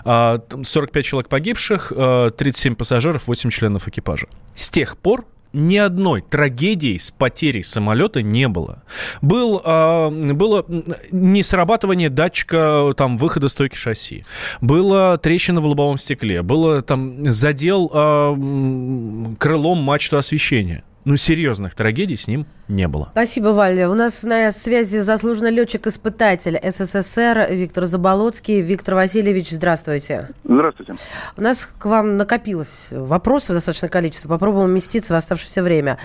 45 0.03 0.05
а, 0.05 1.03
человек 1.03 1.29
погибших, 1.29 1.91
37 2.37 2.75
пассажиров, 2.75 3.27
8 3.27 3.49
членов 3.49 3.87
экипажа. 3.87 4.27
С 4.55 4.69
тех 4.69 4.97
пор 4.97 5.25
ни 5.53 5.77
одной 5.77 6.21
трагедии 6.21 6.97
с 6.97 7.11
потерей 7.11 7.63
самолета 7.63 8.21
не 8.21 8.47
было. 8.47 8.83
Был, 9.21 9.61
э, 9.63 10.33
было 10.33 10.65
несрабатывание 11.11 12.09
датчика 12.09 12.93
там, 12.95 13.17
выхода 13.17 13.47
стойки 13.47 13.75
шасси. 13.75 14.25
Было 14.61 15.17
трещина 15.17 15.61
в 15.61 15.65
лобовом 15.65 15.97
стекле. 15.97 16.41
Было 16.41 16.81
там 16.81 17.29
задел 17.29 17.89
э, 17.93 19.35
крылом 19.39 19.79
мачту 19.79 20.17
освещения 20.17 20.83
ну, 21.07 21.15
серьезных 21.15 21.73
трагедий 21.73 22.17
с 22.17 22.27
ним 22.27 22.45
не 22.67 22.85
было. 22.89 23.07
Спасибо, 23.13 23.49
Валя. 23.49 23.89
У 23.89 23.93
нас 23.93 24.23
на 24.23 24.51
связи 24.51 24.97
заслуженный 24.97 25.51
летчик-испытатель 25.51 26.59
СССР 26.61 27.47
Виктор 27.49 27.85
Заболоцкий. 27.85 28.59
Виктор 28.59 28.95
Васильевич, 28.95 29.51
здравствуйте. 29.51 30.31
Здравствуйте. 30.43 30.95
У 31.37 31.41
нас 31.41 31.65
к 31.65 31.85
вам 31.85 32.17
накопилось 32.17 32.89
вопросов 32.91 33.55
достаточное 33.55 33.89
количество. 33.89 34.27
Попробуем 34.27 34.65
уместиться 34.65 35.13
в 35.13 35.17
оставшееся 35.17 35.63
время. 35.63 35.97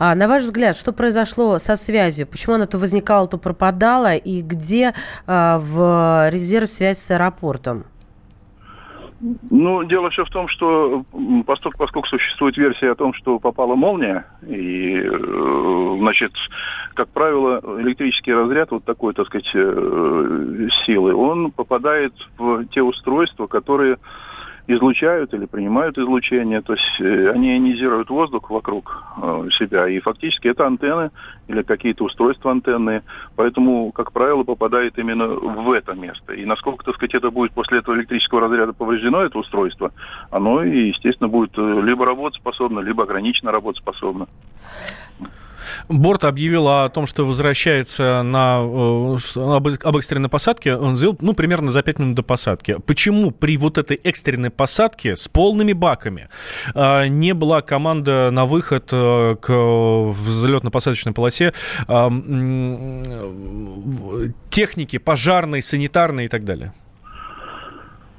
А, 0.00 0.16
на 0.16 0.26
ваш 0.26 0.42
взгляд, 0.42 0.76
что 0.76 0.92
произошло 0.92 1.58
со 1.58 1.76
связью? 1.76 2.26
Почему 2.26 2.56
она 2.56 2.66
то 2.66 2.78
возникала, 2.78 3.28
то 3.28 3.38
пропадала? 3.38 4.16
И 4.16 4.42
где 4.42 4.92
а, 5.28 5.60
в 5.60 6.30
резерв 6.30 6.68
связь 6.68 6.98
с 6.98 7.12
аэропортом? 7.12 7.84
Ну, 9.20 9.82
дело 9.82 10.10
все 10.10 10.24
в 10.24 10.30
том, 10.30 10.46
что 10.48 11.04
поскольку, 11.44 12.06
существует 12.06 12.56
версия 12.56 12.92
о 12.92 12.94
том, 12.94 13.12
что 13.14 13.40
попала 13.40 13.74
молния, 13.74 14.26
и, 14.46 14.94
э, 14.94 15.96
значит, 15.98 16.32
как 16.94 17.08
правило, 17.08 17.60
электрический 17.80 18.32
разряд 18.32 18.70
вот 18.70 18.84
такой, 18.84 19.12
так 19.14 19.26
сказать, 19.26 19.50
э, 19.54 20.68
силы, 20.86 21.14
он 21.14 21.50
попадает 21.50 22.12
в 22.36 22.64
те 22.66 22.80
устройства, 22.82 23.48
которые 23.48 23.98
излучают 24.68 25.32
или 25.32 25.46
принимают 25.46 25.96
излучение, 25.96 26.60
то 26.60 26.74
есть 26.74 27.00
э, 27.00 27.30
они 27.30 27.52
ионизируют 27.52 28.10
воздух 28.10 28.50
вокруг 28.50 29.02
э, 29.16 29.48
себя, 29.58 29.88
и 29.88 29.98
фактически 29.98 30.48
это 30.48 30.66
антенны 30.66 31.10
или 31.48 31.62
какие-то 31.62 32.04
устройства 32.04 32.50
антенные, 32.50 33.02
поэтому, 33.34 33.90
как 33.92 34.12
правило, 34.12 34.44
попадает 34.44 34.98
именно 34.98 35.26
в 35.26 35.72
это 35.72 35.94
место. 35.94 36.34
И 36.34 36.44
насколько, 36.44 36.84
так 36.84 36.96
сказать, 36.96 37.14
это 37.14 37.30
будет 37.30 37.52
после 37.52 37.78
этого 37.78 37.96
электрического 37.96 38.42
разряда 38.42 38.74
повреждено, 38.74 39.22
это 39.22 39.38
устройство, 39.38 39.90
оно, 40.30 40.62
естественно, 40.62 41.28
будет 41.28 41.56
э, 41.56 41.80
либо 41.82 42.04
работоспособно, 42.04 42.80
либо 42.80 43.04
ограниченно 43.04 43.50
работоспособно. 43.50 44.28
Борт 45.88 46.24
объявил 46.24 46.68
о 46.68 46.88
том, 46.88 47.06
что 47.06 47.24
возвращается 47.24 48.22
на, 48.22 48.60
э, 48.60 49.16
об, 49.84 49.96
экстренной 49.96 50.28
посадке. 50.28 50.76
Он 50.76 50.96
сделал, 50.96 51.16
ну, 51.20 51.34
примерно 51.34 51.70
за 51.70 51.82
5 51.82 51.98
минут 51.98 52.14
до 52.16 52.22
посадки. 52.22 52.76
Почему 52.86 53.30
при 53.30 53.56
вот 53.56 53.78
этой 53.78 53.96
экстренной 53.96 54.50
посадке 54.50 55.16
с 55.16 55.28
полными 55.28 55.72
баками 55.72 56.28
э, 56.74 57.06
не 57.08 57.34
была 57.34 57.62
команда 57.62 58.30
на 58.30 58.44
выход 58.46 58.88
э, 58.92 59.36
к 59.40 59.50
взлетно-посадочной 59.50 61.12
полосе 61.12 61.52
техники 64.50 64.98
пожарной, 64.98 65.62
санитарной 65.62 66.26
и 66.26 66.28
так 66.28 66.44
далее? 66.44 66.72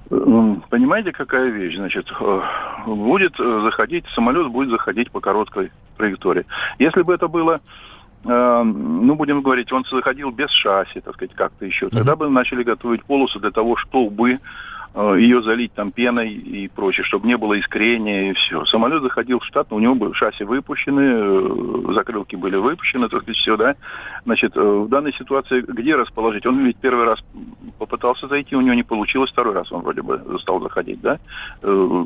Понимаете, 0.10 1.12
какая 1.12 1.50
вещь? 1.50 1.76
Значит, 1.76 2.12
будет 2.86 3.38
заходить, 3.38 4.06
самолет 4.14 4.48
будет 4.48 4.70
заходить 4.70 5.12
по 5.12 5.20
короткой 5.20 5.72
траектории. 5.98 6.46
Если 6.78 7.02
бы 7.02 7.14
это 7.14 7.28
было 7.28 7.62
э, 8.24 8.64
ну, 8.64 9.16
будем 9.16 9.42
говорить, 9.42 9.72
он 9.72 9.86
заходил 9.90 10.32
без 10.32 10.50
шасси, 10.52 11.02
так 11.02 11.16
сказать, 11.16 11.36
как-то 11.36 11.66
еще. 11.66 11.90
Тогда 11.90 12.16
бы 12.16 12.30
начали 12.30 12.64
готовить 12.64 13.04
полосу 13.04 13.40
для 13.40 13.52
того, 13.52 13.76
чтобы 13.76 14.40
Э, 14.40 14.40
ее 14.96 15.42
залить 15.44 15.74
там 15.74 15.92
пеной 15.92 16.32
и 16.32 16.68
прочее, 16.68 17.04
чтобы 17.04 17.28
не 17.28 17.38
было 17.38 17.60
искрения 17.60 18.32
и 18.32 18.34
все. 18.34 18.66
Самолет 18.66 19.04
заходил 19.04 19.40
в 19.40 19.46
штат, 19.46 19.72
у 19.72 19.80
него 19.80 19.96
были 19.96 20.14
шасси 20.14 20.44
выпущены, 20.44 21.02
э, 21.02 21.94
закрылки 21.94 22.36
были 22.36 22.56
выпущены, 22.56 23.08
так 23.08 23.22
сказать, 23.22 23.38
все, 23.38 23.56
да. 23.56 23.76
Значит, 24.26 24.58
э, 24.58 24.62
в 24.62 24.90
данной 24.90 25.14
ситуации 25.14 25.62
где 25.62 25.96
расположить? 25.96 26.46
Он 26.46 26.66
ведь 26.66 26.78
первый 26.78 27.06
раз 27.06 27.24
попытался 27.78 28.28
зайти, 28.28 28.56
у 28.56 28.62
него 28.62 28.74
не 28.74 28.84
получилось, 28.84 29.32
второй 29.32 29.54
раз 29.54 29.72
он 29.72 29.82
вроде 29.82 30.02
бы 30.02 30.40
стал 30.40 30.60
заходить, 30.60 31.02
да. 31.02 31.20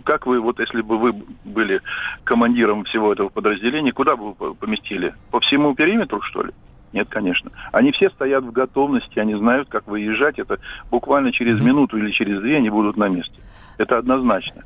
Как 0.03 0.25
вы, 0.27 0.39
вот 0.39 0.59
если 0.59 0.81
бы 0.81 0.97
вы 0.97 1.13
были 1.45 1.81
командиром 2.23 2.83
всего 2.83 3.13
этого 3.13 3.29
подразделения, 3.29 3.91
куда 3.91 4.15
бы 4.15 4.33
вы 4.33 4.55
поместили? 4.55 5.13
По 5.31 5.39
всему 5.39 5.73
периметру, 5.73 6.21
что 6.21 6.43
ли? 6.43 6.51
Нет, 6.93 7.07
конечно. 7.09 7.51
Они 7.71 7.91
все 7.91 8.09
стоят 8.11 8.43
в 8.43 8.51
готовности, 8.51 9.19
они 9.19 9.33
знают, 9.33 9.67
как 9.67 9.87
выезжать. 9.87 10.37
Это 10.37 10.59
буквально 10.91 11.31
через 11.31 11.59
минуту 11.59 11.97
или 11.97 12.11
через 12.11 12.39
две 12.39 12.57
они 12.57 12.69
будут 12.69 12.97
на 12.97 13.09
месте. 13.09 13.35
Это 13.77 13.97
однозначно. 13.97 14.63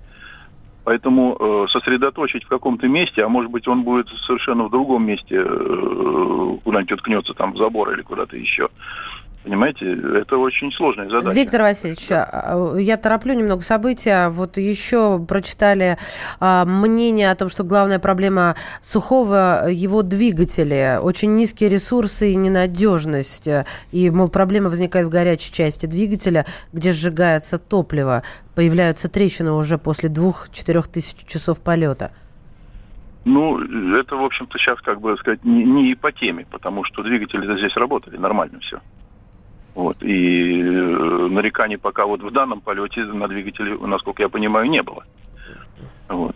Поэтому 0.84 1.36
э, 1.38 1.68
сосредоточить 1.70 2.44
в 2.44 2.48
каком-то 2.48 2.88
месте, 2.88 3.24
а 3.24 3.30
может 3.30 3.52
быть 3.52 3.68
он 3.68 3.84
будет 3.84 4.08
совершенно 4.26 4.66
в 4.66 4.72
другом 4.72 5.06
месте, 5.06 5.36
э, 5.36 6.58
куда-нибудь 6.64 6.92
уткнется 6.94 7.34
там 7.34 7.52
в 7.52 7.58
забор 7.58 7.92
или 7.94 8.02
куда-то 8.02 8.38
еще. 8.38 8.70
Понимаете, 9.48 9.94
это 9.94 10.38
очень 10.38 10.74
сложная 10.74 11.08
задача. 11.08 11.34
Виктор 11.34 11.62
Васильевич, 11.62 12.06
а, 12.12 12.76
я 12.78 12.98
тороплю 12.98 13.34
немного 13.34 13.62
события. 13.62 14.28
Вот 14.28 14.58
еще 14.58 15.24
прочитали 15.26 15.98
а, 16.42 16.66
мнение 16.66 17.32
о 17.32 17.36
том, 17.36 17.48
что 17.48 17.64
главная 17.64 18.00
проблема 18.00 18.58
сухого 18.82 19.70
его 19.70 20.04
двигателя. 20.04 21.00
Очень 21.02 21.36
низкие 21.36 21.70
ресурсы 21.70 22.34
и 22.34 22.36
ненадежность. 22.36 23.48
И, 23.94 24.10
мол, 24.10 24.28
проблема 24.28 24.70
возникает 24.70 25.08
в 25.08 25.10
горячей 25.10 25.54
части 25.54 25.86
двигателя, 25.86 26.46
где 26.74 26.92
сжигается 26.92 27.58
топливо. 27.58 28.24
Появляются 28.54 29.08
трещины 29.08 29.54
уже 29.54 29.78
после 29.78 30.10
двух-четырех 30.10 30.90
тысяч 30.90 31.26
часов 31.26 31.62
полета. 31.62 32.12
Ну, 33.24 33.62
это, 33.96 34.18
в 34.18 34.26
общем-то, 34.26 34.58
сейчас, 34.58 34.82
как 34.82 35.00
бы 35.00 35.16
сказать, 35.16 35.46
не, 35.46 35.64
не 35.64 35.96
по 35.96 36.12
теме, 36.12 36.46
потому 36.52 36.84
что 36.84 37.02
двигатели 37.02 37.58
здесь 37.58 37.78
работали, 37.78 38.18
нормально 38.18 38.60
все. 38.60 38.82
Вот. 39.78 40.02
И 40.02 40.60
э, 40.60 41.28
нареканий 41.30 41.78
пока 41.78 42.08
вот 42.08 42.24
в 42.24 42.32
данном 42.32 42.62
полете 42.62 43.04
на 43.04 43.28
двигателе, 43.28 43.78
насколько 43.78 44.24
я 44.24 44.28
понимаю, 44.28 44.68
не 44.68 44.82
было. 44.82 45.04
Вот. 46.10 46.36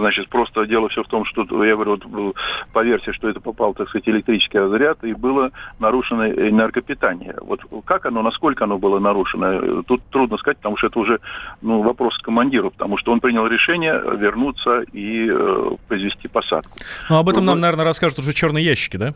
Значит, 0.00 0.28
просто 0.28 0.66
дело 0.66 0.90
все 0.90 1.02
в 1.04 1.08
том, 1.08 1.24
что 1.24 1.42
я 1.64 1.74
говорю, 1.74 1.98
вот, 2.04 2.36
по 2.74 2.84
версии, 2.84 3.12
что 3.12 3.30
это 3.30 3.40
попал, 3.40 3.72
так 3.72 3.88
сказать, 3.88 4.06
электрический 4.10 4.58
разряд, 4.58 5.02
и 5.04 5.14
было 5.14 5.52
нарушено 5.78 6.28
энергопитание. 6.28 7.34
Вот 7.40 7.60
как 7.86 8.04
оно, 8.04 8.20
насколько 8.20 8.64
оно 8.64 8.76
было 8.76 8.98
нарушено, 8.98 9.82
тут 9.84 10.02
трудно 10.10 10.36
сказать, 10.36 10.58
потому 10.58 10.76
что 10.76 10.88
это 10.88 10.98
уже 10.98 11.20
ну, 11.62 11.80
вопрос 11.80 12.18
к 12.18 12.22
командиру, 12.24 12.72
потому 12.72 12.98
что 12.98 13.12
он 13.12 13.20
принял 13.20 13.46
решение 13.46 13.94
вернуться 14.18 14.82
и 14.92 15.30
э, 15.30 15.70
произвести 15.88 16.28
посадку. 16.28 16.76
Ну, 17.08 17.16
об 17.16 17.30
этом 17.30 17.46
Но, 17.46 17.52
нам, 17.52 17.60
наверное, 17.60 17.86
расскажут 17.86 18.18
уже 18.18 18.34
черные 18.34 18.66
ящики, 18.66 18.98
да? 18.98 19.14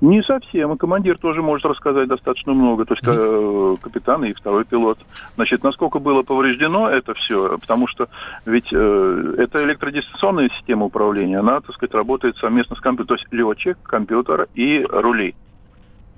Не 0.00 0.22
совсем. 0.22 0.72
И 0.72 0.76
командир 0.76 1.18
тоже 1.18 1.42
может 1.42 1.66
рассказать 1.66 2.08
достаточно 2.08 2.52
много. 2.52 2.84
То 2.84 2.94
есть 2.94 3.04
mm-hmm. 3.04 3.80
капитан 3.80 4.24
и 4.24 4.32
второй 4.32 4.64
пилот. 4.64 4.98
Значит, 5.36 5.62
насколько 5.62 5.98
было 5.98 6.22
повреждено 6.22 6.88
это 6.88 7.14
все, 7.14 7.58
потому 7.58 7.86
что 7.86 8.08
ведь 8.46 8.68
э, 8.72 9.34
это 9.38 9.64
электродистанционная 9.64 10.50
система 10.50 10.86
управления, 10.86 11.38
она, 11.38 11.60
так 11.60 11.74
сказать, 11.74 11.94
работает 11.94 12.36
совместно 12.38 12.76
с 12.76 12.80
компьютером. 12.80 13.18
То 13.18 13.22
есть 13.22 13.32
летчик, 13.32 13.78
компьютер 13.82 14.48
и 14.54 14.84
рули 14.88 15.34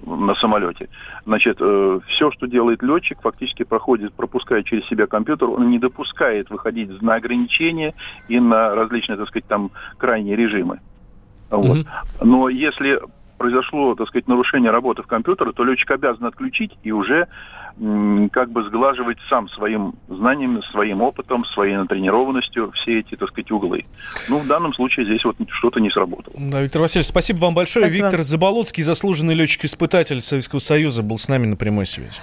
на 0.05 0.35
самолете. 0.35 0.89
Значит, 1.25 1.59
э, 1.61 2.01
все, 2.09 2.31
что 2.31 2.47
делает 2.47 2.83
летчик, 2.83 3.21
фактически 3.21 3.65
проходит, 3.65 4.13
пропуская 4.13 4.63
через 4.63 4.87
себя 4.87 5.07
компьютер, 5.07 5.49
он 5.51 5.71
не 5.71 5.79
допускает 5.79 6.51
выходить 6.51 7.01
на 7.03 7.15
ограничения 7.15 7.95
и 8.29 8.39
на 8.39 8.75
различные, 8.75 9.17
так 9.17 9.29
сказать, 9.29 9.47
там 9.47 9.71
крайние 9.99 10.37
режимы. 10.37 10.81
Вот. 11.51 11.79
Mm-hmm. 11.79 11.87
Но 12.23 12.49
если 12.49 13.01
произошло, 13.37 13.95
так 13.95 14.09
сказать, 14.09 14.29
нарушение 14.29 14.71
работы 14.71 15.03
в 15.03 15.07
компьютере, 15.07 15.53
то 15.53 15.65
летчик 15.65 15.91
обязан 15.91 16.25
отключить 16.27 16.77
и 16.83 16.93
уже 16.93 17.29
как 18.33 18.51
бы 18.51 18.65
сглаживать 18.65 19.19
сам 19.29 19.49
своим 19.51 19.95
знанием, 20.09 20.63
своим 20.71 21.03
опытом, 21.03 21.45
своей 21.45 21.77
натренированностью 21.77 22.71
все 22.73 23.01
эти, 23.01 23.17
так 23.17 23.29
сказать, 23.29 23.51
углы. 23.51 23.85
Ну, 24.29 24.39
в 24.39 24.47
данном 24.47 24.73
случае 24.73 25.05
здесь 25.05 25.25
вот 25.25 25.37
что-то 25.51 25.79
не 25.81 25.91
сработало. 25.91 26.35
Да, 26.39 26.63
Виктор 26.63 26.81
Васильевич, 26.81 27.09
спасибо 27.09 27.39
вам 27.39 27.55
большое. 27.55 27.87
Спасибо. 27.87 28.07
Виктор 28.07 28.23
Заболоцкий, 28.23 28.83
заслуженный 28.83 29.35
летчик-испытатель 29.35 30.21
Советского 30.23 30.61
Союза, 30.61 31.03
был 31.03 31.17
с 31.17 31.29
нами 31.29 31.47
на 31.47 31.57
прямой 31.57 31.85
связи. 31.85 32.21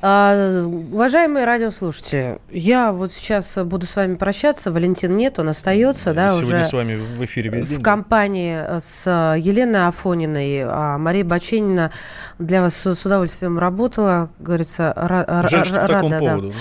А, 0.00 0.64
уважаемые 0.64 1.44
радиослушатели, 1.44 2.38
я 2.50 2.92
вот 2.92 3.12
сейчас 3.12 3.58
буду 3.58 3.86
с 3.86 3.96
вами 3.96 4.14
прощаться. 4.14 4.72
Валентин 4.72 5.16
нет, 5.16 5.38
он 5.38 5.50
остается. 5.50 6.14
Да, 6.14 6.30
сегодня 6.30 6.56
уже 6.56 6.64
с 6.64 6.72
вами 6.72 6.94
в 6.94 7.24
эфире 7.24 7.50
весь 7.50 7.66
день. 7.66 7.78
В 7.78 7.82
компании 7.82 8.78
с 8.80 9.04
Еленой 9.38 9.88
Афониной. 9.88 10.62
А 10.64 10.96
Мария 10.96 11.24
Баченина 11.24 11.90
для 12.38 12.62
вас 12.62 12.74
с 12.74 13.04
удовольствием 13.04 13.58
работала, 13.58 14.30
говорится, 14.38 14.93
Жаль, 14.94 15.64
что 15.64 15.80
по 15.80 15.86
такому 15.86 16.18
поводу. 16.18 16.48
Да. 16.48 16.54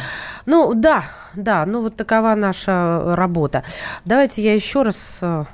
Ну, 0.45 0.73
да, 0.73 1.03
да, 1.35 1.65
ну 1.65 1.81
вот 1.81 1.95
такова 1.95 2.35
наша 2.35 3.15
работа. 3.15 3.63
Давайте 4.05 4.43
я 4.43 4.53
еще 4.53 4.81
раз 4.81 5.19
э, 5.21 5.45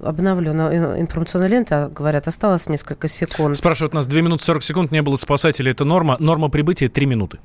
обновлю 0.00 0.52
информационную 0.52 1.50
ленту, 1.50 1.90
говорят, 1.94 2.28
осталось 2.28 2.68
несколько 2.68 3.08
секунд. 3.08 3.56
Спрашивают 3.56 3.94
нас, 3.94 4.06
2 4.06 4.20
минуты 4.20 4.42
40 4.42 4.62
секунд, 4.62 4.92
не 4.92 5.02
было 5.02 5.16
спасателей, 5.16 5.72
это 5.72 5.84
норма. 5.84 6.16
Норма 6.18 6.48
прибытия 6.48 6.88
3 6.88 7.06
минуты. 7.06 7.38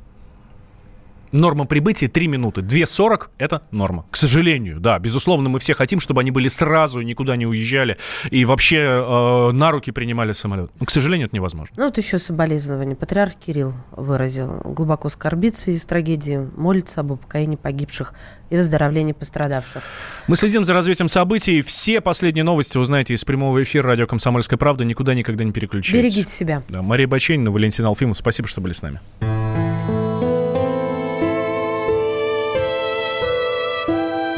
Норма 1.32 1.66
прибытия 1.66 2.08
3 2.08 2.28
минуты. 2.28 2.62
2.40– 2.62 3.30
это 3.38 3.62
норма. 3.72 4.06
К 4.10 4.18
сожалению, 4.18 4.80
да. 4.80 4.98
Безусловно, 5.00 5.50
мы 5.50 5.60
все 5.60 5.74
хотим, 5.74 6.00
чтобы 6.00 6.22
они 6.22 6.32
были 6.32 6.48
сразу, 6.48 7.02
никуда 7.02 7.36
не 7.36 7.46
уезжали 7.46 7.98
и 8.32 8.46
вообще 8.46 8.78
э, 8.78 9.52
на 9.52 9.72
руки 9.72 9.92
принимали 9.92 10.32
самолет. 10.32 10.72
Но, 10.80 10.86
к 10.86 10.92
сожалению, 10.92 11.28
это 11.28 11.36
невозможно. 11.36 11.76
Ну, 11.78 11.86
вот 11.86 11.98
еще 11.98 12.18
соболезнование. 12.18 12.96
Патриарх 12.96 13.36
Кирилл 13.36 13.74
выразил. 13.92 14.62
Глубоко 14.64 15.10
скорбит 15.10 15.56
в 15.56 15.60
связи 15.60 15.80
с 15.80 15.86
трагедией. 15.86 16.48
Молится 16.56 17.02
об 17.02 17.12
упокоении 17.12 17.56
погибших 17.56 18.14
и 18.50 18.56
выздоровлении 18.56 19.14
пострадавших. 19.14 19.84
Мы 20.28 20.36
следим 20.36 20.64
за 20.64 20.74
развитием 20.74 21.08
событий. 21.08 21.62
Все 21.62 22.02
последние 22.02 22.44
новости 22.44 22.78
узнаете 22.78 23.14
из 23.14 23.24
прямого 23.24 23.62
эфира 23.62 23.88
радио 23.88 24.08
«Комсомольская 24.08 24.58
правда». 24.58 24.84
Никуда 24.86 25.14
никогда 25.14 25.44
не 25.44 25.52
переключайтесь. 25.52 26.16
Берегите 26.16 26.32
себя. 26.32 26.64
Да, 26.70 26.82
Мария 26.82 27.08
Баченина, 27.08 27.52
Валентин 27.52 27.86
Алфимов. 27.86 28.18
Спасибо, 28.18 28.48
что 28.48 28.62
были 28.62 28.74
с 28.74 28.82
нами. 28.82 29.00